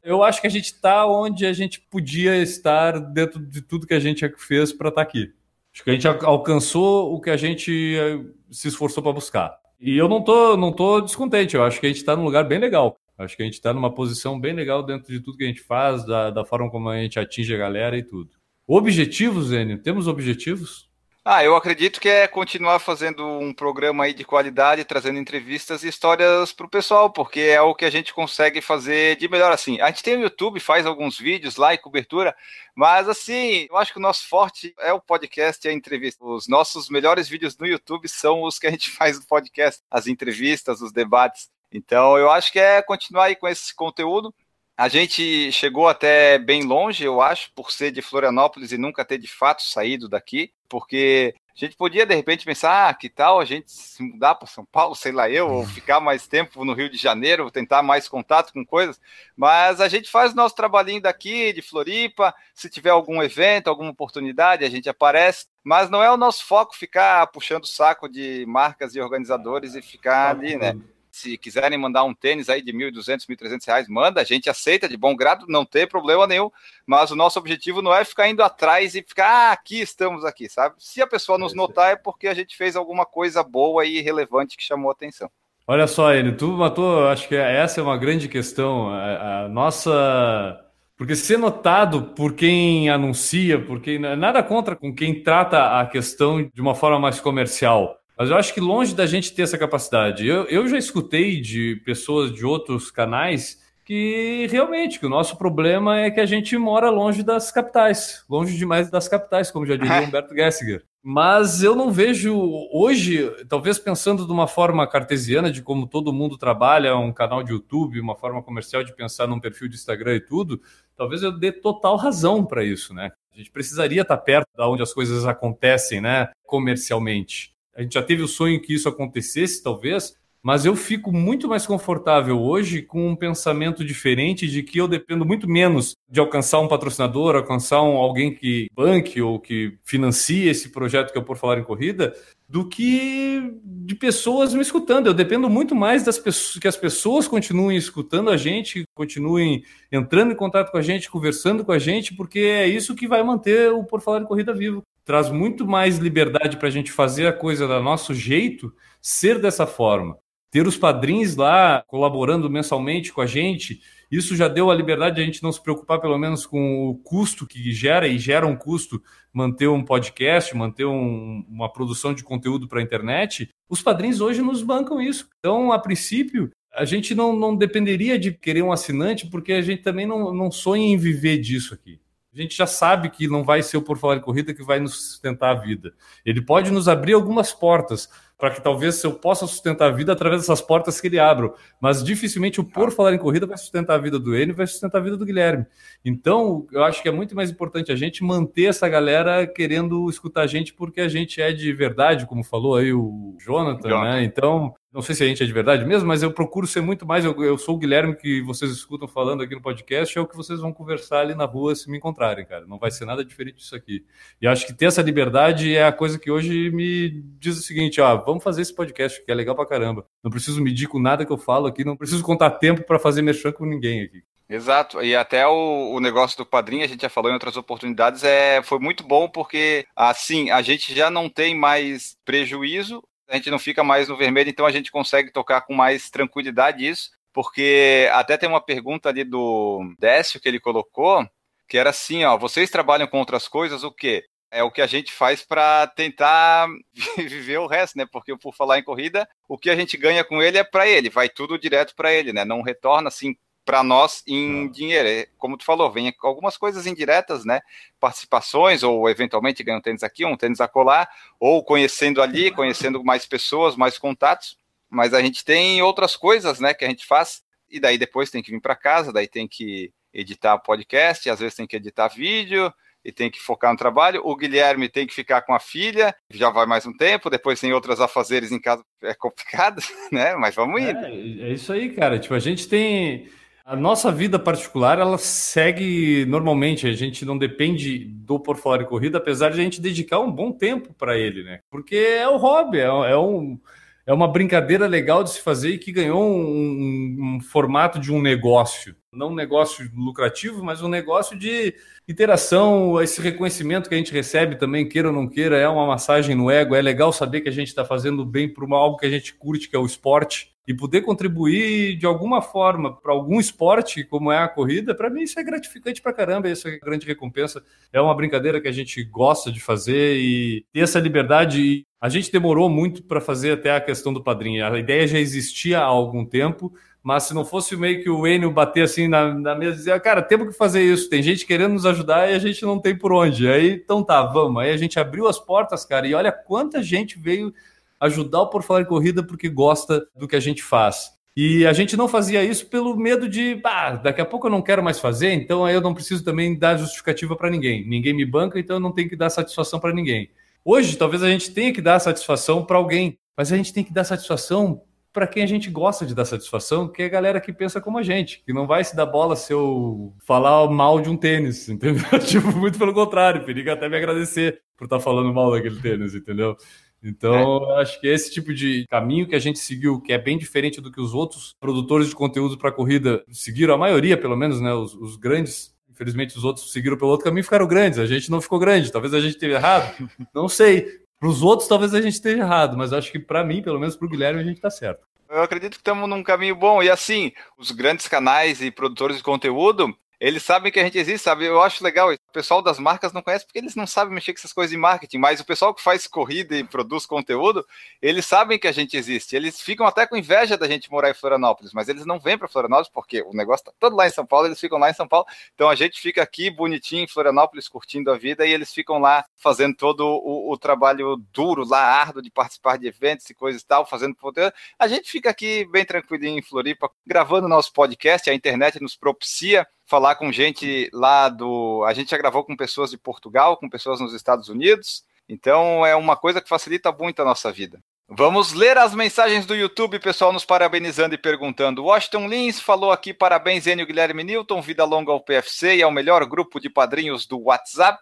eu 0.03 0.23
acho 0.23 0.41
que 0.41 0.47
a 0.47 0.49
gente 0.49 0.65
está 0.65 1.05
onde 1.05 1.45
a 1.45 1.53
gente 1.53 1.79
podia 1.79 2.35
estar 2.41 2.99
dentro 2.99 3.45
de 3.45 3.61
tudo 3.61 3.87
que 3.87 3.93
a 3.93 3.99
gente 3.99 4.27
fez 4.37 4.73
para 4.73 4.89
estar 4.89 5.03
tá 5.03 5.07
aqui. 5.07 5.31
Acho 5.73 5.83
que 5.83 5.89
a 5.89 5.93
gente 5.93 6.07
alcançou 6.07 7.13
o 7.13 7.21
que 7.21 7.29
a 7.29 7.37
gente 7.37 7.95
eh, 7.95 8.19
se 8.51 8.67
esforçou 8.67 9.03
para 9.03 9.13
buscar. 9.13 9.57
E 9.79 9.97
eu 9.97 10.09
não 10.09 10.23
tô, 10.23 10.57
não 10.57 10.73
tô 10.73 10.99
descontente, 10.99 11.55
eu 11.55 11.63
acho 11.63 11.79
que 11.79 11.85
a 11.85 11.89
gente 11.89 11.99
está 11.99 12.15
num 12.15 12.23
lugar 12.23 12.43
bem 12.43 12.59
legal. 12.59 12.99
Acho 13.17 13.35
que 13.35 13.43
a 13.43 13.45
gente 13.45 13.55
está 13.55 13.73
numa 13.73 13.93
posição 13.93 14.39
bem 14.39 14.53
legal 14.53 14.83
dentro 14.83 15.11
de 15.11 15.19
tudo 15.19 15.37
que 15.37 15.43
a 15.43 15.47
gente 15.47 15.61
faz, 15.61 16.05
da, 16.05 16.29
da 16.29 16.45
forma 16.45 16.69
como 16.69 16.89
a 16.89 16.97
gente 16.97 17.19
atinge 17.19 17.53
a 17.53 17.57
galera 17.57 17.97
e 17.97 18.03
tudo. 18.03 18.29
Objetivos, 18.65 19.51
Enio? 19.51 19.81
Temos 19.81 20.07
objetivos? 20.07 20.88
Ah, 21.31 21.43
eu 21.43 21.55
acredito 21.55 22.01
que 22.01 22.09
é 22.09 22.27
continuar 22.27 22.79
fazendo 22.79 23.23
um 23.23 23.53
programa 23.53 24.05
aí 24.05 24.15
de 24.15 24.23
qualidade, 24.25 24.83
trazendo 24.83 25.19
entrevistas 25.19 25.83
e 25.83 25.87
histórias 25.87 26.51
para 26.51 26.65
o 26.65 26.69
pessoal, 26.69 27.11
porque 27.11 27.39
é 27.41 27.61
o 27.61 27.75
que 27.75 27.85
a 27.85 27.89
gente 27.91 28.11
consegue 28.15 28.61
fazer 28.61 29.15
de 29.15 29.29
melhor 29.29 29.51
assim. 29.51 29.79
A 29.79 29.87
gente 29.91 30.01
tem 30.01 30.17
o 30.17 30.21
YouTube, 30.21 30.59
faz 30.59 30.87
alguns 30.87 31.19
vídeos 31.19 31.55
lá 31.55 31.71
e 31.71 31.77
cobertura, 31.77 32.35
mas 32.75 33.07
assim, 33.07 33.67
eu 33.69 33.77
acho 33.77 33.93
que 33.93 33.99
o 33.99 34.01
nosso 34.01 34.27
forte 34.27 34.73
é 34.79 34.91
o 34.91 34.99
podcast 34.99 35.67
e 35.67 35.69
a 35.69 35.73
entrevista. 35.73 36.25
Os 36.25 36.47
nossos 36.47 36.89
melhores 36.89 37.29
vídeos 37.29 37.55
no 37.59 37.67
YouTube 37.67 38.09
são 38.09 38.41
os 38.41 38.57
que 38.57 38.65
a 38.65 38.71
gente 38.71 38.89
faz 38.97 39.19
no 39.19 39.27
podcast, 39.27 39.83
as 39.91 40.07
entrevistas, 40.07 40.81
os 40.81 40.91
debates. 40.91 41.47
Então, 41.71 42.17
eu 42.17 42.31
acho 42.31 42.51
que 42.51 42.59
é 42.59 42.81
continuar 42.81 43.25
aí 43.25 43.35
com 43.35 43.47
esse 43.47 43.75
conteúdo. 43.75 44.33
A 44.75 44.87
gente 44.87 45.51
chegou 45.51 45.87
até 45.87 46.39
bem 46.39 46.63
longe, 46.63 47.03
eu 47.03 47.21
acho, 47.21 47.51
por 47.53 47.71
ser 47.71 47.91
de 47.91 48.01
Florianópolis 48.01 48.71
e 48.71 48.79
nunca 48.79 49.05
ter 49.05 49.19
de 49.19 49.27
fato 49.27 49.61
saído 49.61 50.09
daqui, 50.09 50.51
porque 50.69 51.33
a 51.61 51.65
gente 51.65 51.75
podia 51.75 52.05
de 52.05 52.15
repente 52.15 52.45
pensar, 52.45 52.87
ah, 52.87 52.93
que 52.93 53.09
tal 53.09 53.37
a 53.37 53.43
gente 53.43 53.69
se 53.69 54.01
mudar 54.01 54.35
para 54.35 54.47
São 54.47 54.63
Paulo, 54.63 54.95
sei 54.95 55.11
lá 55.11 55.29
eu, 55.29 55.49
ou 55.49 55.65
ficar 55.65 55.99
mais 55.99 56.25
tempo 56.25 56.63
no 56.63 56.71
Rio 56.71 56.89
de 56.89 56.95
Janeiro, 56.95 57.51
tentar 57.51 57.83
mais 57.83 58.07
contato 58.07 58.53
com 58.53 58.65
coisas, 58.65 58.97
mas 59.35 59.81
a 59.81 59.89
gente 59.89 60.09
faz 60.09 60.31
o 60.31 60.35
nosso 60.37 60.55
trabalhinho 60.55 61.01
daqui, 61.01 61.51
de 61.51 61.61
Floripa, 61.61 62.33
se 62.53 62.69
tiver 62.69 62.91
algum 62.91 63.21
evento, 63.21 63.67
alguma 63.67 63.91
oportunidade, 63.91 64.63
a 64.63 64.69
gente 64.69 64.87
aparece, 64.87 65.47
mas 65.61 65.89
não 65.89 66.01
é 66.01 66.09
o 66.09 66.15
nosso 66.15 66.45
foco 66.45 66.77
ficar 66.77 67.27
puxando 67.27 67.63
o 67.63 67.67
saco 67.67 68.07
de 68.07 68.45
marcas 68.47 68.95
e 68.95 69.01
organizadores 69.01 69.75
e 69.75 69.81
ficar 69.81 70.29
ali, 70.29 70.55
né? 70.55 70.77
Se 71.19 71.37
quiserem 71.37 71.77
mandar 71.77 72.03
um 72.03 72.13
tênis 72.13 72.49
aí 72.49 72.61
de 72.61 72.71
1.200, 72.71 73.27
1.300 73.27 73.67
reais, 73.67 73.87
manda, 73.87 74.21
a 74.21 74.23
gente 74.23 74.49
aceita 74.49 74.87
de 74.87 74.95
bom 74.95 75.15
grado, 75.15 75.45
não 75.47 75.65
tem 75.65 75.85
problema 75.85 76.25
nenhum, 76.25 76.49
mas 76.85 77.11
o 77.11 77.15
nosso 77.15 77.37
objetivo 77.37 77.81
não 77.81 77.93
é 77.93 78.05
ficar 78.05 78.29
indo 78.29 78.41
atrás 78.41 78.95
e 78.95 79.03
ficar, 79.03 79.27
ah, 79.27 79.51
aqui 79.51 79.81
estamos 79.81 80.23
aqui, 80.23 80.49
sabe? 80.49 80.75
Se 80.77 81.01
a 81.01 81.07
pessoa 81.07 81.37
nos 81.37 81.53
notar 81.53 81.91
é 81.91 81.95
porque 81.95 82.27
a 82.27 82.33
gente 82.33 82.55
fez 82.55 82.75
alguma 82.75 83.05
coisa 83.05 83.43
boa 83.43 83.85
e 83.85 84.01
relevante 84.01 84.55
que 84.55 84.63
chamou 84.63 84.89
atenção. 84.89 85.29
Olha 85.67 85.85
só, 85.85 86.13
ele, 86.13 86.31
tu 86.31 86.47
matou, 86.47 87.07
acho 87.09 87.27
que 87.27 87.35
essa 87.35 87.79
é 87.79 87.83
uma 87.83 87.97
grande 87.97 88.27
questão, 88.27 88.89
a, 88.89 89.45
a 89.45 89.49
nossa... 89.49 90.65
Porque 90.97 91.15
ser 91.15 91.37
notado 91.37 92.13
por 92.13 92.33
quem 92.33 92.89
anuncia, 92.89 93.57
porque 93.57 93.97
nada 93.97 94.43
contra 94.43 94.75
com 94.75 94.93
quem 94.93 95.23
trata 95.23 95.79
a 95.79 95.85
questão 95.85 96.43
de 96.43 96.59
uma 96.59 96.75
forma 96.75 96.99
mais 96.99 97.21
comercial. 97.21 97.98
Mas 98.19 98.29
eu 98.29 98.35
acho 98.35 98.53
que 98.53 98.59
longe 98.59 98.93
da 98.93 99.05
gente 99.05 99.33
ter 99.33 99.43
essa 99.43 99.57
capacidade. 99.57 100.27
Eu, 100.27 100.43
eu 100.47 100.67
já 100.67 100.77
escutei 100.77 101.39
de 101.39 101.81
pessoas 101.85 102.33
de 102.33 102.45
outros 102.45 102.91
canais 102.91 103.63
que 103.85 104.45
realmente 104.51 104.99
que 104.99 105.05
o 105.05 105.09
nosso 105.09 105.37
problema 105.37 106.01
é 106.01 106.11
que 106.11 106.19
a 106.19 106.25
gente 106.25 106.57
mora 106.57 106.89
longe 106.89 107.23
das 107.23 107.49
capitais, 107.49 108.25
longe 108.29 108.57
demais 108.57 108.91
das 108.91 109.07
capitais, 109.07 109.49
como 109.49 109.65
já 109.65 109.77
diria 109.77 110.01
Humberto 110.05 110.35
Gessinger. 110.35 110.83
Mas 111.01 111.63
eu 111.63 111.73
não 111.73 111.89
vejo 111.91 112.37
hoje, 112.73 113.31
talvez 113.47 113.79
pensando 113.79 114.25
de 114.25 114.31
uma 114.33 114.47
forma 114.47 114.85
cartesiana 114.85 115.49
de 115.49 115.61
como 115.61 115.87
todo 115.87 116.11
mundo 116.11 116.37
trabalha, 116.37 116.97
um 116.97 117.13
canal 117.13 117.41
de 117.41 117.53
YouTube, 117.53 118.01
uma 118.01 118.17
forma 118.17 118.43
comercial 118.43 118.83
de 118.83 118.93
pensar 118.93 119.27
num 119.27 119.39
perfil 119.39 119.69
de 119.69 119.75
Instagram 119.75 120.17
e 120.17 120.19
tudo, 120.19 120.61
talvez 120.93 121.23
eu 121.23 121.31
dê 121.31 121.53
total 121.53 121.95
razão 121.95 122.45
para 122.45 122.65
isso, 122.65 122.93
né? 122.93 123.11
A 123.33 123.37
gente 123.37 123.49
precisaria 123.49 124.01
estar 124.01 124.17
perto 124.17 124.49
da 124.57 124.67
onde 124.67 124.83
as 124.83 124.93
coisas 124.93 125.25
acontecem, 125.25 126.01
né, 126.01 126.29
comercialmente. 126.43 127.57
A 127.79 127.81
gente 127.81 127.93
já 127.93 128.03
teve 128.03 128.21
o 128.21 128.27
sonho 128.27 128.61
que 128.61 128.73
isso 128.73 128.89
acontecesse, 128.89 129.63
talvez, 129.63 130.13
mas 130.43 130.65
eu 130.65 130.75
fico 130.75 131.13
muito 131.13 131.47
mais 131.47 131.65
confortável 131.65 132.37
hoje 132.37 132.81
com 132.81 133.07
um 133.07 133.15
pensamento 133.15 133.85
diferente 133.85 134.49
de 134.49 134.61
que 134.63 134.79
eu 134.79 134.85
dependo 134.85 135.23
muito 135.25 135.47
menos 135.47 135.95
de 136.09 136.19
alcançar 136.19 136.59
um 136.59 136.67
patrocinador, 136.67 137.37
alcançar 137.37 137.81
um, 137.81 137.95
alguém 137.95 138.35
que 138.35 138.67
banque 138.75 139.21
ou 139.21 139.39
que 139.39 139.77
financie 139.81 140.49
esse 140.49 140.73
projeto 140.73 141.13
que 141.13 141.17
eu 141.17 141.23
por 141.23 141.37
falar 141.37 141.57
em 141.57 141.63
corrida, 141.63 142.13
do 142.49 142.67
que 142.67 143.49
de 143.63 143.95
pessoas 143.95 144.53
me 144.53 144.61
escutando. 144.61 145.07
Eu 145.07 145.13
dependo 145.13 145.49
muito 145.49 145.73
mais 145.73 146.03
das 146.03 146.19
pessoas 146.19 146.59
que 146.59 146.67
as 146.67 146.75
pessoas 146.75 147.29
continuem 147.29 147.77
escutando 147.77 148.29
a 148.29 148.35
gente, 148.35 148.83
continuem 148.93 149.63
entrando 149.89 150.33
em 150.33 150.35
contato 150.35 150.69
com 150.69 150.77
a 150.77 150.81
gente, 150.81 151.09
conversando 151.09 151.63
com 151.63 151.71
a 151.71 151.79
gente, 151.79 152.13
porque 152.13 152.39
é 152.39 152.67
isso 152.67 152.93
que 152.93 153.07
vai 153.07 153.23
manter 153.23 153.71
o 153.71 153.85
por 153.85 154.01
falar 154.01 154.19
em 154.19 154.25
corrida 154.25 154.53
vivo 154.53 154.83
traz 155.09 155.31
muito 155.31 155.67
mais 155.67 155.97
liberdade 155.97 156.57
para 156.57 156.67
a 156.67 156.71
gente 156.71 156.91
fazer 156.91 157.25
a 157.25 157.33
coisa 157.33 157.67
do 157.67 157.79
nosso 157.81 158.13
jeito, 158.13 158.71
ser 159.01 159.39
dessa 159.39 159.65
forma. 159.65 160.15
Ter 160.51 160.67
os 160.67 160.77
padrinhos 160.77 161.35
lá 161.35 161.83
colaborando 161.87 162.47
mensalmente 162.47 163.11
com 163.11 163.19
a 163.19 163.25
gente, 163.25 163.81
isso 164.11 164.35
já 164.35 164.47
deu 164.47 164.69
a 164.69 164.75
liberdade 164.75 165.15
de 165.15 165.23
a 165.23 165.25
gente 165.25 165.41
não 165.41 165.51
se 165.51 165.63
preocupar, 165.63 165.99
pelo 165.99 166.15
menos, 166.15 166.45
com 166.45 166.89
o 166.89 166.95
custo 166.95 167.47
que 167.47 167.71
gera, 167.71 168.07
e 168.07 168.19
gera 168.19 168.45
um 168.45 168.55
custo 168.55 169.01
manter 169.33 169.67
um 169.67 169.83
podcast, 169.83 170.55
manter 170.55 170.85
um, 170.85 171.43
uma 171.49 171.73
produção 171.73 172.13
de 172.13 172.23
conteúdo 172.23 172.67
para 172.67 172.79
a 172.79 172.83
internet. 172.83 173.49
Os 173.67 173.81
padrinhos 173.81 174.21
hoje 174.21 174.43
nos 174.43 174.61
bancam 174.61 175.01
isso. 175.01 175.27
Então, 175.39 175.71
a 175.71 175.79
princípio, 175.79 176.51
a 176.71 176.85
gente 176.85 177.15
não, 177.15 177.35
não 177.35 177.55
dependeria 177.55 178.19
de 178.19 178.31
querer 178.31 178.61
um 178.61 178.71
assinante, 178.71 179.25
porque 179.27 179.53
a 179.53 179.61
gente 179.63 179.81
também 179.81 180.05
não, 180.05 180.31
não 180.31 180.51
sonha 180.51 180.85
em 180.85 180.97
viver 180.97 181.39
disso 181.39 181.73
aqui. 181.73 181.99
A 182.39 182.41
gente 182.41 182.55
já 182.55 182.65
sabe 182.65 183.09
que 183.09 183.27
não 183.27 183.43
vai 183.43 183.61
ser 183.61 183.75
o 183.75 183.81
Por 183.81 183.97
Falar 183.97 184.15
em 184.15 184.21
Corrida 184.21 184.53
que 184.53 184.63
vai 184.63 184.79
nos 184.79 184.95
sustentar 184.95 185.51
a 185.51 185.59
vida. 185.59 185.93
Ele 186.25 186.41
pode 186.41 186.71
nos 186.71 186.87
abrir 186.87 187.13
algumas 187.13 187.51
portas, 187.51 188.09
para 188.37 188.51
que 188.51 188.61
talvez 188.61 189.03
eu 189.03 189.11
possa 189.11 189.45
sustentar 189.45 189.89
a 189.89 189.91
vida 189.91 190.13
através 190.13 190.41
dessas 190.41 190.61
portas 190.61 191.01
que 191.01 191.07
ele 191.07 191.19
abre. 191.19 191.51
Mas 191.81 192.01
dificilmente 192.01 192.61
o 192.61 192.63
Por 192.63 192.89
Falar 192.91 193.13
em 193.13 193.17
Corrida 193.17 193.45
vai 193.45 193.57
sustentar 193.57 193.95
a 193.95 193.97
vida 193.97 194.17
do 194.17 194.33
Enio, 194.33 194.55
vai 194.55 194.65
sustentar 194.65 194.99
a 194.99 195.01
vida 195.01 195.17
do 195.17 195.25
Guilherme. 195.25 195.65
Então, 196.05 196.65
eu 196.71 196.81
acho 196.85 197.03
que 197.03 197.09
é 197.09 197.11
muito 197.11 197.35
mais 197.35 197.51
importante 197.51 197.91
a 197.91 197.95
gente 197.97 198.23
manter 198.23 198.69
essa 198.69 198.87
galera 198.87 199.45
querendo 199.45 200.09
escutar 200.09 200.43
a 200.43 200.47
gente, 200.47 200.73
porque 200.73 201.01
a 201.01 201.09
gente 201.09 201.41
é 201.41 201.51
de 201.51 201.73
verdade, 201.73 202.25
como 202.25 202.41
falou 202.41 202.77
aí 202.77 202.93
o 202.93 203.35
Jonathan, 203.37 203.89
Jonathan. 203.89 204.11
né? 204.13 204.23
Então, 204.23 204.73
não 204.91 205.03
sei 205.03 205.13
se 205.13 205.23
a 205.23 205.27
gente 205.27 205.43
é 205.43 205.45
de 205.45 205.53
verdade 205.53 205.85
mesmo, 205.85 206.07
mas 206.07 206.23
eu 206.23 206.33
procuro 206.33 206.65
ser 206.65 206.81
muito 206.81 207.05
mais. 207.05 207.23
Eu, 207.23 207.43
eu, 207.43 207.57
sou 207.57 207.75
o 207.75 207.77
Guilherme 207.77 208.15
que 208.15 208.41
vocês 208.41 208.71
escutam 208.71 209.07
falando 209.07 209.43
aqui 209.43 209.53
no 209.53 209.61
podcast, 209.61 210.17
é 210.17 210.21
o 210.21 210.25
que 210.25 210.35
vocês 210.35 210.59
vão 210.59 210.73
conversar 210.73 211.19
ali 211.19 211.35
na 211.35 211.45
rua 211.45 211.75
se 211.75 211.89
me 211.91 211.97
encontrarem, 211.97 212.45
cara. 212.45 212.65
Não 212.65 212.79
vai 212.79 212.89
ser 212.89 213.05
nada 213.05 213.23
diferente 213.23 213.57
disso 213.57 213.75
aqui. 213.75 214.03
E 214.41 214.47
acho 214.47 214.65
que 214.65 214.73
ter 214.73 214.85
essa 214.85 215.01
liberdade 215.03 215.75
é 215.75 215.85
a 215.85 215.91
coisa 215.91 216.17
que 216.17 216.31
hoje 216.31 216.71
me 216.71 217.21
diz 217.39 217.57
o 217.57 217.61
seguinte: 217.61 218.01
ó, 218.01 218.17
vamos 218.17 218.43
fazer 218.43 218.63
esse 218.63 218.73
podcast, 218.73 219.23
que 219.23 219.31
é 219.31 219.35
legal 219.35 219.55
pra 219.55 219.65
caramba. 219.65 220.05
Não 220.23 220.31
preciso 220.31 220.61
medir 220.61 220.87
com 220.87 220.99
nada 220.99 221.23
que 221.23 221.31
eu 221.31 221.37
falo 221.37 221.67
aqui, 221.67 221.83
não 221.85 221.95
preciso 221.95 222.23
contar 222.23 222.51
tempo 222.51 222.83
para 222.83 222.97
fazer 222.97 223.21
merchan 223.21 223.51
com 223.51 223.65
ninguém 223.65 224.01
aqui. 224.01 224.23
Exato, 224.49 225.03
e 225.03 225.15
até 225.15 225.45
o, 225.45 225.91
o, 225.93 225.99
negócio 225.99 226.35
do 226.35 226.43
padrinho, 226.43 226.83
a 226.83 226.87
gente 226.87 227.03
já 227.03 227.09
falou 227.09 227.29
em 227.29 227.35
outras 227.35 227.55
oportunidades, 227.55 228.23
é, 228.23 228.63
foi 228.63 228.79
muito 228.79 229.03
bom 229.03 229.29
porque, 229.29 229.85
assim, 229.95 230.49
a 230.49 230.59
gente 230.63 230.95
já 230.95 231.11
não 231.11 231.29
tem 231.29 231.55
mais 231.55 232.17
prejuízo 232.25 233.03
a 233.29 233.35
gente 233.35 233.51
não 233.51 233.59
fica 233.59 233.83
mais 233.83 234.07
no 234.07 234.17
vermelho, 234.17 234.49
então 234.49 234.65
a 234.65 234.71
gente 234.71 234.91
consegue 234.91 235.31
tocar 235.31 235.61
com 235.61 235.73
mais 235.73 236.09
tranquilidade 236.09 236.87
isso, 236.87 237.11
porque 237.31 238.09
até 238.11 238.35
tem 238.37 238.49
uma 238.49 238.59
pergunta 238.59 239.07
ali 239.07 239.23
do 239.23 239.93
Décio 239.99 240.39
que 240.39 240.47
ele 240.49 240.59
colocou, 240.59 241.25
que 241.67 241.77
era 241.77 241.91
assim, 241.91 242.25
ó, 242.25 242.37
vocês 242.37 242.69
trabalham 242.71 243.07
com 243.07 243.19
outras 243.19 243.47
coisas, 243.47 243.83
o 243.83 243.91
quê? 243.91 244.25
É 244.51 244.63
o 244.63 244.71
que 244.71 244.81
a 244.81 244.87
gente 244.87 245.13
faz 245.13 245.43
para 245.43 245.85
tentar 245.87 246.67
viver 247.17 247.59
o 247.59 247.67
resto, 247.67 247.95
né? 247.95 248.07
Porque 248.11 248.35
por 248.35 248.55
falar 248.55 248.79
em 248.79 248.83
corrida, 248.83 249.29
o 249.47 249.59
que 249.59 249.69
a 249.69 249.75
gente 249.75 249.95
ganha 249.95 250.23
com 250.23 250.41
ele 250.41 250.57
é 250.57 250.63
para 250.63 250.87
ele, 250.87 251.07
vai 251.09 251.29
tudo 251.29 251.59
direto 251.59 251.93
para 251.95 252.11
ele, 252.11 252.33
né? 252.33 252.43
Não 252.43 252.63
retorna 252.63 253.09
assim 253.09 253.35
para 253.65 253.83
nós 253.83 254.23
em 254.27 254.69
dinheiro. 254.69 255.07
É, 255.07 255.27
como 255.37 255.57
tu 255.57 255.63
falou, 255.63 255.91
vem 255.91 256.13
algumas 256.23 256.57
coisas 256.57 256.87
indiretas, 256.87 257.45
né? 257.45 257.61
Participações, 257.99 258.83
ou 258.83 259.09
eventualmente 259.09 259.63
ganha 259.63 259.77
um 259.77 259.81
tênis 259.81 260.03
aqui, 260.03 260.25
um 260.25 260.37
tênis 260.37 260.59
acolá, 260.59 261.07
ou 261.39 261.63
conhecendo 261.63 262.21
ali, 262.21 262.51
conhecendo 262.51 263.03
mais 263.03 263.25
pessoas, 263.25 263.75
mais 263.75 263.97
contatos. 263.97 264.57
Mas 264.89 265.13
a 265.13 265.21
gente 265.21 265.45
tem 265.45 265.81
outras 265.81 266.15
coisas, 266.15 266.59
né, 266.59 266.73
que 266.73 266.83
a 266.83 266.89
gente 266.89 267.05
faz, 267.05 267.43
e 267.69 267.79
daí 267.79 267.97
depois 267.97 268.31
tem 268.31 268.41
que 268.41 268.49
vir 268.51 268.59
para 268.59 268.75
casa, 268.75 269.13
daí 269.13 269.27
tem 269.27 269.47
que 269.47 269.93
editar 270.11 270.57
podcast, 270.57 271.29
às 271.29 271.39
vezes 271.39 271.55
tem 271.55 271.67
que 271.67 271.75
editar 271.75 272.07
vídeo, 272.07 272.73
e 273.03 273.11
tem 273.11 273.29
que 273.29 273.39
focar 273.39 273.71
no 273.71 273.77
trabalho. 273.77 274.21
O 274.23 274.35
Guilherme 274.35 274.89
tem 274.89 275.07
que 275.07 275.13
ficar 275.13 275.41
com 275.41 275.53
a 275.53 275.59
filha, 275.59 276.13
já 276.29 276.49
vai 276.49 276.65
mais 276.65 276.85
um 276.85 276.95
tempo, 276.95 277.29
depois 277.29 277.59
tem 277.59 277.73
outras 277.73 278.01
afazeres 278.01 278.51
em 278.51 278.59
casa, 278.59 278.83
é 279.01 279.13
complicado, 279.13 279.81
né? 280.11 280.35
Mas 280.35 280.55
vamos 280.55 280.81
indo. 280.81 281.05
É, 281.05 281.49
é 281.49 281.53
isso 281.53 281.71
aí, 281.71 281.89
cara. 281.89 282.19
Tipo, 282.19 282.33
a 282.33 282.39
gente 282.39 282.67
tem 282.67 283.29
a 283.69 283.75
nossa 283.75 284.11
vida 284.11 284.39
particular, 284.39 284.97
ela 284.97 285.19
segue 285.19 286.25
normalmente, 286.25 286.87
a 286.87 286.91
gente 286.91 287.23
não 287.23 287.37
depende 287.37 287.99
do 287.99 288.39
por 288.39 288.57
fora 288.57 288.81
e 288.81 288.85
corrida, 288.87 289.19
apesar 289.19 289.49
de 289.49 289.59
a 289.59 289.63
gente 289.63 289.79
dedicar 289.79 290.19
um 290.19 290.31
bom 290.31 290.51
tempo 290.51 290.91
para 290.91 291.15
ele, 291.15 291.43
né? 291.43 291.59
Porque 291.69 291.95
é 291.95 292.27
o 292.27 292.37
hobby, 292.37 292.79
é, 292.79 292.85
é, 292.85 293.15
um, 293.15 293.59
é 294.07 294.11
uma 294.11 294.27
brincadeira 294.27 294.87
legal 294.87 295.23
de 295.23 295.29
se 295.29 295.41
fazer 295.41 295.69
e 295.69 295.77
que 295.77 295.91
ganhou 295.91 296.19
um, 296.19 297.35
um 297.35 297.41
formato 297.41 297.99
de 297.99 298.11
um 298.11 298.19
negócio. 298.19 298.95
Não 299.13 299.27
um 299.27 299.35
negócio 299.35 299.87
lucrativo, 299.95 300.63
mas 300.63 300.81
um 300.81 300.89
negócio 300.89 301.37
de 301.37 301.75
interação, 302.07 302.99
esse 302.99 303.21
reconhecimento 303.21 303.87
que 303.87 303.93
a 303.93 303.99
gente 303.99 304.11
recebe 304.11 304.55
também, 304.55 304.89
queira 304.89 305.09
ou 305.09 305.13
não 305.13 305.27
queira, 305.27 305.57
é 305.57 305.69
uma 305.69 305.85
massagem 305.85 306.35
no 306.35 306.49
ego. 306.49 306.73
É 306.73 306.81
legal 306.81 307.13
saber 307.13 307.41
que 307.41 307.49
a 307.49 307.51
gente 307.51 307.67
está 307.67 307.85
fazendo 307.85 308.25
bem 308.25 308.51
para 308.51 308.65
algo 308.75 308.97
que 308.97 309.05
a 309.05 309.11
gente 309.11 309.35
curte, 309.35 309.69
que 309.69 309.75
é 309.75 309.79
o 309.79 309.85
esporte, 309.85 310.55
e 310.69 310.73
poder 310.75 311.01
contribuir 311.01 311.97
de 311.97 312.05
alguma 312.05 312.43
forma 312.43 312.95
para 312.95 313.11
algum 313.11 313.39
esporte, 313.39 314.03
como 314.03 314.31
é 314.31 314.37
a 314.37 314.47
corrida, 314.47 314.93
para 314.93 315.09
mim 315.09 315.23
isso 315.23 315.39
é 315.39 315.43
gratificante 315.43 315.99
para 315.99 316.13
caramba, 316.13 316.47
isso 316.47 316.67
é 316.67 316.77
grande 316.77 317.07
recompensa. 317.07 317.63
É 317.91 317.99
uma 317.99 318.13
brincadeira 318.13 318.61
que 318.61 318.67
a 318.67 318.71
gente 318.71 319.03
gosta 319.03 319.51
de 319.51 319.59
fazer 319.59 320.17
e 320.17 320.63
ter 320.71 320.81
essa 320.81 320.99
liberdade. 320.99 321.87
A 321.99 322.07
gente 322.07 322.31
demorou 322.31 322.69
muito 322.69 323.01
para 323.01 323.19
fazer 323.19 323.53
até 323.53 323.75
a 323.75 323.81
questão 323.81 324.13
do 324.13 324.23
padrinho. 324.23 324.63
A 324.63 324.77
ideia 324.77 325.07
já 325.07 325.17
existia 325.17 325.79
há 325.79 325.85
algum 325.85 326.23
tempo, 326.23 326.71
mas 327.01 327.23
se 327.23 327.33
não 327.33 327.43
fosse 327.43 327.75
meio 327.75 328.03
que 328.03 328.09
o 328.11 328.27
Enio 328.27 328.51
bater 328.51 328.83
assim 328.83 329.07
na, 329.07 329.33
na 329.33 329.55
mesa 329.55 329.73
e 329.73 329.77
dizer, 329.77 329.99
cara, 330.01 330.21
temos 330.21 330.49
que 330.49 330.53
fazer 330.53 330.83
isso, 330.83 331.09
tem 331.09 331.23
gente 331.23 331.47
querendo 331.47 331.73
nos 331.73 331.85
ajudar 331.87 332.29
e 332.29 332.35
a 332.35 332.39
gente 332.39 332.61
não 332.61 332.77
tem 332.77 332.95
por 332.95 333.11
onde. 333.11 333.49
Aí, 333.49 333.71
então 333.71 334.03
tá, 334.03 334.21
vamos. 334.21 334.61
Aí 334.61 334.69
a 334.69 334.77
gente 334.77 334.99
abriu 334.99 335.27
as 335.27 335.39
portas, 335.39 335.83
cara, 335.83 336.07
e 336.07 336.13
olha 336.13 336.31
quanta 336.31 336.83
gente 336.83 337.17
veio 337.17 337.51
ajudar 337.99 338.41
o 338.41 338.49
Por 338.49 338.63
Falar 338.63 338.81
em 338.81 338.85
Corrida 338.85 339.23
porque 339.23 339.49
gosta 339.49 340.05
do 340.15 340.27
que 340.27 340.35
a 340.35 340.39
gente 340.39 340.63
faz. 340.63 341.11
E 341.35 341.65
a 341.65 341.73
gente 341.73 341.95
não 341.95 342.07
fazia 342.07 342.43
isso 342.43 342.65
pelo 342.67 342.95
medo 342.97 343.29
de, 343.29 343.61
ah, 343.63 343.91
daqui 343.91 344.19
a 344.19 344.25
pouco 344.25 344.47
eu 344.47 344.51
não 344.51 344.61
quero 344.61 344.83
mais 344.83 344.99
fazer, 344.99 345.31
então 345.31 345.63
aí 345.63 345.73
eu 345.73 345.81
não 345.81 345.93
preciso 345.93 346.23
também 346.23 346.57
dar 346.57 346.77
justificativa 346.77 347.35
para 347.35 347.49
ninguém. 347.49 347.87
Ninguém 347.87 348.13
me 348.13 348.25
banca, 348.25 348.59
então 348.59 348.75
eu 348.75 348.79
não 348.79 348.91
tenho 348.91 349.07
que 349.07 349.15
dar 349.15 349.29
satisfação 349.29 349.79
para 349.79 349.93
ninguém. 349.93 350.29
Hoje, 350.65 350.97
talvez 350.97 351.23
a 351.23 351.29
gente 351.29 351.51
tenha 351.51 351.71
que 351.71 351.81
dar 351.81 351.99
satisfação 351.99 352.65
para 352.65 352.77
alguém, 352.77 353.17
mas 353.37 353.53
a 353.53 353.57
gente 353.57 353.73
tem 353.73 353.83
que 353.83 353.93
dar 353.93 354.03
satisfação 354.03 354.81
para 355.11 355.25
quem 355.25 355.41
a 355.41 355.47
gente 355.47 355.69
gosta 355.69 356.05
de 356.05 356.13
dar 356.13 356.25
satisfação, 356.25 356.87
que 356.87 357.01
é 357.01 357.05
a 357.05 357.09
galera 357.09 357.41
que 357.41 357.51
pensa 357.51 357.81
como 357.81 357.97
a 357.97 358.03
gente, 358.03 358.43
que 358.45 358.53
não 358.53 358.67
vai 358.67 358.83
se 358.83 358.95
dar 358.95 359.05
bola 359.05 359.35
se 359.35 359.51
eu 359.51 360.13
falar 360.25 360.69
mal 360.69 361.01
de 361.01 361.09
um 361.09 361.17
tênis, 361.17 361.67
entendeu? 361.69 362.03
tipo, 362.25 362.51
muito 362.55 362.77
pelo 362.77 362.93
contrário, 362.93 363.43
periga 363.43 363.73
até 363.73 363.89
me 363.89 363.97
agradecer 363.97 364.61
por 364.77 364.85
estar 364.85 364.97
tá 364.97 365.03
falando 365.03 365.33
mal 365.33 365.51
daquele 365.51 365.81
tênis, 365.81 366.13
entendeu? 366.13 366.55
Então, 367.03 367.71
é. 367.71 367.81
acho 367.81 367.99
que 367.99 368.07
esse 368.07 368.31
tipo 368.31 368.53
de 368.53 368.85
caminho 368.89 369.27
que 369.27 369.35
a 369.35 369.39
gente 369.39 369.59
seguiu, 369.59 370.01
que 370.01 370.11
é 370.11 370.17
bem 370.17 370.37
diferente 370.37 370.81
do 370.81 370.91
que 370.91 370.99
os 370.99 371.13
outros 371.13 371.55
produtores 371.59 372.09
de 372.09 372.15
conteúdo 372.15 372.57
para 372.57 372.71
corrida 372.71 373.23
seguiram, 373.31 373.73
a 373.73 373.77
maioria, 373.77 374.17
pelo 374.17 374.35
menos, 374.35 374.59
né, 374.59 374.73
os, 374.73 374.93
os 374.93 375.15
grandes 375.15 375.77
Infelizmente, 375.99 376.37
os 376.37 376.45
outros 376.45 376.71
seguiram 376.71 376.95
pelo 376.95 377.11
outro 377.11 377.25
caminho 377.25 377.43
ficaram 377.43 377.67
grandes. 377.67 377.99
A 377.99 378.05
gente 378.05 378.31
não 378.31 378.39
ficou 378.39 378.57
grande. 378.57 378.89
Talvez 378.89 379.13
a 379.13 379.19
gente 379.19 379.33
esteja 379.33 379.55
errado. 379.55 380.09
Não 380.33 380.47
sei. 380.47 380.87
Para 381.19 381.27
os 381.27 381.43
outros, 381.43 381.67
talvez 381.67 381.93
a 381.93 381.99
gente 381.99 382.13
esteja 382.13 382.37
errado, 382.37 382.77
mas 382.77 382.93
acho 382.93 383.11
que 383.11 383.19
para 383.19 383.43
mim, 383.43 383.61
pelo 383.61 383.77
menos 383.77 383.97
para 383.97 384.05
o 384.07 384.09
Guilherme, 384.09 384.39
a 384.39 384.43
gente 384.43 384.55
está 384.55 384.69
certo. 384.69 385.05
Eu 385.29 385.41
acredito 385.41 385.73
que 385.73 385.81
estamos 385.81 386.07
num 386.07 386.23
caminho 386.23 386.55
bom. 386.55 386.81
E 386.81 386.89
assim, 386.89 387.33
os 387.57 387.71
grandes 387.71 388.07
canais 388.07 388.61
e 388.61 388.71
produtores 388.71 389.17
de 389.17 389.23
conteúdo, 389.23 389.93
eles 390.19 390.43
sabem 390.43 390.71
que 390.71 390.79
a 390.79 390.83
gente 390.83 390.97
existe, 390.97 391.23
sabe? 391.23 391.45
Eu 391.45 391.61
acho 391.61 391.83
legal. 391.83 392.11
O 392.11 392.17
pessoal 392.33 392.61
das 392.61 392.77
marcas 392.77 393.13
não 393.13 393.21
conhece 393.21 393.45
porque 393.45 393.57
eles 393.57 393.75
não 393.75 393.87
sabem 393.87 394.13
mexer 394.13 394.33
com 394.33 394.39
essas 394.39 394.51
coisas 394.51 394.71
de 394.71 394.77
marketing, 394.77 395.17
mas 395.17 395.39
o 395.39 395.45
pessoal 395.45 395.73
que 395.73 395.81
faz 395.81 396.07
corrida 396.07 396.57
e 396.57 396.63
produz 396.63 397.05
conteúdo, 397.05 397.65
eles 398.01 398.25
sabem 398.25 398.59
que 398.59 398.67
a 398.67 398.71
gente 398.71 398.97
existe. 398.97 399.35
Eles 399.35 399.61
ficam 399.61 399.87
até 399.87 400.05
com 400.05 400.17
inveja 400.17 400.57
da 400.57 400.67
gente 400.67 400.91
morar 400.91 401.09
em 401.09 401.13
Florianópolis, 401.13 401.71
mas 401.73 401.87
eles 401.87 402.05
não 402.05 402.19
vêm 402.19 402.37
para 402.37 402.49
Florianópolis 402.49 402.89
porque 402.89 403.21
o 403.21 403.31
negócio 403.31 403.61
está 403.61 403.71
todo 403.79 403.95
lá 403.95 404.07
em 404.07 404.11
São 404.11 404.25
Paulo, 404.25 404.47
eles 404.47 404.59
ficam 404.59 404.77
lá 404.77 404.89
em 404.89 404.93
São 404.93 405.07
Paulo. 405.07 405.25
Então 405.55 405.69
a 405.69 405.75
gente 405.75 406.01
fica 406.01 406.21
aqui 406.21 406.51
bonitinho 406.51 407.03
em 407.03 407.07
Florianópolis 407.07 407.69
curtindo 407.69 408.11
a 408.11 408.17
vida 408.17 408.45
e 408.45 408.51
eles 408.51 408.73
ficam 408.73 408.99
lá 408.99 409.23
fazendo 409.37 409.75
todo 409.75 410.01
o, 410.05 410.51
o 410.51 410.57
trabalho 410.57 411.15
duro, 411.31 411.65
lá 411.65 411.79
árduo 411.79 412.21
de 412.21 412.29
participar 412.29 412.77
de 412.77 412.87
eventos 412.87 413.29
e 413.29 413.33
coisas 413.33 413.61
e 413.61 413.65
tal, 413.65 413.85
fazendo 413.85 414.15
conteúdo. 414.15 414.53
A 414.77 414.87
gente 414.87 415.09
fica 415.09 415.29
aqui 415.29 415.65
bem 415.71 415.85
tranquilinho 415.85 416.39
em 416.39 416.41
Floripa, 416.41 416.91
gravando 417.05 417.47
nosso 417.47 417.71
podcast, 417.71 418.29
a 418.29 418.33
internet 418.33 418.81
nos 418.81 418.97
propicia 418.97 419.65
falar 419.89 420.15
com 420.15 420.31
gente 420.31 420.87
lá 420.93 421.27
do. 421.27 421.83
A 421.85 421.93
gente 421.93 422.11
já 422.11 422.17
gravou 422.17 422.43
com 422.43 422.55
pessoas 422.55 422.91
de 422.91 422.97
Portugal, 422.97 423.57
com 423.57 423.67
pessoas 423.67 423.99
nos 423.99 424.13
Estados 424.13 424.47
Unidos. 424.47 425.03
Então 425.27 425.85
é 425.85 425.95
uma 425.95 426.15
coisa 426.15 426.39
que 426.39 426.47
facilita 426.47 426.91
muito 426.91 427.21
a 427.21 427.25
nossa 427.25 427.51
vida. 427.51 427.79
Vamos 428.07 428.53
ler 428.53 428.77
as 428.77 428.93
mensagens 428.93 429.45
do 429.45 429.55
YouTube, 429.55 429.99
pessoal 429.99 430.31
nos 430.31 430.45
parabenizando 430.45 431.15
e 431.15 431.17
perguntando. 431.17 431.83
Washington 431.83 432.27
Lins 432.27 432.59
falou 432.59 432.91
aqui: 432.91 433.13
parabéns, 433.13 433.65
Enio 433.65 433.85
Guilherme 433.85 434.23
Newton, 434.23 434.61
vida 434.61 434.85
longa 434.85 435.11
ao 435.11 435.21
PFC 435.21 435.77
e 435.77 435.83
ao 435.83 435.91
melhor 435.91 436.23
grupo 436.25 436.59
de 436.59 436.69
padrinhos 436.69 437.25
do 437.25 437.39
WhatsApp. 437.39 437.99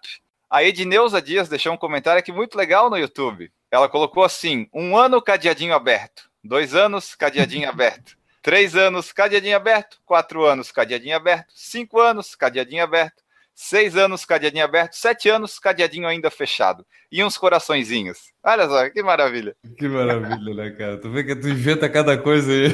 A 0.49 0.63
Edneuza 0.63 1.21
Dias 1.21 1.49
deixou 1.49 1.73
um 1.73 1.77
comentário 1.77 2.19
aqui 2.19 2.31
muito 2.31 2.57
legal 2.57 2.89
no 2.89 2.97
YouTube. 2.97 3.49
Ela 3.71 3.87
colocou 3.87 4.23
assim: 4.23 4.67
um 4.73 4.97
ano 4.97 5.21
cadeadinho 5.21 5.73
aberto, 5.73 6.29
dois 6.43 6.75
anos 6.75 7.15
cadeadinho 7.15 7.67
aberto. 7.69 8.17
Três 8.41 8.75
anos, 8.75 9.11
cadeadinho 9.11 9.55
aberto. 9.55 9.97
Quatro 10.05 10.45
anos, 10.45 10.71
cadeadinho 10.71 11.15
aberto. 11.15 11.47
Cinco 11.53 11.99
anos, 11.99 12.35
cadeadinho 12.35 12.83
aberto. 12.83 13.23
Seis 13.53 13.97
anos, 13.97 14.23
cadeadinho 14.23 14.63
aberto. 14.63 14.93
Sete 14.93 15.29
anos, 15.29 15.57
cadeadinho 15.57 16.07
ainda 16.07 16.29
fechado. 16.29 16.85
E 17.11 17.23
uns 17.23 17.37
coraçõezinhos. 17.37 18.31
Olha 18.43 18.67
só, 18.67 18.89
que 18.89 19.01
maravilha. 19.01 19.55
Que 19.77 19.87
maravilha, 19.87 20.53
né, 20.53 20.71
cara? 20.71 20.97
Tu 20.97 21.09
vê 21.09 21.23
que 21.23 21.35
tu 21.35 21.49
inventa 21.49 21.89
cada 21.89 22.17
coisa 22.17 22.51
aí. 22.51 22.67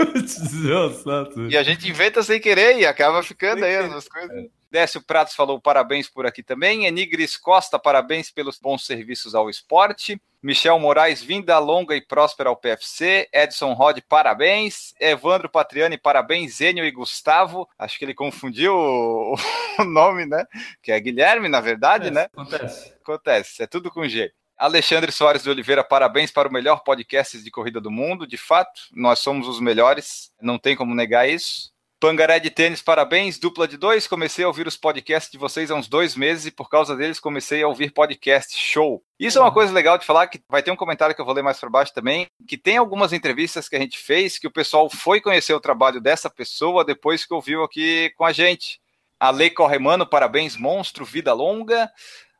e 1.50 1.56
a 1.56 1.62
gente 1.62 1.88
inventa 1.88 2.22
sem 2.22 2.40
querer 2.40 2.78
e 2.78 2.86
acaba 2.86 3.22
ficando 3.22 3.64
aí 3.64 3.76
as 3.76 4.08
coisas. 4.08 4.50
Décio 4.70 5.02
Pratos 5.02 5.34
falou 5.34 5.60
parabéns 5.60 6.08
por 6.08 6.26
aqui 6.26 6.42
também. 6.42 6.86
Enigris 6.86 7.36
Costa, 7.36 7.78
parabéns 7.78 8.30
pelos 8.30 8.58
bons 8.58 8.86
serviços 8.86 9.34
ao 9.34 9.50
esporte. 9.50 10.20
Michel 10.42 10.78
Moraes, 10.78 11.22
vinda 11.22 11.58
longa 11.58 11.94
e 11.94 12.00
próspera 12.00 12.48
ao 12.48 12.56
PFC. 12.56 13.28
Edson 13.32 13.72
Rod, 13.74 13.98
parabéns. 14.08 14.94
Evandro 14.98 15.48
Patriani, 15.48 15.98
parabéns. 15.98 16.60
Enio 16.60 16.84
e 16.84 16.90
Gustavo. 16.90 17.68
Acho 17.78 17.98
que 17.98 18.04
ele 18.04 18.14
confundiu 18.14 18.74
o, 18.74 19.34
o 19.78 19.84
nome, 19.84 20.24
né? 20.24 20.46
Que 20.82 20.92
é 20.92 21.00
Guilherme, 21.00 21.48
na 21.48 21.60
verdade, 21.60 22.08
acontece, 22.08 22.14
né? 22.14 22.28
Acontece. 22.32 22.94
Acontece, 23.02 23.62
é 23.62 23.66
tudo 23.66 23.90
com 23.90 24.08
G. 24.08 24.32
Alexandre 24.56 25.10
Soares 25.10 25.42
de 25.42 25.48
Oliveira, 25.48 25.82
parabéns 25.82 26.30
para 26.30 26.46
o 26.46 26.52
melhor 26.52 26.82
podcast 26.84 27.42
de 27.42 27.50
corrida 27.50 27.80
do 27.80 27.90
mundo. 27.90 28.26
De 28.26 28.36
fato, 28.36 28.82
nós 28.92 29.18
somos 29.18 29.48
os 29.48 29.58
melhores, 29.58 30.30
não 30.40 30.58
tem 30.58 30.76
como 30.76 30.94
negar 30.94 31.26
isso. 31.26 31.72
Pangaré 32.00 32.40
de 32.40 32.48
tênis, 32.48 32.80
parabéns, 32.80 33.38
dupla 33.38 33.68
de 33.68 33.76
dois. 33.76 34.08
Comecei 34.08 34.42
a 34.42 34.48
ouvir 34.48 34.66
os 34.66 34.74
podcasts 34.74 35.30
de 35.30 35.36
vocês 35.36 35.70
há 35.70 35.74
uns 35.74 35.86
dois 35.86 36.16
meses 36.16 36.46
e 36.46 36.50
por 36.50 36.70
causa 36.70 36.96
deles 36.96 37.20
comecei 37.20 37.62
a 37.62 37.68
ouvir 37.68 37.92
podcast. 37.92 38.56
Show! 38.58 39.04
Isso 39.18 39.36
é 39.36 39.40
uma 39.42 39.52
coisa 39.52 39.70
legal 39.70 39.98
de 39.98 40.06
falar, 40.06 40.26
que 40.28 40.40
vai 40.48 40.62
ter 40.62 40.70
um 40.70 40.76
comentário 40.76 41.14
que 41.14 41.20
eu 41.20 41.26
vou 41.26 41.34
ler 41.34 41.42
mais 41.42 41.60
para 41.60 41.68
baixo 41.68 41.92
também, 41.92 42.26
que 42.48 42.56
tem 42.56 42.78
algumas 42.78 43.12
entrevistas 43.12 43.68
que 43.68 43.76
a 43.76 43.78
gente 43.78 43.98
fez 43.98 44.38
que 44.38 44.46
o 44.46 44.50
pessoal 44.50 44.88
foi 44.88 45.20
conhecer 45.20 45.52
o 45.52 45.60
trabalho 45.60 46.00
dessa 46.00 46.30
pessoa 46.30 46.86
depois 46.86 47.26
que 47.26 47.34
ouviu 47.34 47.62
aqui 47.62 48.10
com 48.16 48.24
a 48.24 48.32
gente. 48.32 48.80
A 49.20 49.30
Lei 49.30 49.50
Corremano, 49.50 50.06
parabéns, 50.06 50.56
monstro, 50.56 51.04
vida 51.04 51.34
longa. 51.34 51.90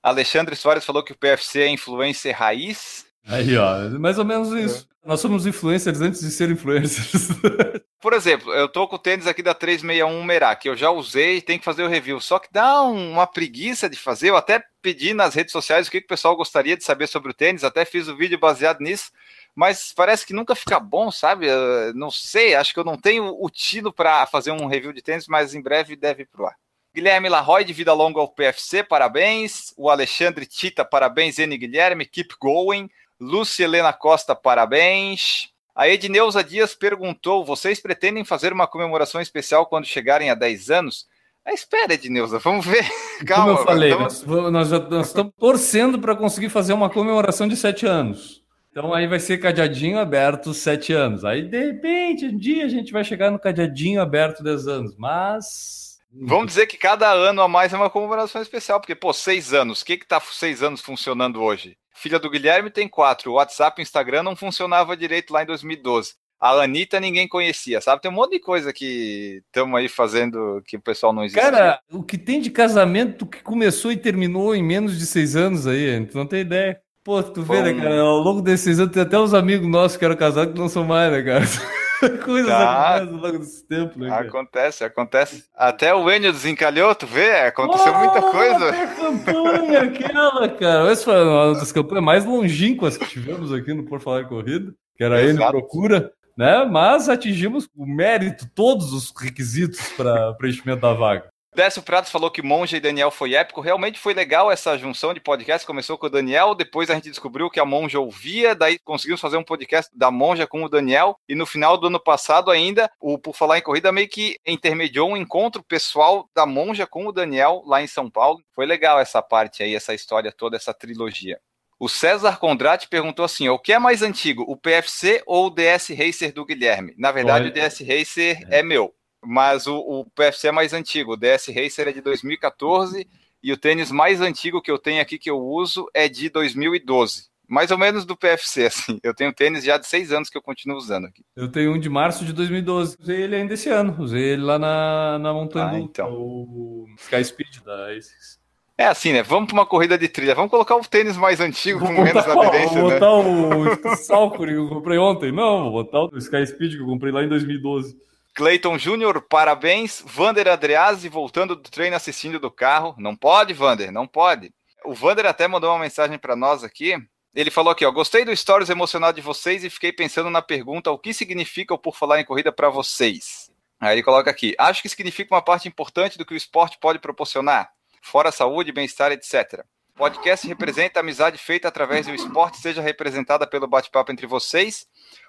Alexandre 0.02 0.56
Soares 0.56 0.86
falou 0.86 1.04
que 1.04 1.12
o 1.12 1.18
PFC 1.18 1.61
é 1.64 1.68
influencer 1.68 2.34
raiz. 2.34 3.09
Aí, 3.27 3.57
ó, 3.57 3.89
mais 3.99 4.18
ou 4.18 4.25
menos 4.25 4.53
isso. 4.53 4.89
Nós 5.05 5.21
somos 5.21 5.47
influencers 5.47 6.01
antes 6.01 6.21
de 6.21 6.31
ser 6.31 6.51
influencers. 6.51 7.29
Por 8.01 8.12
exemplo, 8.12 8.53
eu 8.53 8.68
tô 8.68 8.87
com 8.87 8.97
o 8.97 8.99
tênis 8.99 9.27
aqui 9.27 9.43
da 9.43 9.55
361 9.55 10.25
Merak, 10.25 10.62
que 10.62 10.68
eu 10.68 10.77
já 10.77 10.91
usei 10.91 11.37
e 11.37 11.43
tem 11.43 11.59
que 11.59 11.64
fazer 11.64 11.83
o 11.83 11.89
review. 11.89 12.21
Só 12.21 12.39
que 12.39 12.49
dá 12.51 12.83
um, 12.83 13.12
uma 13.12 13.27
preguiça 13.27 13.89
de 13.89 13.99
fazer. 13.99 14.31
Eu 14.31 14.37
até 14.37 14.62
pedi 14.83 15.14
nas 15.14 15.35
redes 15.35 15.53
sociais 15.53 15.87
o 15.87 15.91
que, 15.91 16.01
que 16.01 16.07
o 16.07 16.09
pessoal 16.09 16.37
gostaria 16.37 16.77
de 16.77 16.85
saber 16.85 17.07
sobre 17.07 17.31
o 17.31 17.35
tênis, 17.35 17.64
até 17.64 17.85
fiz 17.85 18.09
o 18.09 18.12
um 18.12 18.16
vídeo 18.16 18.39
baseado 18.39 18.81
nisso, 18.81 19.11
mas 19.55 19.93
parece 19.95 20.27
que 20.27 20.33
nunca 20.33 20.55
fica 20.55 20.79
bom, 20.81 21.11
sabe? 21.11 21.47
Eu 21.47 21.95
não 21.95 22.11
sei, 22.11 22.55
acho 22.55 22.73
que 22.73 22.81
eu 22.81 22.85
não 22.85 22.97
tenho 22.97 23.37
o 23.39 23.51
tino 23.51 23.93
para 23.93 24.27
fazer 24.27 24.51
um 24.51 24.66
review 24.66 24.93
de 24.93 25.03
tênis, 25.03 25.27
mas 25.27 25.55
em 25.55 25.62
breve 25.62 25.97
deve 25.97 26.23
ir 26.23 26.27
pro 26.27 26.47
ar. 26.47 26.57
Guilherme 26.95 27.29
Larroy, 27.29 27.64
de 27.64 27.73
vida 27.73 27.93
longa 27.93 28.21
ao 28.21 28.29
PFC, 28.29 28.83
parabéns. 28.83 29.73
O 29.77 29.89
Alexandre 29.89 30.45
Tita, 30.45 30.85
parabéns. 30.85 31.39
N. 31.39 31.57
Guilherme, 31.57 32.05
keep 32.05 32.35
going. 32.41 32.91
Lúcia 33.21 33.64
Helena 33.64 33.93
Costa, 33.93 34.35
parabéns. 34.35 35.51
A 35.75 35.89
Edneuza 35.89 36.43
Dias 36.43 36.75
perguntou: 36.75 37.45
vocês 37.45 37.81
pretendem 37.81 38.25
fazer 38.25 38.53
uma 38.53 38.66
comemoração 38.66 39.21
especial 39.21 39.66
quando 39.66 39.87
chegarem 39.87 40.31
a 40.31 40.35
10 40.35 40.71
anos? 40.71 41.07
Ah, 41.45 41.53
espera, 41.53 41.95
Edneuza, 41.95 42.39
vamos 42.39 42.66
ver. 42.66 42.85
Calma, 43.27 43.47
Como 43.47 43.59
eu 43.59 43.64
falei, 43.64 43.91
nós, 43.95 44.23
nós, 44.25 44.68
já, 44.68 44.79
nós 44.79 45.07
estamos 45.09 45.33
torcendo 45.39 45.99
para 45.99 46.14
conseguir 46.14 46.49
fazer 46.49 46.73
uma 46.73 46.91
comemoração 46.91 47.47
de 47.47 47.57
7 47.57 47.87
anos. 47.87 48.41
Então 48.71 48.95
aí 48.95 49.07
vai 49.07 49.18
ser 49.18 49.39
cadeadinho 49.39 49.99
aberto 49.99 50.55
7 50.55 50.93
anos. 50.93 51.25
Aí, 51.25 51.43
de 51.43 51.59
repente, 51.59 52.27
um 52.27 52.39
dia 52.39 52.64
a 52.64 52.68
gente 52.68 52.93
vai 52.93 53.03
chegar 53.03 53.31
no 53.31 53.39
cadeadinho 53.39 54.01
aberto 54.01 54.43
10 54.43 54.68
anos. 54.68 54.95
Mas. 54.97 55.89
Vamos 56.12 56.48
dizer 56.48 56.66
que 56.66 56.76
cada 56.76 57.11
ano 57.12 57.42
a 57.42 57.48
mais 57.48 57.72
é 57.72 57.76
uma 57.76 57.90
comemoração 57.90 58.42
especial, 58.42 58.80
porque, 58.80 58.94
pô, 58.94 59.12
seis 59.12 59.52
anos, 59.52 59.82
o 59.82 59.84
que 59.84 59.96
que 59.96 60.06
tá 60.06 60.20
seis 60.20 60.62
anos 60.62 60.80
funcionando 60.80 61.42
hoje? 61.42 61.76
filha 62.00 62.18
do 62.18 62.30
Guilherme 62.30 62.70
tem 62.70 62.88
quatro. 62.88 63.30
O 63.30 63.34
WhatsApp 63.34 63.80
e 63.80 63.82
o 63.82 63.84
Instagram 63.84 64.22
não 64.22 64.34
funcionava 64.34 64.96
direito 64.96 65.32
lá 65.32 65.42
em 65.42 65.46
2012. 65.46 66.14
A 66.40 66.52
Anitta 66.52 66.98
ninguém 66.98 67.28
conhecia, 67.28 67.82
sabe? 67.82 68.00
Tem 68.00 68.11
um 68.11 68.14
monte 68.14 68.32
de 68.32 68.40
coisa 68.40 68.72
que 68.72 69.42
estamos 69.44 69.78
aí 69.78 69.88
fazendo 69.88 70.62
que 70.66 70.78
o 70.78 70.80
pessoal 70.80 71.12
não 71.12 71.22
existe. 71.22 71.38
Cara, 71.38 71.78
o 71.92 72.02
que 72.02 72.16
tem 72.16 72.40
de 72.40 72.48
casamento 72.48 73.26
que 73.26 73.42
começou 73.42 73.92
e 73.92 73.96
terminou 73.96 74.54
em 74.54 74.62
menos 74.62 74.98
de 74.98 75.04
seis 75.04 75.36
anos 75.36 75.66
aí, 75.66 75.98
gente 75.98 76.14
não 76.14 76.26
tem 76.26 76.40
ideia. 76.40 76.80
Pô, 77.03 77.22
tu 77.22 77.42
vê, 77.42 77.62
né, 77.62 77.74
cara? 77.74 78.01
Ao 78.01 78.18
longo 78.18 78.42
desses 78.42 78.78
anos 78.78 78.92
tem 78.92 79.03
até 79.03 79.18
uns 79.18 79.32
amigos 79.32 79.66
nossos 79.66 79.96
que 79.96 80.05
eram 80.05 80.16
casados 80.16 80.53
que 80.53 80.61
não 80.61 80.68
são 80.68 80.84
mais, 80.84 81.11
né, 81.11 81.22
cara? 81.22 81.44
Coisas 82.24 82.51
tá. 82.51 82.96
acontecem 82.96 83.14
ao 83.14 83.20
longo 83.20 83.38
desse 83.38 83.66
tempo, 83.66 83.98
né? 83.98 84.09
Cara? 84.09 84.28
Acontece, 84.28 84.84
acontece. 84.84 85.44
Até 85.55 85.94
o 85.94 86.11
Enio 86.11 86.32
desencalhou, 86.32 86.94
tu 86.94 87.07
vê? 87.07 87.30
Aconteceu 87.40 87.92
oh, 87.92 87.98
muita 87.98 88.22
coisa. 88.22 88.72
Campanha 88.96 89.80
aquela, 89.82 90.48
cara. 90.48 90.90
Essa 90.90 91.05
foi 91.05 91.24
uma 91.24 91.55
das 91.55 91.72
campanhas 91.72 92.05
mais 92.05 92.24
longínquas 92.24 92.96
que 92.96 93.07
tivemos 93.07 93.53
aqui 93.53 93.72
no 93.72 93.84
Por 93.84 94.01
Falar 94.01 94.22
em 94.22 94.28
Corrida, 94.28 94.74
que 94.96 95.05
era 95.05 95.22
Exato. 95.22 95.40
Enio 95.40 95.51
Procura. 95.51 96.12
Né? 96.36 96.64
Mas 96.64 97.09
atingimos 97.09 97.68
o 97.76 97.84
mérito, 97.84 98.48
todos 98.55 98.94
os 98.94 99.12
requisitos 99.14 99.80
para 99.96 100.32
preenchimento 100.34 100.80
da 100.80 100.94
vaga. 100.94 101.30
Décio 101.53 101.82
Pratos 101.82 102.12
falou 102.12 102.30
que 102.30 102.42
Monja 102.42 102.76
e 102.76 102.80
Daniel 102.80 103.11
foi 103.11 103.34
épico. 103.34 103.61
Realmente 103.61 103.98
foi 103.98 104.14
legal 104.14 104.53
essa 104.53 104.78
junção 104.78 105.12
de 105.12 105.18
podcast. 105.18 105.66
Começou 105.66 105.98
com 105.98 106.07
o 106.07 106.11
Daniel, 106.11 106.55
depois 106.55 106.88
a 106.88 106.94
gente 106.94 107.11
descobriu 107.11 107.51
que 107.51 107.59
a 107.59 107.64
Monja 107.64 107.98
ouvia, 107.98 108.55
daí 108.55 108.78
conseguimos 108.78 109.20
fazer 109.20 109.36
um 109.36 109.42
podcast 109.42 109.90
da 109.92 110.12
Monja 110.12 110.46
com 110.46 110.62
o 110.62 110.68
Daniel. 110.68 111.16
E 111.28 111.34
no 111.34 111.44
final 111.44 111.76
do 111.76 111.88
ano 111.88 111.98
passado 111.98 112.53
ainda, 112.53 112.88
o 113.01 113.18
Por 113.18 113.34
Falar 113.34 113.59
em 113.59 113.62
Corrida 113.62 113.90
meio 113.90 114.09
que 114.09 114.36
intermediou 114.46 115.11
um 115.11 115.16
encontro 115.16 115.61
pessoal 115.64 116.28
da 116.32 116.46
Monja 116.46 116.86
com 116.86 117.07
o 117.07 117.12
Daniel 117.12 117.62
lá 117.66 117.82
em 117.82 117.88
São 117.88 118.09
Paulo. 118.09 118.38
Foi 118.55 118.64
legal 118.64 119.01
essa 119.01 119.20
parte 119.20 119.64
aí, 119.64 119.74
essa 119.74 119.92
história 119.92 120.32
toda, 120.32 120.57
essa 120.57 120.72
trilogia. 120.72 121.40
O 121.80 121.88
César 121.88 122.38
Condrati 122.38 122.86
perguntou 122.88 123.24
assim: 123.24 123.48
o 123.48 123.59
que 123.59 123.72
é 123.72 123.78
mais 123.78 124.03
antigo, 124.03 124.44
o 124.46 124.57
PFC 124.57 125.20
ou 125.26 125.46
o 125.46 125.51
DS 125.51 125.88
Racer 125.88 126.32
do 126.32 126.44
Guilherme? 126.44 126.94
Na 126.96 127.11
verdade, 127.11 127.46
Olha. 127.46 127.51
o 127.51 127.53
DS 127.53 127.80
Racer 127.80 128.46
é, 128.48 128.61
é 128.61 128.62
meu 128.62 128.94
mas 129.25 129.66
o, 129.66 129.77
o 129.77 130.05
PFC 130.07 130.49
é 130.49 130.53
mais 130.53 130.73
antigo. 130.73 131.12
O 131.12 131.16
DS 131.16 131.49
Racer 131.49 131.89
é 131.89 131.93
de 131.93 132.01
2014 132.01 133.07
e 133.43 133.53
o 133.53 133.57
tênis 133.57 133.91
mais 133.91 134.21
antigo 134.21 134.61
que 134.61 134.71
eu 134.71 134.79
tenho 134.79 135.01
aqui 135.01 135.18
que 135.18 135.31
eu 135.31 135.39
uso 135.39 135.87
é 135.95 136.09
de 136.09 136.29
2012. 136.29 137.31
Mais 137.49 137.73
ou 137.73 137.79
menos 137.79 138.05
do 138.05 138.16
PFC, 138.16 138.66
assim. 138.66 139.01
Eu 139.03 139.12
tenho 139.12 139.33
tênis 139.33 139.64
já 139.64 139.77
de 139.77 139.87
seis 139.87 140.12
anos 140.12 140.31
que 140.31 140.39
eu 140.39 140.43
continuo 140.43 140.77
usando 140.77 141.07
aqui. 141.07 141.25
Eu 141.35 141.49
tenho 141.49 141.75
um 141.75 141.79
de 141.79 141.89
março 141.89 142.25
de 142.25 142.33
2012. 142.33 142.97
Usei 143.01 143.23
ele 143.23 143.37
ainda 143.37 143.55
esse 143.55 143.68
ano. 143.68 143.97
Usei 143.99 144.23
ele 144.23 144.43
lá 144.43 144.59
na, 144.59 145.18
na 145.18 145.33
montanha 145.33 145.66
ah, 145.66 145.71
do 145.73 145.79
então. 145.79 146.12
o 146.12 146.87
Sky 146.99 147.25
Speed 147.25 147.59
da 147.64 147.89
ASICS. 147.89 148.39
É 148.79 148.87
assim, 148.87 149.12
né? 149.12 149.23
Vamos 149.23 149.49
para 149.49 149.61
uma 149.61 149.66
corrida 149.66 149.99
de 149.99 150.09
trilha. 150.09 150.35
Vamos 150.35 150.51
colocar 150.51 150.75
o 150.75 150.81
tênis 150.81 151.14
mais 151.14 151.39
antigo 151.39 151.81
com 151.81 151.93
menos 151.93 152.27
aderência, 152.27 152.81
vou 152.81 152.89
né? 152.89 152.99
botar 152.99 153.93
o 153.93 153.97
Salcori 153.97 154.53
que 154.53 154.59
eu 154.59 154.68
comprei 154.68 154.97
ontem. 154.97 155.31
Não, 155.31 155.71
vou 155.71 155.85
botar 155.85 156.05
o 156.05 156.16
Sky 156.16 156.47
Speed 156.47 156.77
que 156.77 156.81
eu 156.81 156.87
comprei 156.87 157.12
lá 157.12 157.23
em 157.23 157.29
2012. 157.29 157.95
Cleiton 158.35 158.78
Júnior, 158.78 159.20
parabéns. 159.22 160.03
Vander 160.07 160.49
Adreazzi 160.49 161.09
voltando 161.09 161.57
do 161.57 161.68
treino 161.68 161.97
assistindo 161.97 162.39
do 162.39 162.51
carro. 162.51 162.95
Não 162.99 163.16
pode, 163.16 163.53
Vander, 163.53 163.93
não 163.93 164.07
pode. 164.07 164.53
O 164.85 164.95
Vander 164.95 165.26
até 165.26 165.47
mandou 165.49 165.70
uma 165.70 165.78
mensagem 165.78 166.18
para 166.18 166.37
nós 166.37 166.64
aqui. 166.64 166.97
Ele 167.35 167.51
falou 167.51 167.70
aqui, 167.70 167.85
ó, 167.85 167.91
gostei 167.91 168.24
do 168.24 168.35
stories 168.35 168.70
emocionado 168.70 169.16
de 169.16 169.22
vocês 169.22 169.62
e 169.62 169.70
fiquei 169.70 169.93
pensando 169.93 170.31
na 170.31 170.43
pergunta 170.43 170.91
o 170.91 170.99
que 170.99 171.14
significa 171.14 171.74
o 171.74 171.78
por 171.78 171.97
falar 171.97 172.20
em 172.20 172.24
corrida 172.24 172.51
para 172.51 172.68
vocês. 172.68 173.51
Aí 173.81 173.95
ele 173.95 174.03
coloca 174.03 174.31
aqui, 174.31 174.55
acho 174.59 174.83
que 174.83 174.89
significa 174.89 175.35
uma 175.35 175.43
parte 175.43 175.68
importante 175.68 176.18
do 176.18 176.24
que 176.24 176.35
o 176.35 176.37
esporte 176.37 176.76
pode 176.78 176.99
proporcionar, 176.99 177.70
fora 178.03 178.33
saúde, 178.33 178.72
bem-estar, 178.72 179.12
etc. 179.12 179.64
Podcast 179.95 180.47
representa 180.47 180.99
a 180.99 181.03
amizade 181.03 181.39
feita 181.39 181.68
através 181.68 182.07
do 182.07 182.14
esporte, 182.14 182.59
seja 182.59 182.83
representada 182.83 183.47
pelo 183.47 183.68
bate-papo 183.68 184.11
entre 184.11 184.26
vocês 184.26 184.87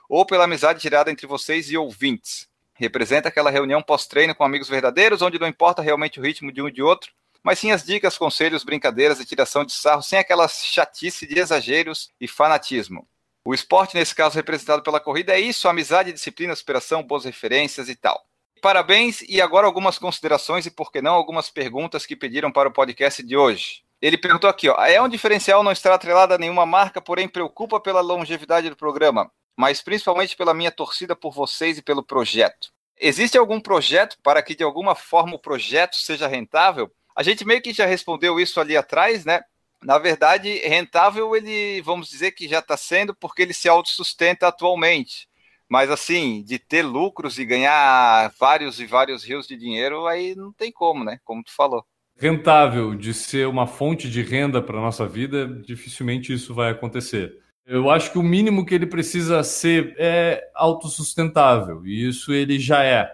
ou 0.09 0.25
pela 0.25 0.45
amizade 0.45 0.81
tirada 0.81 1.11
entre 1.11 1.27
vocês 1.27 1.69
e 1.69 1.77
ouvintes. 1.77 2.50
Representa 2.81 3.29
aquela 3.29 3.51
reunião 3.51 3.79
pós-treino 3.79 4.33
com 4.33 4.43
amigos 4.43 4.67
verdadeiros, 4.67 5.21
onde 5.21 5.37
não 5.37 5.45
importa 5.47 5.83
realmente 5.83 6.19
o 6.19 6.23
ritmo 6.23 6.51
de 6.51 6.63
um 6.63 6.67
e 6.67 6.71
de 6.71 6.81
outro, 6.81 7.11
mas 7.43 7.59
sim 7.59 7.71
as 7.71 7.83
dicas, 7.83 8.17
conselhos, 8.17 8.63
brincadeiras 8.63 9.19
e 9.19 9.25
tiração 9.25 9.63
de 9.63 9.71
sarro, 9.71 10.01
sem 10.01 10.17
aquela 10.17 10.47
chatice 10.47 11.27
de 11.27 11.37
exageros 11.37 12.09
e 12.19 12.27
fanatismo. 12.27 13.07
O 13.45 13.53
esporte, 13.53 13.93
nesse 13.93 14.15
caso 14.15 14.35
representado 14.35 14.81
pela 14.81 14.99
corrida, 14.99 15.31
é 15.31 15.39
isso: 15.39 15.69
amizade, 15.69 16.11
disciplina, 16.11 16.55
superação, 16.55 17.03
boas 17.03 17.23
referências 17.23 17.87
e 17.87 17.95
tal. 17.95 18.19
Parabéns 18.63 19.21
e 19.29 19.39
agora 19.39 19.67
algumas 19.67 19.99
considerações 19.99 20.65
e, 20.65 20.71
por 20.71 20.91
que 20.91 21.03
não, 21.03 21.13
algumas 21.13 21.51
perguntas 21.51 22.03
que 22.07 22.15
pediram 22.15 22.51
para 22.51 22.67
o 22.67 22.73
podcast 22.73 23.21
de 23.21 23.37
hoje. 23.37 23.83
Ele 24.01 24.17
perguntou 24.17 24.49
aqui: 24.49 24.67
ó, 24.67 24.83
é 24.83 24.99
um 24.99 25.07
diferencial 25.07 25.61
não 25.61 25.71
estar 25.71 25.93
atrelado 25.93 26.33
a 26.33 26.37
nenhuma 26.39 26.65
marca, 26.65 26.99
porém 26.99 27.27
preocupa 27.27 27.79
pela 27.79 28.01
longevidade 28.01 28.71
do 28.71 28.75
programa 28.75 29.31
mas 29.61 29.79
principalmente 29.79 30.35
pela 30.35 30.55
minha 30.55 30.71
torcida 30.71 31.15
por 31.15 31.31
vocês 31.31 31.77
e 31.77 31.83
pelo 31.83 32.01
projeto. 32.01 32.71
Existe 32.99 33.37
algum 33.37 33.61
projeto 33.61 34.17
para 34.23 34.41
que 34.41 34.55
de 34.55 34.63
alguma 34.63 34.95
forma 34.95 35.35
o 35.35 35.39
projeto 35.39 35.97
seja 35.97 36.25
rentável? 36.25 36.91
A 37.15 37.21
gente 37.21 37.45
meio 37.45 37.61
que 37.61 37.71
já 37.71 37.85
respondeu 37.85 38.39
isso 38.39 38.59
ali 38.59 38.75
atrás, 38.75 39.23
né? 39.23 39.39
Na 39.83 39.99
verdade, 39.99 40.49
rentável 40.67 41.35
ele, 41.35 41.79
vamos 41.83 42.09
dizer 42.09 42.31
que 42.31 42.47
já 42.47 42.57
está 42.57 42.75
sendo 42.75 43.13
porque 43.13 43.43
ele 43.43 43.53
se 43.53 43.69
autossustenta 43.69 44.47
atualmente. 44.47 45.27
Mas 45.69 45.91
assim, 45.91 46.41
de 46.41 46.57
ter 46.57 46.81
lucros 46.81 47.37
e 47.37 47.45
ganhar 47.45 48.33
vários 48.39 48.79
e 48.79 48.87
vários 48.87 49.23
rios 49.23 49.45
de 49.45 49.55
dinheiro, 49.55 50.07
aí 50.07 50.33
não 50.33 50.51
tem 50.51 50.71
como, 50.71 51.03
né? 51.03 51.19
Como 51.23 51.43
tu 51.43 51.53
falou. 51.55 51.85
Rentável 52.17 52.95
de 52.95 53.13
ser 53.13 53.47
uma 53.47 53.67
fonte 53.67 54.09
de 54.09 54.23
renda 54.23 54.59
para 54.59 54.81
nossa 54.81 55.07
vida, 55.07 55.47
dificilmente 55.63 56.33
isso 56.33 56.51
vai 56.51 56.71
acontecer. 56.71 57.39
Eu 57.71 57.89
acho 57.89 58.11
que 58.11 58.19
o 58.19 58.23
mínimo 58.23 58.65
que 58.65 58.75
ele 58.75 58.85
precisa 58.85 59.41
ser 59.43 59.95
é 59.97 60.43
autossustentável, 60.53 61.87
e 61.87 62.05
isso 62.05 62.33
ele 62.33 62.59
já 62.59 62.83
é. 62.83 63.09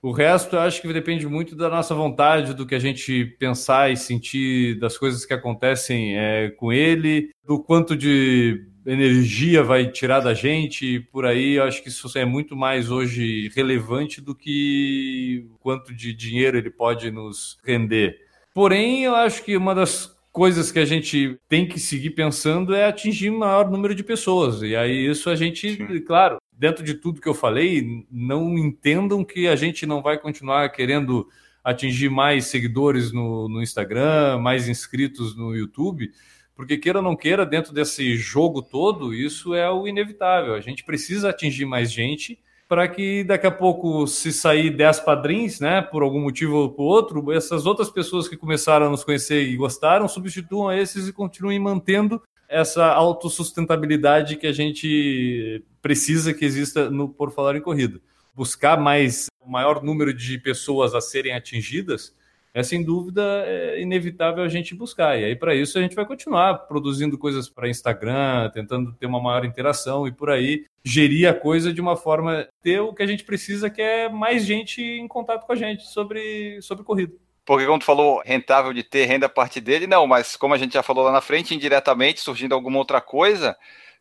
O 0.00 0.12
resto 0.12 0.56
eu 0.56 0.60
acho 0.60 0.80
que 0.80 0.90
depende 0.90 1.26
muito 1.26 1.54
da 1.54 1.68
nossa 1.68 1.94
vontade, 1.94 2.54
do 2.54 2.64
que 2.64 2.74
a 2.74 2.78
gente 2.78 3.26
pensar 3.38 3.92
e 3.92 3.98
sentir, 3.98 4.78
das 4.78 4.96
coisas 4.96 5.26
que 5.26 5.34
acontecem 5.34 6.16
é, 6.16 6.48
com 6.48 6.72
ele, 6.72 7.28
do 7.46 7.62
quanto 7.62 7.94
de 7.94 8.66
energia 8.86 9.62
vai 9.62 9.90
tirar 9.90 10.20
da 10.20 10.32
gente, 10.32 11.00
por 11.12 11.26
aí 11.26 11.56
eu 11.56 11.64
acho 11.64 11.82
que 11.82 11.90
isso 11.90 12.10
é 12.16 12.24
muito 12.24 12.56
mais 12.56 12.90
hoje 12.90 13.50
relevante 13.54 14.22
do 14.22 14.34
que 14.34 15.46
quanto 15.60 15.94
de 15.94 16.14
dinheiro 16.14 16.56
ele 16.56 16.70
pode 16.70 17.10
nos 17.10 17.58
render. 17.62 18.16
Porém, 18.54 19.04
eu 19.04 19.14
acho 19.14 19.44
que 19.44 19.54
uma 19.54 19.74
das 19.74 20.17
coisas 20.38 20.70
que 20.70 20.78
a 20.78 20.84
gente 20.84 21.36
tem 21.48 21.66
que 21.66 21.80
seguir 21.80 22.10
pensando 22.10 22.72
é 22.72 22.84
atingir 22.84 23.28
um 23.28 23.38
maior 23.38 23.68
número 23.68 23.92
de 23.92 24.04
pessoas. 24.04 24.62
E 24.62 24.76
aí 24.76 25.10
isso 25.10 25.28
a 25.28 25.34
gente, 25.34 25.74
Sim. 25.74 26.00
claro, 26.02 26.38
dentro 26.52 26.84
de 26.84 26.94
tudo 26.94 27.20
que 27.20 27.28
eu 27.28 27.34
falei, 27.34 28.06
não 28.08 28.56
entendam 28.56 29.24
que 29.24 29.48
a 29.48 29.56
gente 29.56 29.84
não 29.84 30.00
vai 30.00 30.16
continuar 30.16 30.68
querendo 30.68 31.28
atingir 31.64 32.08
mais 32.08 32.46
seguidores 32.46 33.10
no, 33.10 33.48
no 33.48 33.60
Instagram, 33.60 34.38
mais 34.38 34.68
inscritos 34.68 35.36
no 35.36 35.56
YouTube, 35.56 36.08
porque 36.54 36.78
queira 36.78 37.00
ou 37.00 37.04
não 37.04 37.16
queira, 37.16 37.44
dentro 37.44 37.74
desse 37.74 38.16
jogo 38.16 38.62
todo, 38.62 39.12
isso 39.12 39.54
é 39.54 39.68
o 39.68 39.88
inevitável. 39.88 40.54
A 40.54 40.60
gente 40.60 40.84
precisa 40.84 41.30
atingir 41.30 41.64
mais 41.64 41.90
gente 41.90 42.38
para 42.68 42.86
que 42.86 43.24
daqui 43.24 43.46
a 43.46 43.50
pouco, 43.50 44.06
se 44.06 44.30
sair 44.30 44.70
10 44.70 45.00
padrinhos, 45.00 45.58
né, 45.58 45.80
por 45.80 46.02
algum 46.02 46.20
motivo 46.20 46.56
ou 46.56 46.70
por 46.70 46.84
outro, 46.84 47.32
essas 47.32 47.64
outras 47.64 47.88
pessoas 47.88 48.28
que 48.28 48.36
começaram 48.36 48.86
a 48.86 48.90
nos 48.90 49.02
conhecer 49.02 49.42
e 49.42 49.56
gostaram 49.56 50.06
substituam 50.06 50.70
esses 50.70 51.08
e 51.08 51.12
continuem 51.12 51.58
mantendo 51.58 52.22
essa 52.46 52.86
autossustentabilidade 52.86 54.36
que 54.36 54.46
a 54.46 54.52
gente 54.52 55.64
precisa 55.80 56.34
que 56.34 56.44
exista 56.44 56.90
no 56.90 57.08
Por 57.08 57.32
Falar 57.32 57.56
em 57.56 57.60
Corrida. 57.60 58.00
Buscar 58.34 58.78
mais, 58.78 59.26
maior 59.46 59.82
número 59.82 60.12
de 60.12 60.38
pessoas 60.38 60.94
a 60.94 61.00
serem 61.00 61.34
atingidas 61.34 62.14
é 62.58 62.62
sem 62.64 62.82
dúvida 62.82 63.22
é 63.46 63.80
inevitável 63.80 64.42
a 64.42 64.48
gente 64.48 64.74
buscar. 64.74 65.16
E 65.16 65.24
aí, 65.24 65.36
para 65.36 65.54
isso, 65.54 65.78
a 65.78 65.80
gente 65.80 65.94
vai 65.94 66.04
continuar 66.04 66.54
produzindo 66.66 67.16
coisas 67.16 67.48
para 67.48 67.68
Instagram, 67.68 68.50
tentando 68.52 68.92
ter 68.92 69.06
uma 69.06 69.22
maior 69.22 69.44
interação 69.44 70.08
e 70.08 70.12
por 70.12 70.28
aí 70.28 70.66
gerir 70.82 71.28
a 71.28 71.34
coisa 71.34 71.72
de 71.72 71.80
uma 71.80 71.96
forma 71.96 72.48
ter 72.60 72.80
o 72.80 72.92
que 72.92 73.02
a 73.02 73.06
gente 73.06 73.22
precisa, 73.22 73.70
que 73.70 73.80
é 73.80 74.08
mais 74.08 74.44
gente 74.44 74.82
em 74.82 75.06
contato 75.06 75.46
com 75.46 75.52
a 75.52 75.56
gente 75.56 75.86
sobre, 75.86 76.60
sobre 76.60 76.84
corrida. 76.84 77.14
Porque, 77.44 77.64
como 77.64 77.78
tu 77.78 77.84
falou, 77.84 78.20
rentável 78.24 78.72
de 78.72 78.82
ter 78.82 79.04
renda 79.04 79.26
a 79.26 79.30
partir 79.30 79.60
dele, 79.60 79.86
não, 79.86 80.04
mas 80.04 80.34
como 80.34 80.52
a 80.52 80.58
gente 80.58 80.74
já 80.74 80.82
falou 80.82 81.04
lá 81.04 81.12
na 81.12 81.20
frente, 81.20 81.54
indiretamente, 81.54 82.20
surgindo 82.20 82.56
alguma 82.56 82.78
outra 82.78 83.00
coisa, 83.00 83.56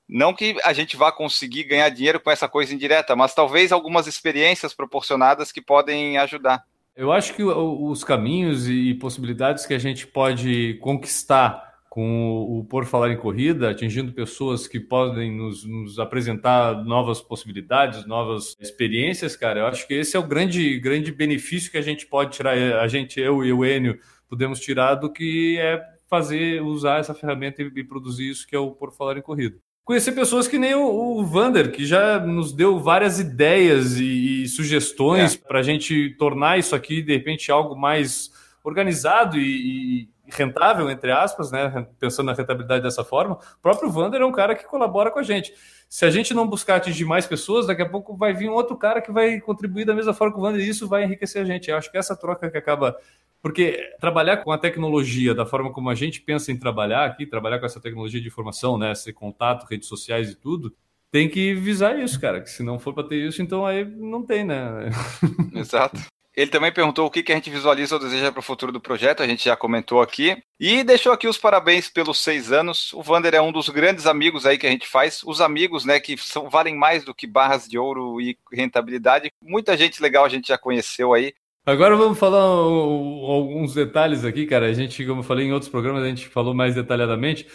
não 0.09 0.33
que 0.33 0.57
a 0.63 0.73
gente 0.73 0.97
vá 0.97 1.11
conseguir 1.11 1.65
ganhar 1.65 1.89
dinheiro 1.89 2.19
com 2.19 2.31
essa 2.31 2.49
coisa 2.49 2.73
indireta, 2.73 3.15
mas 3.15 3.35
talvez 3.35 3.71
algumas 3.71 4.07
experiências 4.07 4.73
proporcionadas 4.73 5.51
que 5.51 5.61
podem 5.61 6.17
ajudar. 6.17 6.65
Eu 6.97 7.11
acho 7.11 7.35
que 7.35 7.43
os 7.43 8.03
caminhos 8.03 8.67
e 8.67 8.95
possibilidades 8.95 9.67
que 9.67 9.73
a 9.75 9.77
gente 9.77 10.07
pode 10.07 10.79
conquistar 10.81 11.77
com 11.87 12.59
o 12.59 12.65
Por 12.65 12.85
Falar 12.85 13.11
em 13.11 13.17
Corrida, 13.17 13.69
atingindo 13.69 14.11
pessoas 14.11 14.67
que 14.67 14.79
podem 14.79 15.31
nos, 15.31 15.63
nos, 15.63 15.99
apresentar 15.99 16.83
novas 16.83 17.21
possibilidades, 17.21 18.03
novas 18.07 18.57
experiências, 18.59 19.35
cara, 19.35 19.59
eu 19.59 19.67
acho 19.67 19.87
que 19.87 19.93
esse 19.93 20.17
é 20.17 20.19
o 20.19 20.25
grande, 20.27 20.79
grande 20.79 21.11
benefício 21.11 21.69
que 21.69 21.77
a 21.77 21.83
gente 21.83 22.07
pode 22.07 22.31
tirar, 22.31 22.55
a 22.79 22.87
gente, 22.87 23.19
eu 23.19 23.45
e 23.45 23.53
o 23.53 23.63
Enio, 23.63 23.99
podemos 24.27 24.59
tirar 24.59 24.95
do 24.95 25.11
que 25.11 25.55
é 25.59 25.79
fazer, 26.09 26.63
usar 26.63 26.99
essa 26.99 27.13
ferramenta 27.13 27.61
e, 27.61 27.71
e 27.75 27.83
produzir 27.83 28.27
isso 28.27 28.47
que 28.47 28.55
é 28.55 28.59
o 28.59 28.71
Por 28.71 28.91
Falar 28.91 29.17
em 29.19 29.21
Corrida 29.21 29.66
conhecer 29.87 30.11
pessoas 30.11 30.49
que 30.49 30.59
nem 30.59 30.75
o, 30.75 30.83
o 30.85 31.25
Vander, 31.25 31.71
que 31.71 31.85
já 31.85 32.19
nos 32.19 32.51
deu 32.51 32.77
várias 32.77 33.21
ideias 33.21 33.95
e, 33.95 34.43
e 34.43 34.47
sugestões 34.49 35.35
é. 35.35 35.47
para 35.47 35.59
a 35.59 35.63
gente 35.63 36.13
tornar 36.19 36.59
isso 36.59 36.75
aqui, 36.75 37.01
de 37.01 37.13
repente, 37.13 37.49
algo 37.49 37.73
mais 37.73 38.29
organizado 38.65 39.37
e, 39.39 40.09
rentável, 40.27 40.91
entre 40.91 41.09
aspas, 41.09 41.53
né? 41.53 41.87
Pensando 42.01 42.25
na 42.25 42.33
rentabilidade 42.33 42.83
dessa 42.83 43.01
forma, 43.01 43.35
o 43.35 43.61
próprio 43.61 43.89
Vander 43.89 44.19
é 44.19 44.25
um 44.25 44.31
cara 44.33 44.55
que 44.55 44.65
colabora 44.65 45.09
com 45.09 45.19
a 45.19 45.23
gente. 45.23 45.53
Se 45.87 46.03
a 46.03 46.09
gente 46.09 46.33
não 46.33 46.45
buscar 46.45 46.75
atingir 46.75 47.05
mais 47.05 47.25
pessoas, 47.25 47.65
daqui 47.65 47.81
a 47.81 47.87
pouco 47.87 48.13
vai 48.13 48.33
vir 48.33 48.49
um 48.49 48.53
outro 48.53 48.75
cara 48.75 49.01
que 49.01 49.09
vai 49.09 49.39
contribuir 49.39 49.85
da 49.85 49.95
mesma 49.95 50.13
forma 50.13 50.33
que 50.33 50.39
o 50.39 50.43
Vander 50.43 50.59
e 50.59 50.67
isso 50.67 50.85
vai 50.85 51.05
enriquecer 51.05 51.41
a 51.41 51.45
gente. 51.45 51.71
Eu 51.71 51.77
acho 51.77 51.89
que 51.89 51.97
essa 51.97 52.13
troca 52.13 52.51
que 52.51 52.57
acaba. 52.57 52.97
Porque 53.41 53.79
trabalhar 53.99 54.37
com 54.37 54.51
a 54.51 54.57
tecnologia 54.57 55.33
da 55.33 55.45
forma 55.45 55.71
como 55.71 55.89
a 55.89 55.95
gente 55.95 56.21
pensa 56.21 56.51
em 56.51 56.57
trabalhar 56.57 57.05
aqui, 57.05 57.25
trabalhar 57.25 57.59
com 57.59 57.65
essa 57.65 57.79
tecnologia 57.79 58.19
de 58.19 58.27
informação, 58.27 58.77
né? 58.77 58.93
Ser 58.95 59.13
contato, 59.13 59.67
redes 59.69 59.87
sociais 59.87 60.29
e 60.31 60.35
tudo, 60.35 60.75
tem 61.11 61.29
que 61.29 61.53
visar 61.53 61.97
isso, 61.99 62.19
cara. 62.19 62.41
Que 62.41 62.49
se 62.49 62.63
não 62.63 62.79
for 62.79 62.93
para 62.93 63.07
ter 63.07 63.27
isso, 63.27 63.41
então 63.41 63.65
aí 63.65 63.85
não 63.85 64.23
tem, 64.23 64.43
né? 64.43 64.89
Exato. 65.55 65.99
Ele 66.37 66.51
também 66.51 66.71
perguntou 66.71 67.07
o 67.07 67.09
que, 67.09 67.23
que 67.23 67.31
a 67.31 67.35
gente 67.35 67.49
visualiza 67.49 67.95
ou 67.95 67.99
deseja 67.99 68.31
para 68.31 68.41
o 68.41 68.43
futuro 68.43 68.71
do 68.71 68.79
projeto, 68.79 69.23
a 69.23 69.27
gente 69.27 69.45
já 69.45 69.57
comentou 69.57 70.01
aqui. 70.01 70.37
E 70.59 70.83
deixou 70.83 71.11
aqui 71.11 71.27
os 71.27 71.35
parabéns 71.35 71.89
pelos 71.89 72.19
seis 72.19 72.51
anos. 72.51 72.93
O 72.93 73.01
Vander 73.01 73.33
é 73.33 73.41
um 73.41 73.51
dos 73.51 73.69
grandes 73.69 74.05
amigos 74.05 74.45
aí 74.45 74.55
que 74.55 74.67
a 74.67 74.69
gente 74.69 74.87
faz. 74.87 75.23
Os 75.23 75.41
amigos, 75.41 75.83
né, 75.83 75.99
que 75.99 76.15
são, 76.15 76.47
valem 76.47 76.75
mais 76.75 77.03
do 77.03 77.15
que 77.15 77.25
barras 77.25 77.67
de 77.67 77.79
ouro 77.79 78.21
e 78.21 78.37
rentabilidade. 78.53 79.31
Muita 79.41 79.75
gente 79.75 79.99
legal 79.99 80.25
a 80.25 80.29
gente 80.29 80.49
já 80.49 80.59
conheceu 80.59 81.11
aí. 81.11 81.33
Agora 81.67 81.97
vamos 81.97 82.17
falar 82.17 82.39
alguns 82.39 83.73
detalhes 83.73 84.23
aqui, 84.23 84.45
cara. 84.45 84.67
A 84.67 84.73
gente, 84.73 85.05
como 85.05 85.19
eu 85.19 85.23
falei 85.23 85.47
em 85.47 85.51
outros 85.51 85.69
programas, 85.69 86.01
a 86.01 86.07
gente 86.07 86.29
falou 86.29 86.53
mais 86.53 86.75
detalhadamente. 86.75 87.45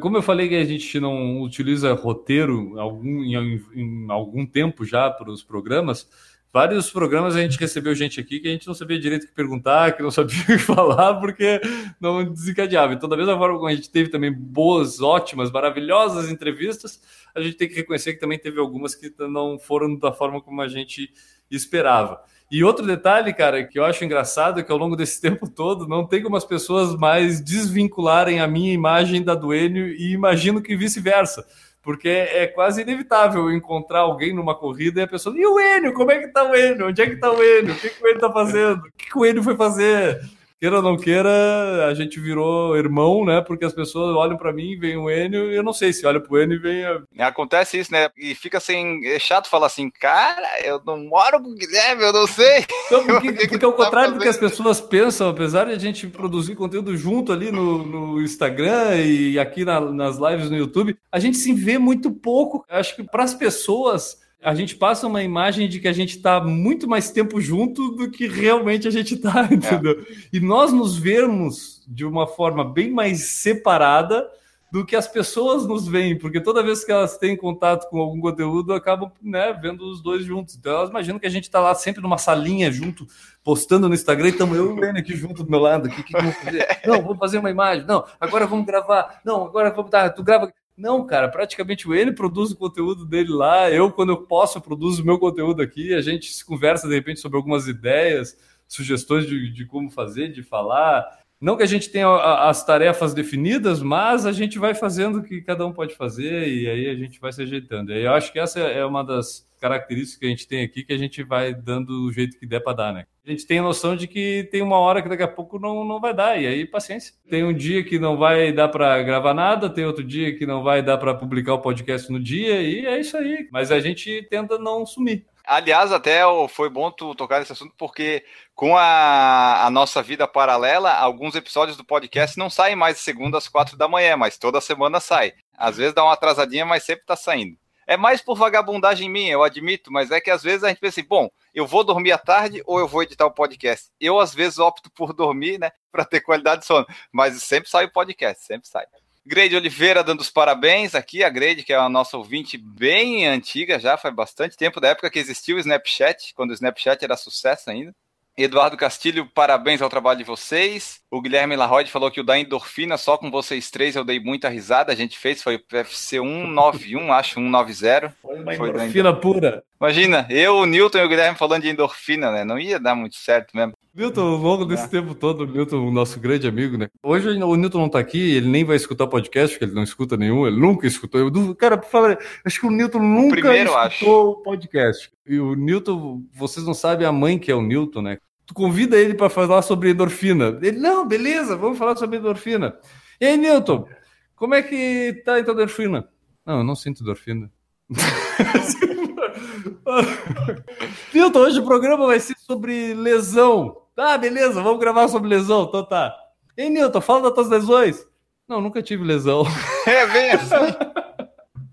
Como 0.00 0.16
eu 0.16 0.22
falei 0.22 0.48
que 0.48 0.54
a 0.54 0.64
gente 0.64 0.98
não 0.98 1.42
utiliza 1.42 1.92
roteiro 1.92 2.80
algum, 2.80 3.22
em, 3.22 3.62
em 3.74 4.06
algum 4.10 4.46
tempo 4.46 4.82
já 4.82 5.10
para 5.10 5.30
os 5.30 5.42
programas, 5.42 6.08
vários 6.50 6.90
programas 6.90 7.36
a 7.36 7.42
gente 7.42 7.58
recebeu 7.58 7.94
gente 7.94 8.18
aqui 8.18 8.40
que 8.40 8.48
a 8.48 8.50
gente 8.50 8.66
não 8.66 8.72
sabia 8.72 8.98
direito 8.98 9.24
o 9.24 9.26
que 9.26 9.34
perguntar, 9.34 9.94
que 9.94 10.02
não 10.02 10.08
sabia 10.10 10.40
o 10.40 10.46
que 10.46 10.56
falar, 10.56 11.16
porque 11.20 11.60
não 12.00 12.24
desencadeava. 12.24 12.94
Então, 12.94 13.10
da 13.10 13.16
mesma 13.16 13.36
forma 13.36 13.56
como 13.56 13.68
a 13.68 13.74
gente 13.74 13.90
teve 13.90 14.08
também 14.08 14.32
boas, 14.32 15.02
ótimas, 15.02 15.50
maravilhosas 15.50 16.30
entrevistas, 16.30 16.98
a 17.34 17.42
gente 17.42 17.58
tem 17.58 17.68
que 17.68 17.74
reconhecer 17.74 18.14
que 18.14 18.20
também 18.20 18.38
teve 18.38 18.58
algumas 18.58 18.94
que 18.94 19.12
não 19.18 19.58
foram 19.58 19.98
da 19.98 20.14
forma 20.14 20.40
como 20.40 20.62
a 20.62 20.68
gente 20.68 21.12
esperava. 21.50 22.22
E 22.50 22.64
outro 22.64 22.84
detalhe, 22.86 23.32
cara, 23.32 23.64
que 23.64 23.78
eu 23.78 23.84
acho 23.84 24.04
engraçado 24.04 24.58
é 24.58 24.62
que 24.62 24.72
ao 24.72 24.78
longo 24.78 24.96
desse 24.96 25.20
tempo 25.22 25.48
todo 25.48 25.86
não 25.86 26.06
tem 26.06 26.22
como 26.22 26.36
as 26.36 26.44
pessoas 26.44 26.96
mais 26.96 27.40
desvincularem 27.40 28.40
a 28.40 28.48
minha 28.48 28.72
imagem 28.72 29.22
da 29.22 29.34
do 29.34 29.54
Enio 29.54 29.86
e 29.88 30.12
imagino 30.12 30.60
que 30.60 30.76
vice-versa 30.76 31.44
porque 31.82 32.08
é 32.08 32.46
quase 32.46 32.82
inevitável 32.82 33.50
encontrar 33.50 34.00
alguém 34.00 34.34
numa 34.34 34.54
corrida 34.54 35.00
e 35.00 35.04
a 35.04 35.08
pessoa, 35.08 35.36
e 35.36 35.46
o 35.46 35.58
Enio, 35.58 35.94
como 35.94 36.10
é 36.10 36.18
que 36.18 36.28
tá 36.28 36.44
o 36.44 36.54
Enio? 36.54 36.88
Onde 36.88 37.02
é 37.02 37.06
que 37.06 37.16
tá 37.16 37.30
o 37.32 37.42
Enio? 37.42 37.72
O 37.72 37.76
que, 37.76 37.88
que 37.88 38.04
o 38.04 38.06
Enio 38.06 38.20
tá 38.20 38.30
fazendo? 38.30 38.80
O 38.80 38.92
que, 38.96 39.10
que 39.10 39.18
o 39.18 39.24
Enio 39.24 39.42
foi 39.42 39.56
fazer? 39.56 40.20
Queira 40.60 40.76
ou 40.76 40.82
não 40.82 40.94
queira, 40.94 41.86
a 41.86 41.94
gente 41.94 42.20
virou 42.20 42.76
irmão, 42.76 43.24
né? 43.24 43.40
Porque 43.40 43.64
as 43.64 43.72
pessoas 43.72 44.14
olham 44.14 44.36
para 44.36 44.52
mim, 44.52 44.78
vem 44.78 44.94
o 44.94 45.10
Enio, 45.10 45.50
e 45.50 45.56
eu 45.56 45.62
não 45.62 45.72
sei 45.72 45.90
se 45.90 46.04
olha 46.04 46.20
pro 46.20 46.38
Enio 46.38 46.56
e 46.56 46.58
vem. 46.58 46.84
A... 46.84 47.28
Acontece 47.28 47.78
isso, 47.78 47.90
né? 47.90 48.10
E 48.14 48.34
fica 48.34 48.58
assim, 48.58 49.00
é 49.06 49.18
chato 49.18 49.48
falar 49.48 49.68
assim, 49.68 49.88
cara, 49.88 50.60
eu 50.62 50.78
não 50.84 50.98
moro 51.04 51.40
com 51.40 51.48
o 51.48 51.54
Guilherme, 51.54 52.02
eu 52.02 52.12
não 52.12 52.26
sei. 52.26 52.66
Não, 52.90 53.06
porque, 53.06 53.32
que 53.32 53.48
porque 53.48 53.64
ao 53.64 53.72
tá 53.72 53.84
contrário 53.84 54.14
do 54.14 54.20
que 54.20 54.28
as 54.28 54.36
pessoas 54.36 54.80
pensam, 54.80 55.28
apesar 55.28 55.66
de 55.66 55.72
a 55.72 55.78
gente 55.78 56.08
produzir 56.08 56.56
conteúdo 56.56 56.96
junto 56.96 57.32
ali 57.32 57.52
no, 57.52 57.86
no 57.86 58.20
Instagram 58.20 58.96
e 58.96 59.38
aqui 59.38 59.64
na, 59.64 59.80
nas 59.80 60.18
lives 60.18 60.50
no 60.50 60.56
YouTube, 60.56 60.98
a 61.10 61.20
gente 61.20 61.36
se 61.36 61.54
vê 61.54 61.78
muito 61.78 62.10
pouco. 62.10 62.64
Acho 62.68 62.96
que 62.96 63.04
para 63.04 63.22
as 63.22 63.32
pessoas 63.32 64.18
a 64.42 64.54
gente 64.54 64.76
passa 64.76 65.06
uma 65.06 65.22
imagem 65.22 65.68
de 65.68 65.80
que 65.80 65.88
a 65.88 65.92
gente 65.92 66.16
está 66.16 66.40
muito 66.40 66.88
mais 66.88 67.10
tempo 67.10 67.40
junto 67.40 67.90
do 67.92 68.10
que 68.10 68.26
realmente 68.26 68.88
a 68.88 68.90
gente 68.90 69.14
está, 69.14 69.48
entendeu? 69.52 70.00
É. 70.00 70.14
E 70.32 70.40
nós 70.40 70.72
nos 70.72 70.96
vermos 70.96 71.82
de 71.86 72.04
uma 72.04 72.26
forma 72.26 72.64
bem 72.64 72.90
mais 72.90 73.20
separada 73.24 74.26
do 74.70 74.86
que 74.86 74.94
as 74.94 75.08
pessoas 75.08 75.66
nos 75.66 75.88
veem, 75.88 76.16
porque 76.16 76.40
toda 76.40 76.62
vez 76.62 76.84
que 76.84 76.92
elas 76.92 77.18
têm 77.18 77.36
contato 77.36 77.90
com 77.90 77.98
algum 77.98 78.20
conteúdo, 78.20 78.72
acabam 78.72 79.10
né, 79.20 79.52
vendo 79.60 79.84
os 79.90 80.00
dois 80.00 80.24
juntos. 80.24 80.54
Então 80.54 80.72
elas 80.72 80.90
imaginam 80.90 81.18
que 81.18 81.26
a 81.26 81.30
gente 81.30 81.44
está 81.44 81.58
lá 81.58 81.74
sempre 81.74 82.00
numa 82.00 82.18
salinha 82.18 82.70
junto, 82.70 83.06
postando 83.42 83.88
no 83.88 83.94
Instagram, 83.94 84.28
e 84.28 84.30
estamos 84.30 84.56
eu 84.56 84.66
e 84.66 84.72
o 84.72 84.76
Lênin 84.76 85.00
aqui 85.00 85.16
junto 85.16 85.42
do 85.42 85.50
meu 85.50 85.58
lado. 85.58 85.88
O 85.88 85.90
que, 85.90 86.04
que 86.04 86.12
vamos 86.12 86.36
fazer? 86.36 86.66
Não, 86.86 87.02
vamos 87.02 87.18
fazer 87.18 87.38
uma 87.38 87.50
imagem. 87.50 87.84
Não, 87.84 88.04
agora 88.20 88.46
vamos 88.46 88.64
gravar. 88.64 89.20
Não, 89.24 89.44
agora 89.44 89.70
vamos. 89.70 89.90
Tá, 89.90 90.08
tu 90.08 90.22
grava. 90.22 90.52
Não, 90.76 91.06
cara, 91.06 91.28
praticamente 91.28 91.90
ele 91.90 92.12
produz 92.12 92.52
o 92.52 92.56
conteúdo 92.56 93.04
dele 93.04 93.30
lá, 93.30 93.70
eu, 93.70 93.92
quando 93.92 94.10
eu 94.10 94.22
posso, 94.22 94.56
eu 94.56 94.62
produzo 94.62 95.02
o 95.02 95.04
meu 95.04 95.18
conteúdo 95.18 95.60
aqui, 95.60 95.92
a 95.92 96.00
gente 96.00 96.32
se 96.32 96.44
conversa 96.44 96.88
de 96.88 96.94
repente 96.94 97.20
sobre 97.20 97.36
algumas 97.36 97.68
ideias, 97.68 98.36
sugestões 98.66 99.26
de, 99.26 99.50
de 99.52 99.66
como 99.66 99.90
fazer, 99.90 100.32
de 100.32 100.42
falar. 100.42 101.19
Não 101.40 101.56
que 101.56 101.62
a 101.62 101.66
gente 101.66 101.88
tenha 101.88 102.06
as 102.48 102.64
tarefas 102.64 103.14
definidas, 103.14 103.82
mas 103.82 104.26
a 104.26 104.32
gente 104.32 104.58
vai 104.58 104.74
fazendo 104.74 105.18
o 105.18 105.22
que 105.22 105.40
cada 105.40 105.66
um 105.66 105.72
pode 105.72 105.94
fazer 105.94 106.46
e 106.46 106.68
aí 106.68 106.88
a 106.88 106.94
gente 106.94 107.18
vai 107.18 107.32
se 107.32 107.42
ajeitando. 107.42 107.92
E 107.92 108.04
eu 108.04 108.12
acho 108.12 108.30
que 108.30 108.38
essa 108.38 108.60
é 108.60 108.84
uma 108.84 109.02
das 109.02 109.48
características 109.58 110.18
que 110.18 110.26
a 110.26 110.28
gente 110.28 110.48
tem 110.48 110.62
aqui 110.62 110.82
que 110.82 110.92
a 110.92 110.98
gente 110.98 111.22
vai 111.22 111.54
dando 111.54 112.06
o 112.06 112.12
jeito 112.12 112.38
que 112.38 112.46
der 112.46 112.60
para 112.60 112.76
dar, 112.76 112.92
né? 112.92 113.04
A 113.24 113.30
gente 113.30 113.46
tem 113.46 113.58
a 113.58 113.62
noção 113.62 113.94
de 113.94 114.08
que 114.08 114.48
tem 114.50 114.62
uma 114.62 114.78
hora 114.78 115.02
que 115.02 115.08
daqui 115.08 115.22
a 115.22 115.28
pouco 115.28 115.58
não, 115.58 115.84
não 115.84 116.00
vai 116.00 116.14
dar, 116.14 116.40
e 116.40 116.46
aí 116.46 116.66
paciência. 116.66 117.14
Tem 117.28 117.44
um 117.44 117.52
dia 117.52 117.84
que 117.84 117.98
não 117.98 118.16
vai 118.16 118.52
dar 118.52 118.68
para 118.68 119.02
gravar 119.02 119.34
nada, 119.34 119.68
tem 119.68 119.84
outro 119.84 120.02
dia 120.02 120.34
que 120.36 120.46
não 120.46 120.62
vai 120.62 120.82
dar 120.82 120.96
para 120.98 121.14
publicar 121.14 121.54
o 121.54 121.60
podcast 121.60 122.10
no 122.10 122.18
dia, 122.18 122.60
e 122.62 122.86
é 122.86 122.98
isso 122.98 123.16
aí. 123.16 123.46
Mas 123.52 123.70
a 123.70 123.78
gente 123.78 124.26
tenta 124.30 124.58
não 124.58 124.84
sumir. 124.86 125.26
Aliás, 125.52 125.90
até 125.90 126.20
foi 126.48 126.70
bom 126.70 126.92
tu 126.92 127.12
tocar 127.12 127.40
nesse 127.40 127.50
assunto, 127.50 127.74
porque 127.76 128.24
com 128.54 128.76
a, 128.78 129.66
a, 129.66 129.68
nossa 129.68 130.00
vida 130.00 130.28
paralela, 130.28 130.92
alguns 130.92 131.34
episódios 131.34 131.76
do 131.76 131.84
podcast 131.84 132.38
não 132.38 132.48
saem 132.48 132.76
mais 132.76 132.98
de 132.98 133.02
segunda 133.02 133.36
às 133.36 133.48
quatro 133.48 133.76
da 133.76 133.88
manhã, 133.88 134.16
mas 134.16 134.38
toda 134.38 134.60
semana 134.60 135.00
sai. 135.00 135.32
Às 135.58 135.76
vezes 135.76 135.92
dá 135.92 136.04
uma 136.04 136.12
atrasadinha, 136.12 136.64
mas 136.64 136.84
sempre 136.84 137.04
tá 137.04 137.16
saindo. 137.16 137.58
É 137.84 137.96
mais 137.96 138.22
por 138.22 138.36
vagabundagem 138.36 139.10
minha, 139.10 139.32
eu 139.32 139.42
admito, 139.42 139.90
mas 139.90 140.12
é 140.12 140.20
que 140.20 140.30
às 140.30 140.40
vezes 140.40 140.62
a 140.62 140.68
gente 140.68 140.78
pensa 140.78 141.00
assim, 141.00 141.08
bom, 141.08 141.28
eu 141.52 141.66
vou 141.66 141.82
dormir 141.82 142.12
à 142.12 142.18
tarde 142.18 142.62
ou 142.64 142.78
eu 142.78 142.86
vou 142.86 143.02
editar 143.02 143.26
o 143.26 143.34
podcast? 143.34 143.90
Eu 144.00 144.20
às 144.20 144.32
vezes 144.32 144.60
opto 144.60 144.88
por 144.92 145.12
dormir, 145.12 145.58
né, 145.58 145.72
para 145.90 146.04
ter 146.04 146.20
qualidade 146.20 146.60
de 146.60 146.68
sono, 146.68 146.86
mas 147.12 147.42
sempre 147.42 147.68
sai 147.68 147.86
o 147.86 147.92
podcast, 147.92 148.44
sempre 148.44 148.68
sai. 148.68 148.86
Grade 149.26 149.54
Oliveira 149.54 150.02
dando 150.02 150.20
os 150.20 150.30
parabéns 150.30 150.94
aqui, 150.94 151.22
a 151.22 151.28
Grade, 151.28 151.62
que 151.62 151.72
é 151.72 151.76
a 151.76 151.88
nossa 151.88 152.16
ouvinte 152.16 152.56
bem 152.56 153.26
antiga 153.26 153.78
já, 153.78 153.96
faz 153.96 154.14
bastante 154.14 154.56
tempo, 154.56 154.80
da 154.80 154.88
época 154.88 155.10
que 155.10 155.18
existiu 155.18 155.56
o 155.56 155.60
Snapchat, 155.60 156.32
quando 156.34 156.50
o 156.50 156.54
Snapchat 156.54 157.04
era 157.04 157.16
sucesso 157.16 157.70
ainda. 157.70 157.94
Eduardo 158.36 158.76
Castilho, 158.76 159.26
parabéns 159.26 159.82
ao 159.82 159.90
trabalho 159.90 160.18
de 160.18 160.24
vocês. 160.24 161.00
O 161.10 161.20
Guilherme 161.20 161.56
Larroide 161.56 161.90
falou 161.90 162.10
que 162.10 162.20
o 162.20 162.24
da 162.24 162.38
endorfina, 162.38 162.96
só 162.96 163.18
com 163.18 163.30
vocês 163.30 163.70
três, 163.70 163.96
eu 163.96 164.04
dei 164.04 164.18
muita 164.18 164.48
risada. 164.48 164.92
A 164.92 164.96
gente 164.96 165.18
fez, 165.18 165.42
foi 165.42 165.56
o 165.56 165.66
PFC 165.66 166.16
191, 166.20 167.12
acho, 167.12 167.34
190. 167.34 168.16
Foi 168.22 168.36
uma 168.36 168.54
foi 168.54 168.68
endorfina 168.70 169.14
pura. 169.14 169.62
Imagina, 169.78 170.26
eu, 170.30 170.56
o 170.56 170.66
Newton 170.66 170.98
e 170.98 171.04
o 171.04 171.08
Guilherme 171.08 171.36
falando 171.36 171.62
de 171.62 171.68
endorfina, 171.68 172.30
né? 172.30 172.44
Não 172.44 172.58
ia 172.58 172.80
dar 172.80 172.94
muito 172.94 173.16
certo 173.16 173.54
mesmo. 173.54 173.74
Newton, 174.00 174.22
ao 174.22 174.36
longo 174.36 174.64
desse 174.64 174.84
é. 174.84 174.88
tempo 174.88 175.14
todo, 175.14 175.42
o 175.42 175.46
Newton, 175.46 175.86
o 175.86 175.90
nosso 175.90 176.18
grande 176.18 176.48
amigo, 176.48 176.78
né? 176.78 176.88
Hoje 177.02 177.28
o 177.28 177.54
Newton 177.54 177.78
não 177.78 177.88
tá 177.88 177.98
aqui, 177.98 178.36
ele 178.36 178.48
nem 178.48 178.64
vai 178.64 178.76
escutar 178.76 179.06
podcast, 179.06 179.54
porque 179.54 179.66
ele 179.66 179.74
não 179.74 179.82
escuta 179.82 180.16
nenhum, 180.16 180.46
ele 180.46 180.58
nunca 180.58 180.86
escutou. 180.86 181.20
Eu, 181.20 181.54
cara, 181.54 181.76
por 181.76 181.90
favor, 181.90 182.18
acho 182.44 182.60
que 182.60 182.66
o 182.66 182.70
Newton 182.70 183.00
nunca 183.00 183.26
o 183.26 183.40
primeiro, 183.40 183.70
escutou 183.86 184.30
o 184.30 184.36
podcast. 184.36 185.10
E 185.26 185.38
o 185.38 185.54
Newton, 185.54 186.22
vocês 186.32 186.64
não 186.64 186.72
sabem 186.72 187.06
a 187.06 187.12
mãe 187.12 187.38
que 187.38 187.52
é 187.52 187.54
o 187.54 187.60
Newton, 187.60 188.00
né? 188.00 188.18
tu 188.50 188.54
convida 188.54 188.98
ele 188.98 189.14
para 189.14 189.30
falar 189.30 189.62
sobre 189.62 189.90
endorfina. 189.90 190.58
Ele, 190.60 190.78
não, 190.78 191.06
beleza, 191.06 191.56
vamos 191.56 191.78
falar 191.78 191.96
sobre 191.96 192.18
endorfina. 192.18 192.76
E 193.20 193.26
aí, 193.26 193.36
Newton, 193.36 193.86
como 194.34 194.56
é 194.56 194.62
que 194.62 195.22
tá 195.24 195.36
a 195.36 195.44
tua 195.44 195.52
endorfina? 195.52 196.08
Não, 196.44 196.58
eu 196.58 196.64
não 196.64 196.74
sinto 196.74 197.02
endorfina. 197.02 197.48
Newton, 201.14 201.38
hoje 201.38 201.60
o 201.60 201.64
programa 201.64 202.06
vai 202.06 202.18
ser 202.18 202.36
sobre 202.38 202.92
lesão. 202.94 203.79
Tá, 204.00 204.16
beleza, 204.16 204.62
vamos 204.62 204.80
gravar 204.80 205.08
sobre 205.08 205.28
lesão, 205.28 205.64
então 205.64 205.84
tá. 205.84 206.16
Ei, 206.56 206.70
Newton, 206.70 207.02
fala 207.02 207.24
das 207.24 207.34
tuas 207.34 207.50
lesões. 207.50 208.02
Não, 208.48 208.58
nunca 208.58 208.82
tive 208.82 209.04
lesão. 209.04 209.44
É 209.86 210.06
bem 210.06 210.30
assim. 210.30 210.54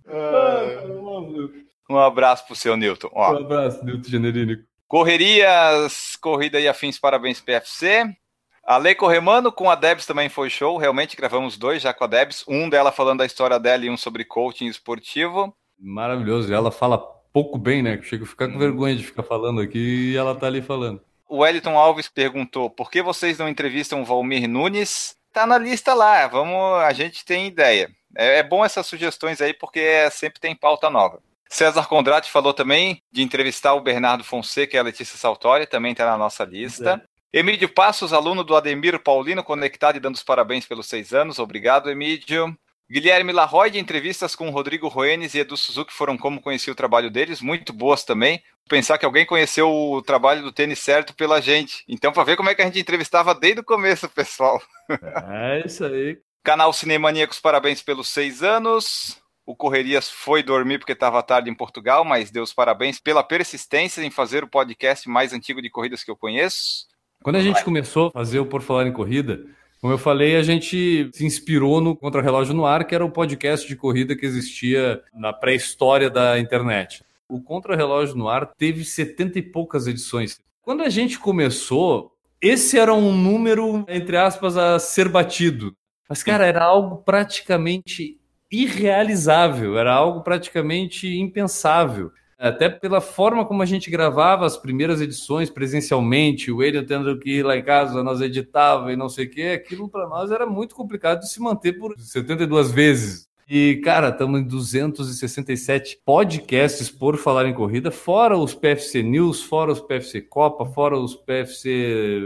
um 1.90 1.98
abraço 1.98 2.46
pro 2.46 2.54
seu 2.54 2.76
Newton. 2.76 3.10
Ó. 3.14 3.32
Um 3.32 3.46
abraço, 3.46 3.86
Newton 3.86 4.10
Generínico. 4.10 4.64
Correrias, 4.90 6.18
corrida 6.20 6.60
e 6.60 6.68
afins, 6.68 7.00
parabéns 7.00 7.40
PFC. 7.40 8.14
A 8.62 8.76
Lei 8.76 8.94
Corremano 8.94 9.50
com 9.50 9.70
a 9.70 9.76
Debs 9.76 10.06
também 10.06 10.28
foi 10.28 10.50
show. 10.50 10.76
Realmente 10.76 11.16
gravamos 11.16 11.58
dois 11.58 11.82
já 11.82 11.94
com 11.94 12.04
a 12.04 12.08
Debs. 12.08 12.44
Um 12.46 12.68
dela 12.68 12.92
falando 12.92 13.20
da 13.20 13.26
história 13.26 13.58
dela 13.58 13.86
e 13.86 13.90
um 13.90 13.96
sobre 13.96 14.26
coaching 14.26 14.68
esportivo. 14.68 15.56
Maravilhoso. 15.80 16.54
Ela 16.54 16.72
fala 16.72 16.98
pouco 17.32 17.58
bem, 17.58 17.82
né? 17.82 18.02
Chego 18.02 18.26
a 18.26 18.28
ficar 18.28 18.50
com 18.50 18.60
vergonha 18.60 18.98
de 18.98 19.06
ficar 19.06 19.24
falando 19.24 19.62
aqui 19.62 20.12
e 20.12 20.18
ela 20.18 20.36
tá 20.36 20.48
ali 20.48 20.62
falando. 20.62 21.08
O 21.28 21.40
Wellington 21.40 21.78
Alves 21.78 22.08
perguntou: 22.08 22.70
por 22.70 22.90
que 22.90 23.02
vocês 23.02 23.38
não 23.38 23.50
entrevistam 23.50 24.02
o 24.02 24.06
Valmir 24.06 24.48
Nunes? 24.48 25.16
Tá 25.34 25.46
na 25.46 25.58
lista 25.58 25.94
lá. 25.94 26.28
Vamos, 26.28 26.84
a 26.84 26.92
gente 26.94 27.24
tem 27.26 27.48
ideia. 27.48 27.90
É, 28.16 28.40
é 28.40 28.44
bom 28.44 28.64
essas 28.64 28.88
sugestões 28.88 29.42
aí 29.42 29.54
porque 29.54 30.10
sempre 30.12 30.40
tem 30.40 30.56
pauta 30.56 30.90
nova. 30.90 31.22
César 31.50 31.86
Condrati 31.88 32.30
falou 32.30 32.54
também 32.54 33.02
de 33.12 33.22
entrevistar 33.22 33.74
o 33.74 33.82
Bernardo 33.82 34.24
Fonseca 34.24 34.76
e 34.76 34.80
a 34.80 34.84
Letícia 34.84 35.18
Saltori, 35.18 35.66
também 35.66 35.94
está 35.94 36.06
na 36.06 36.18
nossa 36.18 36.44
lista. 36.44 37.02
É. 37.34 37.40
Emílio 37.40 37.70
Passos, 37.70 38.14
aluno 38.14 38.44
do 38.44 38.56
Ademir 38.56 39.00
Paulino, 39.00 39.44
conectado 39.44 39.98
e 39.98 40.00
dando 40.00 40.16
os 40.16 40.24
parabéns 40.24 40.66
pelos 40.66 40.88
seis 40.88 41.14
anos. 41.14 41.40
Obrigado, 41.40 41.90
Emílio. 41.90 42.58
Guilherme 42.90 43.34
Larroy, 43.34 43.70
de 43.70 43.80
entrevistas 43.80 44.34
com 44.34 44.50
Rodrigo 44.50 44.88
Roenes 44.88 45.34
e 45.34 45.40
Edu 45.40 45.58
Suzuki 45.58 45.92
foram 45.92 46.18
como 46.18 46.42
conheci 46.42 46.72
o 46.72 46.76
trabalho 46.76 47.12
deles, 47.12 47.42
muito 47.42 47.74
boas 47.74 48.06
também. 48.06 48.42
Pensar 48.70 48.98
que 48.98 49.06
alguém 49.06 49.26
conheceu 49.26 49.70
o 49.70 50.02
trabalho 50.02 50.42
do 50.42 50.54
tênis 50.54 50.80
certo 50.80 51.14
pela 51.14 51.42
gente. 51.42 51.84
Então, 51.88 52.14
para 52.14 52.24
ver 52.24 52.38
como 52.38 52.50
é 52.50 52.56
que 52.56 52.62
a 52.62 52.66
gente 52.66 52.80
entrevistava 52.80 53.36
desde 53.36 53.60
o 53.60 53.64
começo, 53.64 54.08
pessoal. 54.10 54.62
É 54.90 55.64
isso 55.66 55.84
aí. 55.84 56.18
Canal 56.44 56.72
Cinemaníacos, 56.72 57.42
parabéns 57.42 57.82
pelos 57.82 58.08
seis 58.08 58.42
anos. 58.42 59.18
O 59.46 59.54
Correrias 59.54 60.10
foi 60.10 60.42
dormir 60.42 60.80
porque 60.80 60.94
estava 60.94 61.22
tarde 61.24 61.50
em 61.50 61.56
Portugal, 61.56 62.06
mas 62.06 62.32
deu 62.32 62.44
os 62.44 62.54
parabéns 62.54 63.00
pela 63.00 63.24
persistência 63.24 64.02
em 64.02 64.10
fazer 64.10 64.46
o 64.46 64.48
podcast 64.48 65.10
mais 65.10 65.34
antigo 65.34 65.62
de 65.62 65.70
corridas 65.70 66.04
que 66.06 66.12
eu 66.12 66.16
conheço. 66.16 66.86
Quando 67.22 67.38
a 67.38 67.42
gente 67.42 67.64
começou 67.64 68.08
a 68.08 68.12
fazer 68.12 68.40
o 68.40 68.46
Por 68.46 68.62
Falar 68.62 68.88
em 68.88 68.94
Corrida, 68.94 69.46
como 69.80 69.94
eu 69.94 69.98
falei, 69.98 70.36
a 70.36 70.44
gente 70.44 71.10
se 71.14 71.26
inspirou 71.26 71.80
no 71.80 71.96
Contra 71.96 72.22
Relógio 72.22 72.54
no 72.54 72.66
Ar, 72.66 72.86
que 72.86 72.96
era 72.96 73.06
o 73.06 73.12
podcast 73.12 73.68
de 73.68 73.76
corrida 73.76 74.16
que 74.16 74.26
existia 74.26 75.02
na 75.14 75.32
pré-história 75.32 76.10
da 76.10 76.40
internet. 76.40 77.04
O 77.30 77.42
Contra 77.42 77.76
Relógio 77.76 78.16
no 78.16 78.28
Ar 78.28 78.52
teve 78.58 78.84
setenta 78.84 79.38
e 79.38 79.42
poucas 79.42 79.86
edições. 79.86 80.40
Quando 80.62 80.82
a 80.82 80.90
gente 80.90 81.20
começou, 81.20 82.12
esse 82.42 82.78
era 82.78 82.94
um 82.94 83.16
número, 83.16 83.86
entre 83.88 84.18
aspas, 84.18 84.58
a 84.58 84.80
ser 84.80 85.10
batido. 85.10 85.76
Mas, 86.10 86.24
cara, 86.24 86.46
era 86.46 86.64
algo 86.64 86.98
praticamente 86.98 88.20
irrealizável, 88.52 89.78
era 89.78 89.94
algo 89.94 90.22
praticamente 90.22 91.18
impensável. 91.18 92.12
Até 92.38 92.70
pela 92.70 93.02
forma 93.02 93.44
como 93.46 93.64
a 93.64 93.66
gente 93.66 93.90
gravava 93.90 94.46
as 94.46 94.56
primeiras 94.56 95.02
edições 95.02 95.50
presencialmente, 95.50 96.52
o 96.52 96.58
William 96.58 96.86
tendo 96.86 97.18
que 97.18 97.38
ir 97.38 97.44
lá 97.44 97.58
em 97.58 97.64
casa, 97.64 98.04
nós 98.04 98.22
editava 98.22 98.94
e 98.94 98.96
não 98.96 99.10
sei 99.10 99.26
o 99.26 99.30
quê, 99.30 99.42
aquilo 99.56 99.90
para 99.90 100.08
nós 100.08 100.30
era 100.30 100.46
muito 100.46 100.76
complicado 100.76 101.22
de 101.22 101.32
se 101.32 101.42
manter 101.42 101.74
por 101.74 101.98
72 101.98 102.72
vezes. 102.72 103.28
E, 103.50 103.78
cara, 103.78 104.10
estamos 104.10 104.42
em 104.42 104.44
267 104.44 106.02
podcasts 106.06 106.92
por 106.92 107.18
falar 107.18 107.48
em 107.48 107.54
corrida, 107.54 107.90
fora 107.90 108.38
os 108.38 108.54
PFC 108.54 109.02
News, 109.02 109.42
fora 109.42 109.72
os 109.72 109.80
PFC 109.80 110.22
Copa, 110.22 110.66
fora 110.66 110.98
os 110.98 111.16
PFC 111.16 112.20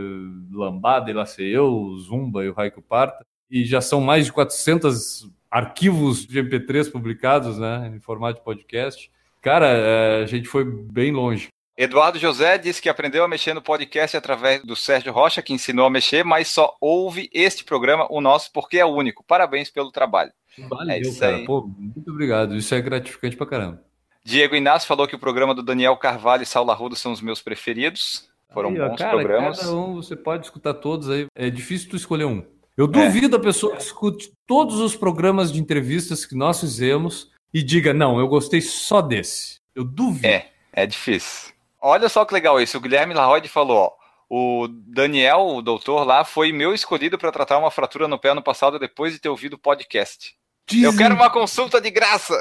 Lambada 0.52 1.12
e 1.12 1.14
lá 1.14 1.26
sei 1.26 1.56
eu, 1.56 1.96
Zumba 2.00 2.44
e 2.44 2.50
o 2.50 2.54
Raico 2.54 2.82
Parta. 2.82 3.24
E 3.50 3.64
já 3.64 3.80
são 3.82 4.02
mais 4.02 4.26
de 4.26 4.34
400 4.34 5.30
arquivos 5.50 6.26
de 6.26 6.42
MP3 6.42 6.92
publicados, 6.92 7.60
né, 7.60 7.92
em 7.96 8.00
formato 8.00 8.40
de 8.40 8.44
podcast. 8.44 9.12
Cara, 9.42 9.68
é, 9.68 10.24
a 10.24 10.26
gente 10.26 10.48
foi 10.48 10.64
bem 10.64 11.12
longe. 11.12 11.48
Eduardo 11.78 12.20
José 12.20 12.58
disse 12.60 12.82
que 12.82 12.90
aprendeu 12.90 13.24
a 13.24 13.28
mexer 13.28 13.54
no 13.56 13.62
podcast 13.62 14.16
através 14.16 14.64
do 14.64 14.76
Sérgio 14.76 15.12
Rocha, 15.12 15.42
que 15.42 15.54
ensinou 15.54 15.86
a 15.86 15.90
mexer, 15.90 16.24
mas 16.24 16.48
só 16.48 16.76
ouve 16.80 17.30
este 17.34 17.64
programa, 17.64 18.06
o 18.12 18.22
nosso, 18.22 18.52
porque 18.54 18.78
é 18.78 18.86
o 18.86 18.94
único. 18.94 19.24
Parabéns 19.24 19.72
pelo 19.72 19.92
trabalho. 19.92 20.32
Valeu, 20.70 20.96
é 20.96 21.20
cara. 21.20 21.36
Aí. 21.38 21.46
Pô, 21.46 21.68
muito 21.76 22.12
obrigado. 22.12 22.56
Isso 22.56 22.76
é 22.76 22.82
gratificante 22.82 23.36
pra 23.36 23.48
caramba. 23.48 23.84
Diego 24.24 24.56
Inácio 24.56 24.88
falou 24.88 25.08
que 25.08 25.16
o 25.16 25.20
programa 25.20 25.56
do 25.56 25.64
Daniel 25.64 25.98
Carvalho 25.98 26.44
e 26.44 26.46
Saulo 26.46 26.70
Arruda 26.70 26.96
são 26.96 27.12
os 27.12 27.22
meus 27.22 27.42
preferidos. 27.42 28.30
Foram 28.54 28.70
aí, 28.70 28.78
bons 28.78 28.98
cara, 28.98 29.18
programas. 29.18 29.60
Cada 29.60 29.76
um, 29.76 29.96
você 29.96 30.16
pode 30.16 30.46
escutar 30.46 30.76
todos 30.76 31.10
aí. 31.10 31.26
É 31.34 31.50
difícil 31.50 31.90
tu 31.90 31.96
escolher 31.96 32.26
um. 32.26 32.46
Eu 32.78 32.86
duvido 32.86 33.36
é. 33.36 33.40
a 33.40 33.42
pessoa 33.42 33.76
que 33.76 33.82
escute 33.82 34.32
todos 34.46 34.80
os 34.80 34.96
programas 34.96 35.52
de 35.52 35.60
entrevistas 35.60 36.26
que 36.26 36.36
nós 36.36 36.60
fizemos 36.60 37.31
e 37.54 37.64
diga, 37.64 37.94
não, 37.94 38.20
eu 38.20 38.28
gostei 38.28 38.62
só 38.62 39.02
desse. 39.02 39.60
Eu 39.76 39.84
duvido. 39.84 40.28
É, 40.28 40.48
é 40.74 40.86
difícil. 40.86 41.52
Olha 41.82 42.08
só 42.08 42.24
que 42.26 42.34
legal 42.34 42.62
isso. 42.62 42.78
O 42.78 42.82
Guilherme 42.82 43.14
Larroide 43.14 43.48
falou, 43.48 43.78
ó, 43.78 43.92
o 44.30 44.68
Daniel, 44.70 45.42
o 45.42 45.62
doutor 45.62 46.06
lá, 46.06 46.24
foi 46.24 46.52
meu 46.52 46.74
escolhido 46.74 47.18
para 47.18 47.32
tratar 47.32 47.58
uma 47.58 47.72
fratura 47.72 48.08
no 48.08 48.20
pé 48.20 48.30
ano 48.30 48.42
passado 48.42 48.80
depois 48.80 49.12
de 49.12 49.20
ter 49.20 49.30
ouvido 49.30 49.54
o 49.54 49.60
podcast. 49.60 50.34
Dizem... 50.70 50.86
Eu 50.86 50.96
quero 50.96 51.16
uma 51.16 51.30
consulta 51.30 51.82
de 51.82 51.90
graça. 51.90 52.34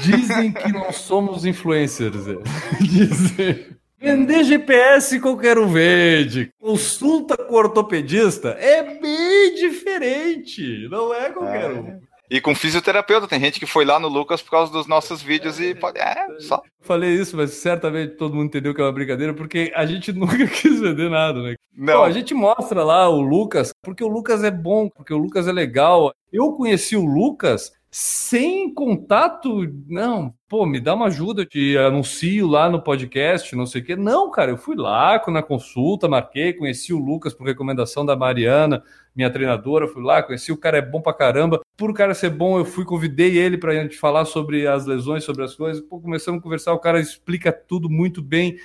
Dizem 0.00 0.52
que 0.52 0.70
não 0.72 0.92
somos 0.92 1.44
influencers. 1.44 2.28
É. 2.28 2.36
Dizem. 2.80 3.76
Vender 3.98 4.44
GPS 4.44 5.18
qualquer 5.20 5.58
um 5.58 5.68
vende. 5.68 6.52
Consulta 6.60 7.36
com 7.36 7.54
ortopedista 7.54 8.50
é 8.50 8.82
bem 9.00 9.54
diferente. 9.54 10.88
Não 10.88 11.14
é 11.14 11.30
qualquer 11.30 11.70
é. 11.70 12.00
E 12.30 12.40
com 12.40 12.54
fisioterapeuta, 12.54 13.28
tem 13.28 13.40
gente 13.40 13.60
que 13.60 13.66
foi 13.66 13.84
lá 13.84 14.00
no 14.00 14.08
Lucas 14.08 14.40
por 14.40 14.50
causa 14.52 14.72
dos 14.72 14.86
nossos 14.86 15.20
vídeos 15.20 15.60
e 15.60 15.74
pode. 15.74 15.98
É, 15.98 16.26
só. 16.40 16.62
Falei 16.80 17.14
isso, 17.14 17.36
mas 17.36 17.50
certamente 17.50 18.16
todo 18.16 18.34
mundo 18.34 18.46
entendeu 18.46 18.74
que 18.74 18.80
é 18.80 18.84
uma 18.84 18.92
brincadeira, 18.92 19.34
porque 19.34 19.70
a 19.74 19.84
gente 19.84 20.12
nunca 20.14 20.46
quis 20.46 20.80
vender 20.80 21.10
nada, 21.10 21.42
né? 21.42 21.54
Não. 21.76 21.94
Pô, 21.94 22.02
a 22.04 22.10
gente 22.10 22.32
mostra 22.32 22.82
lá 22.82 23.08
o 23.08 23.20
Lucas, 23.20 23.72
porque 23.82 24.02
o 24.02 24.08
Lucas 24.08 24.42
é 24.44 24.50
bom, 24.50 24.88
porque 24.88 25.12
o 25.12 25.18
Lucas 25.18 25.46
é 25.46 25.52
legal. 25.52 26.12
Eu 26.32 26.52
conheci 26.52 26.96
o 26.96 27.04
Lucas 27.04 27.72
sem 27.94 28.72
contato, 28.72 29.70
não, 29.86 30.34
pô, 30.48 30.64
me 30.64 30.80
dá 30.80 30.94
uma 30.94 31.08
ajuda, 31.08 31.42
eu 31.42 31.46
te 31.46 31.76
anuncio 31.76 32.46
lá 32.46 32.70
no 32.70 32.80
podcast, 32.80 33.54
não 33.54 33.66
sei 33.66 33.82
o 33.82 33.84
quê. 33.84 33.94
Não, 33.94 34.30
cara, 34.30 34.50
eu 34.50 34.56
fui 34.56 34.74
lá 34.74 35.22
na 35.28 35.42
consulta, 35.42 36.08
marquei, 36.08 36.54
conheci 36.54 36.94
o 36.94 36.98
Lucas 36.98 37.34
por 37.34 37.46
recomendação 37.46 38.06
da 38.06 38.16
Mariana, 38.16 38.82
minha 39.14 39.30
treinadora, 39.30 39.86
fui 39.86 40.02
lá, 40.02 40.22
conheci 40.22 40.50
o 40.50 40.56
cara, 40.56 40.78
é 40.78 40.82
bom 40.82 41.02
pra 41.02 41.12
caramba. 41.12 41.60
Por 41.76 41.90
o 41.90 41.94
cara 41.94 42.14
ser 42.14 42.30
bom, 42.30 42.58
eu 42.58 42.64
fui, 42.64 42.86
convidei 42.86 43.36
ele 43.36 43.58
pra 43.58 43.74
gente 43.74 43.98
falar 43.98 44.24
sobre 44.24 44.66
as 44.66 44.86
lesões, 44.86 45.22
sobre 45.22 45.44
as 45.44 45.54
coisas. 45.54 45.82
Pô, 45.82 46.00
começamos 46.00 46.40
a 46.40 46.42
conversar, 46.42 46.72
o 46.72 46.78
cara 46.78 46.98
explica 46.98 47.52
tudo 47.52 47.90
muito 47.90 48.22
bem. 48.22 48.56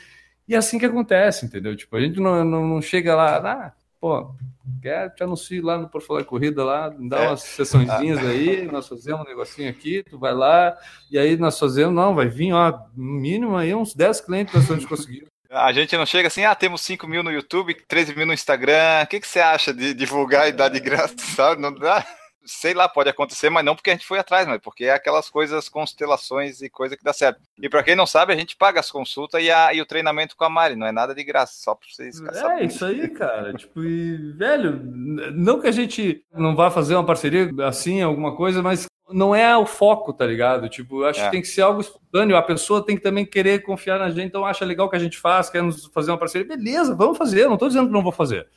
E 0.47 0.55
é 0.55 0.57
assim 0.57 0.79
que 0.79 0.85
acontece, 0.85 1.45
entendeu? 1.45 1.75
Tipo, 1.75 1.97
a 1.97 1.99
gente 1.99 2.17
não, 2.21 2.45
não, 2.45 2.65
não 2.65 2.81
chega 2.81 3.13
lá, 3.13 3.35
ah, 3.39 3.73
pô, 3.99 4.35
quer 4.81 5.13
te 5.13 5.23
anuncio 5.23 5.63
lá 5.63 5.77
no 5.77 5.89
Por 5.89 6.01
Falar 6.01 6.23
Corrida 6.23 6.63
lá, 6.63 6.89
dá 6.89 7.19
é. 7.19 7.27
umas 7.27 7.41
sessõezinhas 7.41 8.19
aí, 8.19 8.65
nós 8.71 8.87
fazemos 8.87 9.21
um 9.21 9.29
negocinho 9.29 9.69
aqui, 9.69 10.03
tu 10.03 10.17
vai 10.19 10.33
lá, 10.33 10.77
e 11.11 11.17
aí 11.17 11.37
nós 11.37 11.57
fazemos, 11.57 11.93
não, 11.93 12.15
vai 12.15 12.27
vir, 12.27 12.53
ó, 12.53 12.71
no 12.95 13.13
mínimo 13.13 13.55
aí 13.55 13.73
uns 13.73 13.93
10 13.93 14.21
clientes 14.21 14.53
nós 14.53 14.65
vamos 14.65 14.85
conseguir. 14.85 15.25
A 15.49 15.71
gente 15.71 15.95
não 15.95 16.05
chega 16.05 16.27
assim, 16.27 16.43
ah, 16.43 16.53
temos 16.53 16.81
5 16.81 17.07
mil 17.07 17.23
no 17.23 17.31
YouTube, 17.31 17.73
13 17.87 18.15
mil 18.15 18.25
no 18.25 18.33
Instagram, 18.33 19.03
o 19.03 19.07
que, 19.07 19.19
que 19.19 19.27
você 19.27 19.39
acha 19.39 19.73
de 19.73 19.93
divulgar 19.93 20.49
e 20.49 20.51
dar 20.51 20.67
de 20.67 20.79
graça, 20.79 21.15
sabe? 21.35 21.61
Não 21.61 21.73
dá 21.73 22.05
sei 22.47 22.73
lá, 22.73 22.87
pode 22.87 23.09
acontecer, 23.09 23.49
mas 23.49 23.63
não 23.63 23.75
porque 23.75 23.89
a 23.89 23.93
gente 23.93 24.05
foi 24.05 24.17
atrás, 24.17 24.47
mas 24.47 24.59
porque 24.59 24.85
é 24.85 24.93
aquelas 24.93 25.29
coisas, 25.29 25.69
constelações 25.69 26.61
e 26.61 26.69
coisa 26.69 26.95
que 26.95 27.03
dá 27.03 27.13
certo. 27.13 27.41
E 27.61 27.69
para 27.69 27.83
quem 27.83 27.95
não 27.95 28.05
sabe, 28.05 28.33
a 28.33 28.35
gente 28.35 28.55
paga 28.55 28.79
as 28.79 28.89
consultas 28.89 29.43
e, 29.43 29.51
a, 29.51 29.73
e 29.73 29.81
o 29.81 29.85
treinamento 29.85 30.35
com 30.35 30.43
a 30.43 30.49
Mari, 30.49 30.75
não 30.75 30.87
é 30.87 30.91
nada 30.91 31.13
de 31.13 31.23
graça, 31.23 31.53
só 31.57 31.75
para 31.75 31.87
vocês 31.89 32.21
É 32.21 32.63
isso 32.63 32.85
aí, 32.85 33.07
cara. 33.09 33.53
tipo, 33.53 33.83
e, 33.83 34.31
velho, 34.33 34.81
não 35.33 35.59
que 35.59 35.67
a 35.67 35.71
gente 35.71 36.23
não 36.33 36.55
vá 36.55 36.71
fazer 36.71 36.95
uma 36.95 37.05
parceria 37.05 37.49
assim, 37.67 38.01
alguma 38.01 38.35
coisa, 38.35 38.63
mas 38.63 38.87
não 39.09 39.33
é 39.33 39.55
o 39.57 39.65
foco, 39.65 40.11
tá 40.13 40.25
ligado? 40.25 40.67
Tipo, 40.69 41.03
acho 41.03 41.21
é. 41.21 41.25
que 41.25 41.31
tem 41.31 41.41
que 41.41 41.47
ser 41.47 41.61
algo 41.61 41.81
espontâneo. 41.81 42.35
A 42.35 42.41
pessoa 42.41 42.85
tem 42.85 42.95
que 42.95 43.03
também 43.03 43.25
querer 43.25 43.61
confiar 43.61 43.99
na 43.99 44.09
gente, 44.09 44.27
então 44.27 44.45
acha 44.45 44.65
legal 44.65 44.89
que 44.89 44.95
a 44.95 44.99
gente 44.99 45.17
faz, 45.17 45.49
quer 45.49 45.63
fazer 45.93 46.11
uma 46.11 46.17
parceria. 46.17 46.47
Beleza, 46.47 46.95
vamos 46.95 47.17
fazer. 47.17 47.47
não 47.47 47.57
tô 47.57 47.67
dizendo 47.67 47.87
que 47.87 47.93
não 47.93 48.03
vou 48.03 48.11
fazer. 48.11 48.47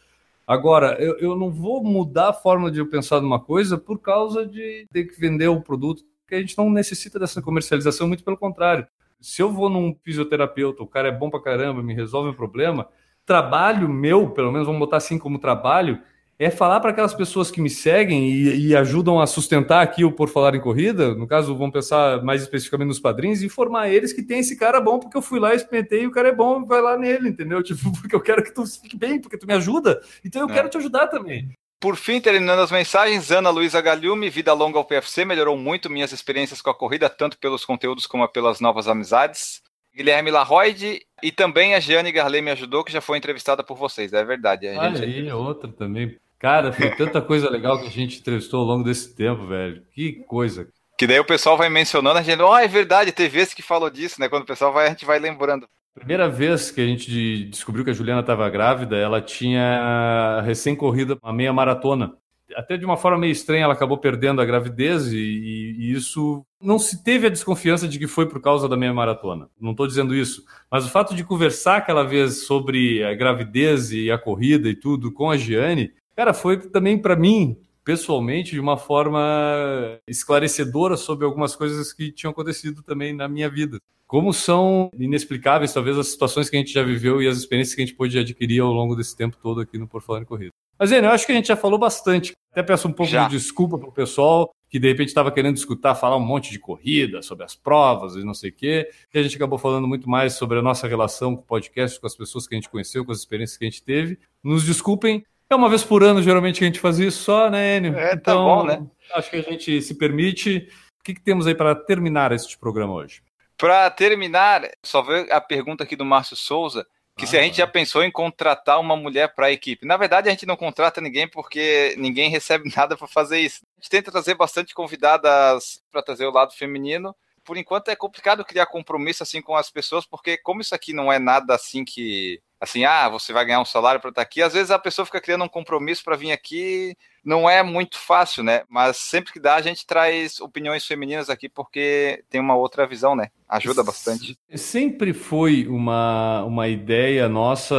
Agora, 0.51 0.97
eu, 0.99 1.17
eu 1.21 1.37
não 1.37 1.49
vou 1.49 1.81
mudar 1.81 2.31
a 2.31 2.33
forma 2.33 2.73
de 2.73 2.81
eu 2.81 2.87
pensar 2.89 3.21
numa 3.21 3.39
coisa 3.39 3.79
por 3.79 4.01
causa 4.01 4.45
de 4.45 4.85
ter 4.93 5.05
que 5.05 5.21
vender 5.21 5.47
o 5.47 5.61
produto, 5.61 6.03
porque 6.23 6.35
a 6.35 6.41
gente 6.41 6.59
não 6.59 6.69
necessita 6.69 7.21
dessa 7.21 7.41
comercialização, 7.41 8.09
muito 8.09 8.25
pelo 8.25 8.37
contrário. 8.37 8.85
Se 9.21 9.41
eu 9.41 9.53
vou 9.53 9.71
num 9.71 9.95
fisioterapeuta, 10.03 10.83
o 10.83 10.89
cara 10.89 11.07
é 11.07 11.13
bom 11.13 11.31
pra 11.31 11.41
caramba, 11.41 11.85
me 11.85 11.95
resolve 11.95 12.31
um 12.31 12.35
problema, 12.35 12.89
trabalho 13.25 13.89
meu, 13.89 14.31
pelo 14.31 14.51
menos 14.51 14.67
vamos 14.67 14.81
botar 14.81 14.97
assim 14.97 15.21
como 15.21 15.39
trabalho, 15.39 16.03
é 16.41 16.51
falar 16.51 16.81
para 16.81 16.91
aquelas 16.91 17.13
pessoas 17.13 17.51
que 17.51 17.61
me 17.61 17.69
seguem 17.69 18.31
e, 18.31 18.69
e, 18.69 18.75
ajudam 18.75 19.21
a 19.21 19.27
sustentar 19.27 19.83
aqui 19.83 20.07
o 20.07 20.11
Por 20.11 20.31
Falar 20.31 20.55
em 20.55 20.61
Corrida, 20.61 21.15
no 21.15 21.27
caso, 21.27 21.55
vamos 21.55 21.75
pensar 21.75 22.23
mais 22.25 22.41
especificamente 22.41 22.89
nos 22.89 22.99
padrinhos, 22.99 23.43
informar 23.43 23.91
eles 23.91 24.11
que 24.11 24.23
tem 24.23 24.39
esse 24.39 24.57
cara 24.57 24.81
bom, 24.81 24.99
porque 24.99 25.19
eu 25.19 25.21
fui 25.21 25.39
lá, 25.39 25.55
experimentei, 25.55 26.05
e 26.05 26.07
o 26.07 26.11
cara 26.11 26.29
é 26.29 26.35
bom, 26.35 26.65
vai 26.65 26.81
lá 26.81 26.97
nele, 26.97 27.29
entendeu? 27.29 27.63
Tipo, 27.71 27.93
porque 27.93 28.17
eu 28.17 28.21
quero 28.23 28.43
que 28.43 28.55
tu 28.55 28.65
fique 28.67 28.97
bem, 28.97 29.21
porque 29.21 29.37
tu 29.37 29.47
me 29.47 29.53
ajuda, 29.53 30.01
então 30.25 30.41
eu 30.41 30.49
é. 30.49 30.53
quero 30.55 30.71
te 30.71 30.79
ajudar 30.79 31.09
também. 31.09 31.51
Por 31.79 31.95
fim, 31.97 32.21
terminando 32.21 32.61
as 32.61 32.73
mensagens, 32.73 33.31
Ana 33.31 33.51
Luísa 33.51 33.81
Galhume, 33.83 34.31
vida 34.31 34.53
longa 34.55 34.79
ao 34.79 34.85
PFC, 34.85 35.27
melhorou 35.27 35.59
muito 35.59 35.91
minhas 35.91 36.11
experiências 36.11 36.63
com 36.63 36.71
a 36.71 36.75
corrida, 36.75 37.11
tanto 37.11 37.39
pelos 37.39 37.67
conteúdos 37.67 38.07
como 38.07 38.27
pelas 38.27 38.61
novas 38.61 38.89
amizades. 38.89 39.63
Guilherme 39.95 40.31
Larroide 40.31 41.03
e 41.23 41.31
também 41.31 41.75
a 41.75 41.81
Jeane 41.81 42.13
Garley 42.13 42.41
me 42.41 42.51
ajudou, 42.51 42.83
que 42.83 42.93
já 42.93 43.01
foi 43.01 43.19
entrevistada 43.19 43.63
por 43.63 43.77
vocês, 43.77 44.13
é 44.13 44.25
verdade. 44.25 44.69
A 44.69 44.79
Olha 44.79 44.97
gente... 44.97 45.05
aí, 45.05 45.33
outra 45.33 45.71
também. 45.71 46.17
Cara, 46.41 46.73
foi 46.73 46.91
tanta 46.97 47.21
coisa 47.21 47.51
legal 47.51 47.79
que 47.79 47.87
a 47.87 47.91
gente 47.91 48.19
entrevistou 48.19 48.61
ao 48.61 48.67
longo 48.67 48.83
desse 48.83 49.15
tempo, 49.15 49.47
velho. 49.47 49.83
Que 49.93 50.25
coisa. 50.27 50.67
Que 50.99 51.07
daí 51.07 51.21
o 51.21 51.25
pessoal 51.25 51.57
vai 51.57 51.69
mencionando, 51.69 52.19
a 52.19 52.23
gente, 52.23 52.41
ó, 52.41 52.53
oh, 52.53 52.59
é 52.59 52.67
verdade, 52.67 53.13
teve 53.13 53.39
esse 53.39 53.55
que 53.55 53.63
falou 53.63 53.91
disso, 53.91 54.19
né? 54.19 54.29
Quando 54.29 54.43
o 54.43 54.47
pessoal 54.47 54.73
vai, 54.73 54.87
a 54.87 54.91
gente 54.91 55.05
vai 55.05 55.19
lembrando. 55.19 55.69
Primeira 55.95 56.29
vez 56.29 56.71
que 56.71 56.81
a 56.81 56.87
gente 56.87 57.45
descobriu 57.45 57.85
que 57.85 57.91
a 57.91 57.95
Juliana 57.95 58.21
estava 58.21 58.49
grávida, 58.49 58.97
ela 58.97 59.21
tinha 59.21 60.41
recém 60.45 60.75
corrido 60.75 61.19
uma 61.23 61.33
meia 61.33 61.53
maratona. 61.53 62.15
até 62.57 62.77
de 62.77 62.87
uma 62.87 62.97
forma 62.97 63.19
meio 63.19 63.33
estranha, 63.33 63.65
ela 63.65 63.75
acabou 63.75 63.99
perdendo 63.99 64.41
a 64.41 64.45
gravidez 64.45 65.13
e, 65.13 65.19
e, 65.19 65.93
isso 65.93 66.45
não 66.61 66.79
se 66.79 67.03
teve 67.03 67.27
a 67.27 67.31
desconfiança 67.31 67.87
de 67.87 67.99
que 67.99 68.07
foi 68.07 68.27
por 68.27 68.41
causa 68.41 68.69
da 68.69 68.77
minha 68.77 68.95
maratona. 68.95 69.49
Não 69.61 69.73
estou 69.73 69.87
dizendo 69.87 70.15
isso, 70.15 70.45
mas 70.71 70.87
o 70.87 70.91
fato 70.91 71.15
de 71.15 71.25
conversar 71.25 71.77
aquela 71.77 72.03
vez 72.03 72.47
sobre 72.47 73.05
a 73.05 73.15
gravidez 73.15 73.93
e 73.93 74.11
a 74.11 74.19
corrida 74.19 74.69
e 74.69 74.75
tudo 74.75 75.13
com 75.13 75.31
a 75.31 75.37
Giane, 75.37 75.93
cara, 76.21 76.35
foi 76.35 76.59
também 76.59 76.99
para 76.99 77.17
mim 77.17 77.57
pessoalmente 77.83 78.51
de 78.53 78.61
uma 78.61 78.77
forma 78.77 79.99
esclarecedora 80.07 80.95
sobre 80.95 81.25
algumas 81.25 81.57
coisas 81.57 81.95
que 81.95 82.13
tinham 82.13 82.31
acontecido 82.31 82.83
também 82.83 83.15
na 83.15 83.27
minha 83.27 83.49
vida. 83.49 83.81
Como 84.07 84.31
são 84.31 84.91
inexplicáveis, 84.99 85.73
talvez, 85.73 85.97
as 85.97 86.09
situações 86.09 86.51
que 86.51 86.57
a 86.57 86.59
gente 86.59 86.75
já 86.75 86.83
viveu 86.83 87.23
e 87.23 87.27
as 87.27 87.39
experiências 87.39 87.75
que 87.75 87.81
a 87.81 87.87
gente 87.87 87.97
pôde 87.97 88.19
adquirir 88.19 88.61
ao 88.61 88.71
longo 88.71 88.95
desse 88.95 89.17
tempo 89.17 89.39
todo 89.43 89.63
aqui 89.63 89.79
no 89.79 89.89
Por 89.89 90.03
Falar 90.03 90.21
em 90.21 90.25
Corrida. 90.27 90.53
Mas, 90.79 90.93
Enio, 90.93 91.07
eu 91.07 91.11
acho 91.11 91.25
que 91.25 91.33
a 91.33 91.35
gente 91.35 91.49
já 91.49 91.57
falou 91.57 91.79
bastante. 91.79 92.37
Até 92.53 92.63
peço 92.63 92.87
um 92.87 92.93
pouco 92.93 93.11
já. 93.11 93.27
de 93.27 93.39
desculpa 93.39 93.79
para 93.79 93.89
o 93.89 93.93
pessoal 93.93 94.55
que 94.69 94.79
de 94.79 94.89
repente 94.89 95.09
estava 95.09 95.33
querendo 95.33 95.57
escutar 95.57 95.95
falar 95.95 96.17
um 96.17 96.25
monte 96.25 96.51
de 96.51 96.59
corrida, 96.59 97.23
sobre 97.23 97.45
as 97.45 97.57
provas 97.57 98.15
e 98.15 98.25
não 98.25 98.35
sei 98.35 98.51
o 98.51 98.53
quê. 98.53 98.91
E 99.13 99.19
a 99.19 99.23
gente 99.23 99.37
acabou 99.37 99.59
falando 99.59 99.89
muito 99.89 100.09
mais 100.09 100.35
sobre 100.35 100.59
a 100.59 100.63
nossa 100.63 100.87
relação 100.87 101.35
com 101.35 101.43
o 101.43 101.47
podcast, 101.47 101.99
com 101.99 102.07
as 102.07 102.15
pessoas 102.15 102.47
que 102.47 102.55
a 102.55 102.59
gente 102.59 102.69
conheceu, 102.69 103.05
com 103.05 103.11
as 103.11 103.19
experiências 103.19 103.57
que 103.57 103.65
a 103.65 103.71
gente 103.71 103.83
teve. 103.83 104.19
Nos 104.45 104.65
desculpem, 104.65 105.25
é 105.51 105.57
uma 105.57 105.69
vez 105.69 105.83
por 105.83 106.03
ano, 106.03 106.23
geralmente, 106.23 106.59
que 106.59 106.65
a 106.65 106.67
gente 106.67 106.81
faz 106.81 106.99
isso 106.99 107.23
só, 107.23 107.51
né, 107.51 107.77
Enio? 107.77 107.97
É, 107.99 108.11
tá 108.11 108.33
então, 108.33 108.45
bom, 108.45 108.65
né? 108.65 108.87
Acho 109.15 109.31
que 109.31 109.37
a 109.37 109.43
gente 109.43 109.83
se 109.83 109.95
permite. 109.95 110.69
O 111.01 111.03
que, 111.03 111.15
que 111.15 111.21
temos 111.21 111.47
aí 111.47 111.55
para 111.55 111.75
terminar 111.75 112.31
este 112.33 112.59
programa 112.59 112.95
hoje? 112.95 113.23
Para 113.57 113.91
terminar, 113.91 114.63
só 114.83 115.03
ver 115.03 115.31
a 115.33 115.41
pergunta 115.41 115.85
aqui 115.85 115.97
do 115.97 116.05
Márcio 116.05 116.37
Souza 116.37 116.87
que 117.21 117.25
ah, 117.25 117.29
se 117.29 117.39
a 117.39 117.43
gente 117.43 117.59
já 117.59 117.67
pensou 117.67 118.03
em 118.03 118.11
contratar 118.11 118.81
uma 118.81 118.97
mulher 118.97 119.35
para 119.35 119.47
a 119.47 119.53
equipe. 119.53 119.87
Na 119.87 119.97
verdade, 119.99 120.29
a 120.29 120.31
gente 120.33 120.47
não 120.47 120.57
contrata 120.57 121.01
ninguém 121.01 121.29
porque 121.29 121.95
ninguém 121.99 122.31
recebe 122.31 122.73
nada 122.75 122.97
para 122.97 123.07
fazer 123.07 123.39
isso. 123.39 123.61
A 123.77 123.81
gente 123.81 123.91
tenta 123.91 124.11
trazer 124.11 124.35
bastante 124.35 124.75
convidadas 124.75 125.83
para 125.91 126.03
trazer 126.03 126.27
o 126.27 126.33
lado 126.33 126.55
feminino. 126.55 127.15
Por 127.45 127.57
enquanto 127.57 127.89
é 127.89 127.97
complicado 127.97 128.45
criar 128.45 128.67
compromisso 128.67 129.23
assim 129.23 129.43
com 129.43 129.55
as 129.55 129.71
pessoas, 129.71 130.07
porque 130.07 130.39
como 130.39 130.61
isso 130.61 130.75
aqui 130.75 130.93
não 130.93 131.13
é 131.13 131.19
nada 131.19 131.55
assim 131.55 131.85
que 131.85 132.41
assim, 132.61 132.85
ah, 132.85 133.09
você 133.09 133.33
vai 133.33 133.45
ganhar 133.45 133.61
um 133.61 133.65
salário 133.65 134.01
para 134.01 134.11
estar 134.11 134.23
aqui. 134.23 134.43
Às 134.43 134.53
vezes 134.53 134.71
a 134.71 134.79
pessoa 134.79 135.07
fica 135.07 135.21
criando 135.21 135.45
um 135.45 135.49
compromisso 135.49 136.05
para 136.05 136.17
vir 136.17 136.31
aqui, 136.31 136.95
não 137.25 137.49
é 137.49 137.63
muito 137.63 137.99
fácil, 137.99 138.43
né? 138.43 138.63
Mas 138.69 138.99
sempre 138.99 139.33
que 139.33 139.41
dá, 139.41 139.55
a 139.55 139.63
gente 139.63 139.87
traz 139.87 140.41
opiniões 140.41 140.85
femininas 140.85 141.31
aqui 141.31 141.49
porque 141.49 142.23
tem 142.29 142.41
uma 142.41 142.55
outra 142.55 142.87
visão, 142.87 143.17
né? 143.17 143.29
Ajuda 143.49 143.83
bastante. 143.83 144.39
Sempre 144.55 145.13
foi 145.13 145.67
uma, 145.67 146.45
uma 146.45 146.69
ideia 146.69 147.29
nossa 147.29 147.75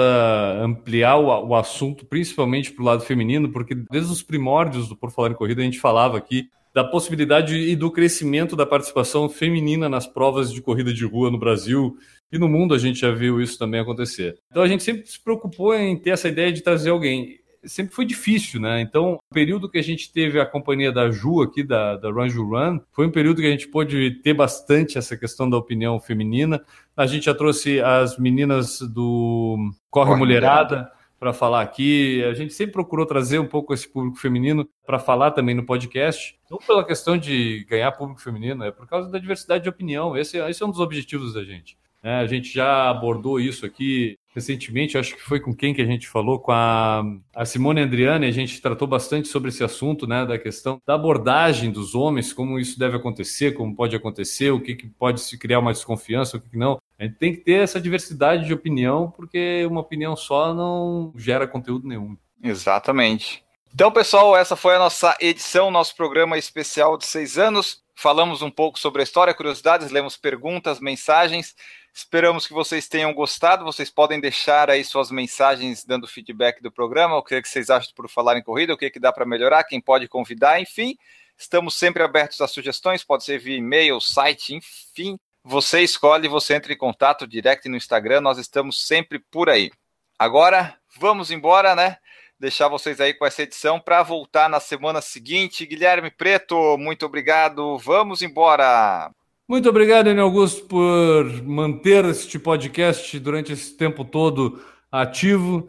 ampliar 0.59 1.17
o, 1.17 1.47
o 1.47 1.55
assunto, 1.55 2.05
principalmente 2.05 2.71
para 2.71 2.81
o 2.81 2.85
lado 2.85 3.03
feminino, 3.03 3.51
porque 3.51 3.75
desde 3.75 4.11
os 4.11 4.23
primórdios 4.23 4.87
do 4.87 4.95
Por 4.95 5.11
Falar 5.11 5.29
em 5.29 5.35
Corrida 5.35 5.61
a 5.61 5.65
gente 5.65 5.79
falava 5.79 6.17
aqui 6.17 6.49
da 6.73 6.83
possibilidade 6.83 7.55
e 7.55 7.75
do 7.75 7.91
crescimento 7.91 8.55
da 8.55 8.65
participação 8.65 9.27
feminina 9.27 9.89
nas 9.89 10.07
provas 10.07 10.51
de 10.51 10.61
corrida 10.61 10.93
de 10.93 11.05
rua 11.05 11.29
no 11.29 11.37
Brasil 11.37 11.97
e 12.31 12.37
no 12.37 12.47
mundo 12.47 12.73
a 12.73 12.77
gente 12.77 12.99
já 12.99 13.11
viu 13.11 13.41
isso 13.41 13.59
também 13.59 13.81
acontecer. 13.81 14.37
Então 14.49 14.63
a 14.63 14.67
gente 14.67 14.83
sempre 14.83 15.05
se 15.05 15.21
preocupou 15.21 15.75
em 15.75 15.97
ter 15.97 16.11
essa 16.11 16.29
ideia 16.29 16.51
de 16.51 16.61
trazer 16.61 16.89
alguém. 16.89 17.39
Sempre 17.63 17.93
foi 17.93 18.05
difícil, 18.05 18.59
né? 18.59 18.81
Então, 18.81 19.19
o 19.29 19.33
período 19.35 19.69
que 19.69 19.77
a 19.77 19.83
gente 19.83 20.11
teve 20.11 20.39
a 20.39 20.45
companhia 20.47 20.91
da 20.91 21.11
Ju 21.11 21.43
aqui, 21.43 21.61
da, 21.61 21.95
da 21.95 22.09
Run 22.09 22.27
Ju 22.27 22.43
Run, 22.43 22.79
foi 22.91 23.05
um 23.05 23.11
período 23.11 23.39
que 23.39 23.45
a 23.45 23.51
gente 23.51 23.67
pôde 23.67 24.19
ter 24.23 24.33
bastante 24.33 24.97
essa 24.97 25.15
questão 25.15 25.47
da 25.47 25.57
opinião 25.57 25.99
feminina. 25.99 26.59
A 26.97 27.05
gente 27.05 27.25
já 27.25 27.35
trouxe 27.35 27.79
as 27.79 28.17
meninas 28.17 28.79
do 28.81 29.57
Corre, 29.91 30.07
Corre 30.07 30.19
Mulherada. 30.19 30.75
Mulherada 30.75 31.00
para 31.21 31.33
falar 31.33 31.61
aqui. 31.61 32.23
A 32.23 32.33
gente 32.33 32.51
sempre 32.51 32.73
procurou 32.73 33.05
trazer 33.05 33.37
um 33.37 33.45
pouco 33.45 33.75
esse 33.75 33.87
público 33.87 34.17
feminino 34.17 34.67
para 34.83 34.97
falar 34.97 35.29
também 35.29 35.53
no 35.53 35.63
podcast. 35.63 36.35
Não 36.49 36.57
pela 36.57 36.83
questão 36.83 37.15
de 37.15 37.63
ganhar 37.69 37.91
público 37.91 38.19
feminino, 38.19 38.63
é 38.63 38.71
por 38.71 38.87
causa 38.87 39.07
da 39.07 39.19
diversidade 39.19 39.63
de 39.63 39.69
opinião. 39.69 40.17
Esse, 40.17 40.39
esse 40.39 40.63
é 40.63 40.65
um 40.65 40.71
dos 40.71 40.79
objetivos 40.79 41.35
da 41.35 41.43
gente. 41.43 41.77
É, 42.03 42.15
a 42.15 42.25
gente 42.25 42.51
já 42.51 42.89
abordou 42.89 43.39
isso 43.39 43.63
aqui 43.67 44.17
recentemente, 44.33 44.97
acho 44.97 45.15
que 45.15 45.21
foi 45.21 45.39
com 45.39 45.53
quem 45.53 45.73
que 45.73 45.81
a 45.81 45.85
gente 45.85 46.07
falou, 46.07 46.39
com 46.39 46.51
a, 46.51 47.03
a 47.35 47.45
Simone 47.45 47.81
Andriani, 47.81 48.25
a 48.25 48.31
gente 48.31 48.61
tratou 48.61 48.87
bastante 48.87 49.27
sobre 49.27 49.49
esse 49.49 49.63
assunto, 49.63 50.07
né, 50.07 50.25
da 50.25 50.39
questão 50.39 50.81
da 50.87 50.95
abordagem 50.95 51.69
dos 51.69 51.93
homens, 51.93 52.31
como 52.31 52.57
isso 52.57 52.79
deve 52.79 52.95
acontecer, 52.95 53.51
como 53.51 53.75
pode 53.75 53.95
acontecer, 53.95 54.49
o 54.49 54.61
que, 54.61 54.73
que 54.73 54.87
pode 54.87 55.19
se 55.19 55.37
criar 55.37 55.59
uma 55.59 55.73
desconfiança, 55.73 56.37
o 56.37 56.41
que, 56.41 56.49
que 56.49 56.57
não. 56.57 56.79
A 57.01 57.05
gente 57.05 57.15
tem 57.15 57.33
que 57.33 57.41
ter 57.41 57.63
essa 57.63 57.81
diversidade 57.81 58.45
de 58.45 58.53
opinião, 58.53 59.09
porque 59.09 59.65
uma 59.65 59.81
opinião 59.81 60.15
só 60.15 60.53
não 60.53 61.11
gera 61.17 61.47
conteúdo 61.47 61.87
nenhum. 61.87 62.15
Exatamente. 62.43 63.43
Então, 63.73 63.91
pessoal, 63.91 64.37
essa 64.37 64.55
foi 64.55 64.75
a 64.75 64.79
nossa 64.79 65.17
edição, 65.19 65.71
nosso 65.71 65.95
programa 65.95 66.37
especial 66.37 66.95
de 66.99 67.07
seis 67.07 67.39
anos. 67.39 67.83
Falamos 67.95 68.43
um 68.43 68.51
pouco 68.51 68.77
sobre 68.77 69.01
a 69.01 69.03
história, 69.03 69.33
curiosidades, 69.33 69.89
lemos 69.89 70.15
perguntas, 70.15 70.79
mensagens. 70.79 71.55
Esperamos 71.91 72.45
que 72.45 72.53
vocês 72.53 72.87
tenham 72.87 73.11
gostado. 73.15 73.65
Vocês 73.65 73.89
podem 73.89 74.21
deixar 74.21 74.69
aí 74.69 74.83
suas 74.83 75.09
mensagens 75.09 75.83
dando 75.83 76.07
feedback 76.07 76.61
do 76.61 76.71
programa, 76.71 77.17
o 77.17 77.23
que, 77.23 77.33
é 77.33 77.41
que 77.41 77.49
vocês 77.49 77.71
acham 77.71 77.91
por 77.95 78.07
falar 78.09 78.37
em 78.37 78.43
corrida, 78.43 78.75
o 78.75 78.77
que, 78.77 78.85
é 78.85 78.89
que 78.91 78.99
dá 78.99 79.11
para 79.11 79.25
melhorar, 79.25 79.63
quem 79.63 79.81
pode 79.81 80.07
convidar, 80.07 80.61
enfim. 80.61 80.95
Estamos 81.35 81.73
sempre 81.73 82.03
abertos 82.03 82.39
a 82.41 82.47
sugestões, 82.47 83.03
pode 83.03 83.23
ser 83.23 83.39
via 83.39 83.57
e-mail, 83.57 83.99
site, 83.99 84.53
enfim. 84.53 85.17
Você 85.43 85.81
escolhe, 85.81 86.27
você 86.27 86.53
entra 86.53 86.71
em 86.71 86.77
contato 86.77 87.25
direct 87.27 87.67
no 87.67 87.75
Instagram, 87.75 88.21
nós 88.21 88.37
estamos 88.37 88.85
sempre 88.85 89.19
por 89.19 89.49
aí. 89.49 89.71
Agora, 90.17 90.77
vamos 90.99 91.31
embora, 91.31 91.75
né? 91.75 91.97
Deixar 92.39 92.67
vocês 92.67 92.99
aí 93.01 93.13
com 93.13 93.25
essa 93.25 93.41
edição 93.41 93.79
para 93.79 94.03
voltar 94.03 94.49
na 94.49 94.59
semana 94.59 95.01
seguinte. 95.01 95.65
Guilherme 95.65 96.11
Preto, 96.11 96.77
muito 96.77 97.05
obrigado. 97.05 97.77
Vamos 97.79 98.21
embora. 98.21 99.11
Muito 99.47 99.67
obrigado, 99.67 100.09
Enio 100.09 100.23
Augusto, 100.23 100.65
por 100.65 101.43
manter 101.43 102.05
este 102.05 102.39
podcast 102.39 103.19
durante 103.19 103.51
esse 103.51 103.75
tempo 103.75 104.05
todo 104.05 104.63
ativo. 104.91 105.67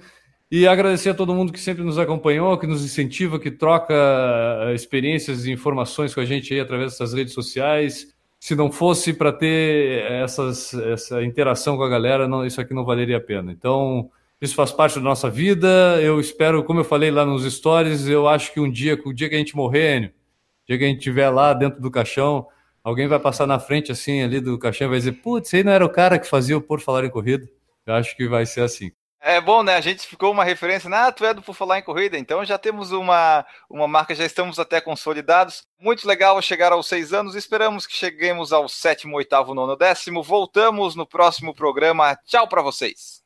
E 0.51 0.69
agradecer 0.69 1.09
a 1.09 1.15
todo 1.15 1.35
mundo 1.35 1.51
que 1.53 1.59
sempre 1.59 1.83
nos 1.83 1.99
acompanhou, 1.99 2.59
que 2.59 2.67
nos 2.67 2.85
incentiva, 2.85 3.41
que 3.41 3.51
troca 3.51 3.95
eh, 3.95 4.75
experiências 4.75 5.47
e 5.47 5.51
informações 5.51 6.15
com 6.15 6.21
a 6.21 6.27
gente 6.27 6.53
aí 6.53 6.61
através 6.61 6.93
dessas 6.93 7.15
redes 7.15 7.33
sociais. 7.33 8.12
Se 8.43 8.57
não 8.57 8.73
fosse 8.73 9.13
para 9.13 9.33
ter 9.33 10.03
essas, 10.11 10.75
essa 10.75 11.23
interação 11.23 11.77
com 11.77 11.85
a 11.85 11.89
galera, 11.89 12.27
não, 12.27 12.45
isso 12.45 12.61
aqui 12.61 12.75
não 12.75 12.85
valeria 12.85 13.19
a 13.19 13.21
pena. 13.21 13.53
Então, 13.53 14.11
isso 14.41 14.57
faz 14.57 14.73
parte 14.73 14.97
da 14.97 15.01
nossa 15.01 15.31
vida. 15.31 15.69
Eu 16.03 16.19
espero, 16.19 16.65
como 16.65 16.81
eu 16.81 16.85
falei 16.85 17.13
lá 17.13 17.25
nos 17.25 17.45
stories, 17.45 18.09
eu 18.09 18.27
acho 18.27 18.53
que 18.53 18.59
um 18.59 18.69
dia, 18.69 18.99
o 19.05 19.13
dia 19.13 19.29
que 19.29 19.37
a 19.37 19.39
gente 19.39 19.55
morrer, 19.55 19.99
Enio, 19.99 20.09
o 20.09 20.67
dia 20.67 20.79
que 20.79 20.85
a 20.85 20.89
gente 20.89 20.99
estiver 20.99 21.31
lá 21.31 21.55
dentro 21.55 21.81
do 21.81 21.89
caixão, 21.89 22.49
Alguém 22.85 23.07
vai 23.07 23.21
passar 23.21 23.47
na 23.47 23.61
frente 23.61 23.93
assim 23.93 24.23
ali 24.23 24.41
do 24.41 24.59
caixão 24.59 24.89
e 24.89 24.91
vai 24.91 24.99
dizer: 24.99 25.13
Putz, 25.13 25.55
aí 25.55 25.63
não 25.63 25.71
era 25.73 25.85
o 25.85 25.89
cara 25.89 26.19
que 26.19 26.27
fazia 26.27 26.57
o 26.57 26.61
Por 26.61 26.81
Falar 26.81 27.05
em 27.05 27.11
Corrida? 27.11 27.49
Eu 27.87 27.95
acho 27.95 28.17
que 28.17 28.27
vai 28.27 28.45
ser 28.45 28.63
assim. 28.63 28.91
É 29.25 29.41
bom, 29.41 29.63
né? 29.63 29.77
A 29.77 29.81
gente 29.81 30.05
ficou 30.05 30.33
uma 30.33 30.43
referência, 30.43 30.91
né? 30.91 30.97
Ah, 30.97 31.13
tu 31.13 31.25
é 31.25 31.33
do 31.33 31.41
Por 31.41 31.55
Falar 31.55 31.79
em 31.79 31.83
Corrida, 31.83 32.19
então 32.19 32.45
já 32.45 32.59
temos 32.59 32.91
uma, 32.91 33.47
uma 33.71 33.87
marca, 33.87 34.17
já 34.17 34.25
estamos 34.25 34.59
até 34.59 34.81
consolidados. 34.81 35.63
Muito 35.79 36.09
legal 36.09 36.43
chegar 36.43 36.73
aos 36.73 36.89
seis 36.89 37.13
anos, 37.13 37.37
esperamos 37.37 37.87
que 37.87 37.95
cheguemos 37.95 38.53
ao 38.53 38.69
sétimo, 38.69 39.17
oitavo, 39.17 39.55
nono, 39.55 39.77
décimo. 39.77 40.25
Voltamos 40.25 40.97
no 40.97 41.07
próximo 41.07 41.55
programa. 41.55 42.19
Tchau 42.27 42.49
para 42.49 42.63
vocês. 42.63 43.23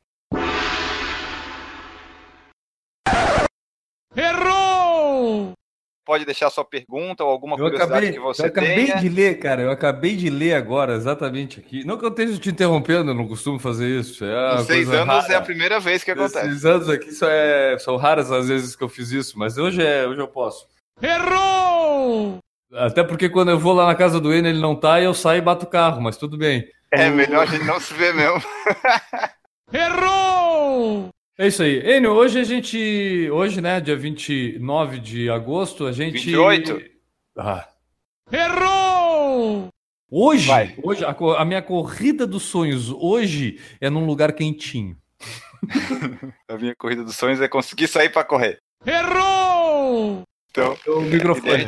Errou! 4.15 4.66
Pode 6.07 6.23
deixar 6.23 6.49
sua 6.49 6.63
pergunta 6.63 7.21
ou 7.21 7.29
alguma 7.29 7.55
eu 7.55 7.65
curiosidade 7.65 7.91
acabei, 7.91 8.11
que 8.13 8.19
você. 8.19 8.41
Eu 8.41 8.45
acabei 8.45 8.85
tenha. 8.85 8.95
de 8.95 9.09
ler, 9.09 9.37
cara, 9.39 9.61
eu 9.61 9.69
acabei 9.69 10.15
de 10.15 10.29
ler 10.29 10.53
agora, 10.53 10.95
exatamente 10.95 11.59
aqui. 11.59 11.85
Não 11.85 11.97
que 11.97 12.05
eu 12.05 12.09
esteja 12.09 12.39
te 12.39 12.49
interrompendo, 12.49 13.11
eu 13.11 13.15
não 13.15 13.27
costumo 13.27 13.59
fazer 13.59 13.99
isso. 13.99 14.23
É 14.23 14.63
seis 14.63 14.89
anos 14.89 15.23
rara. 15.23 15.33
é 15.33 15.35
a 15.35 15.41
primeira 15.41 15.81
vez 15.81 16.05
que 16.05 16.11
acontece. 16.11 16.47
Seis 16.47 16.65
anos 16.65 16.89
aqui 16.89 17.11
só 17.11 17.27
é, 17.29 17.77
são 17.77 17.97
raras 17.97 18.31
as 18.31 18.47
vezes 18.47 18.73
que 18.73 18.83
eu 18.83 18.87
fiz 18.87 19.11
isso, 19.11 19.37
mas 19.37 19.57
hoje, 19.57 19.85
é, 19.85 20.07
hoje 20.07 20.21
eu 20.21 20.29
posso. 20.29 20.65
Errou! 21.01 22.37
Até 22.73 23.03
porque 23.03 23.27
quando 23.27 23.51
eu 23.51 23.59
vou 23.59 23.73
lá 23.73 23.85
na 23.85 23.95
casa 23.95 24.19
do 24.19 24.33
Enio, 24.33 24.49
ele 24.49 24.61
não 24.61 24.75
tá 24.75 25.01
e 25.01 25.03
eu 25.03 25.13
saio 25.13 25.39
e 25.39 25.41
bato 25.41 25.65
o 25.65 25.69
carro, 25.69 26.01
mas 26.01 26.15
tudo 26.15 26.37
bem. 26.37 26.65
É, 26.91 27.09
melhor 27.09 27.43
a 27.43 27.45
gente 27.45 27.65
não 27.65 27.81
se 27.81 27.93
ver 27.93 28.13
mesmo. 28.13 28.41
Errou! 29.73 31.09
É 31.39 31.45
isso 31.45 31.61
aí. 31.61 31.97
Enio, 31.97 32.13
hoje 32.13 32.39
a 32.39 32.43
gente. 32.43 33.29
Hoje, 33.31 33.61
né, 33.61 33.79
dia 33.79 33.95
29 33.95 34.99
de 34.99 35.29
agosto, 35.29 35.85
a 35.85 35.91
gente. 35.91 36.13
28? 36.13 36.81
Ah. 37.37 37.69
Errou! 38.31 39.67
Hoje, 40.09 40.47
Vai. 40.47 40.75
hoje 40.81 41.05
a, 41.05 41.11
a, 41.11 41.45
minha 41.45 41.61
corrida 41.61 42.25
dos 42.25 42.43
sonhos 42.43 42.89
hoje 42.89 43.59
é 43.79 43.87
num 43.87 44.05
lugar 44.07 44.33
quentinho. 44.33 44.97
a 46.49 46.57
minha 46.57 46.73
corrida 46.75 47.03
dos 47.03 47.15
sonhos 47.15 47.39
é 47.39 47.47
conseguir 47.47 47.87
sair 47.87 48.09
para 48.09 48.23
correr. 48.23 48.59
Errou! 48.83 50.23
Então, 50.49 50.75
o 50.87 51.01
microfone. 51.01 51.67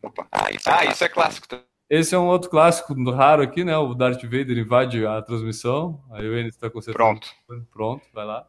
Opa. 0.00 0.28
Ah, 0.30 0.52
isso, 0.52 0.70
ah, 0.70 0.84
isso 0.84 1.02
é 1.02 1.08
clássico. 1.08 1.48
Esse 1.90 2.14
é 2.14 2.18
um 2.18 2.26
outro 2.26 2.48
clássico 2.50 2.94
raro 3.10 3.42
aqui, 3.42 3.64
né? 3.64 3.76
O 3.76 3.94
Darth 3.94 4.22
Vader 4.22 4.58
invade 4.58 5.04
a 5.04 5.20
transmissão. 5.22 6.00
Aí 6.12 6.28
o 6.28 6.38
Enio 6.38 6.50
está 6.50 6.70
consertando. 6.70 6.96
Pronto. 6.96 7.28
Pronto, 7.72 8.04
vai 8.12 8.24
lá. 8.24 8.46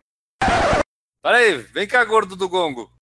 Para 1.22 1.38
aí, 1.38 1.58
vem 1.58 1.88
cá, 1.88 2.04
gordo 2.06 2.36
do 2.36 2.48
gongo. 2.48 2.97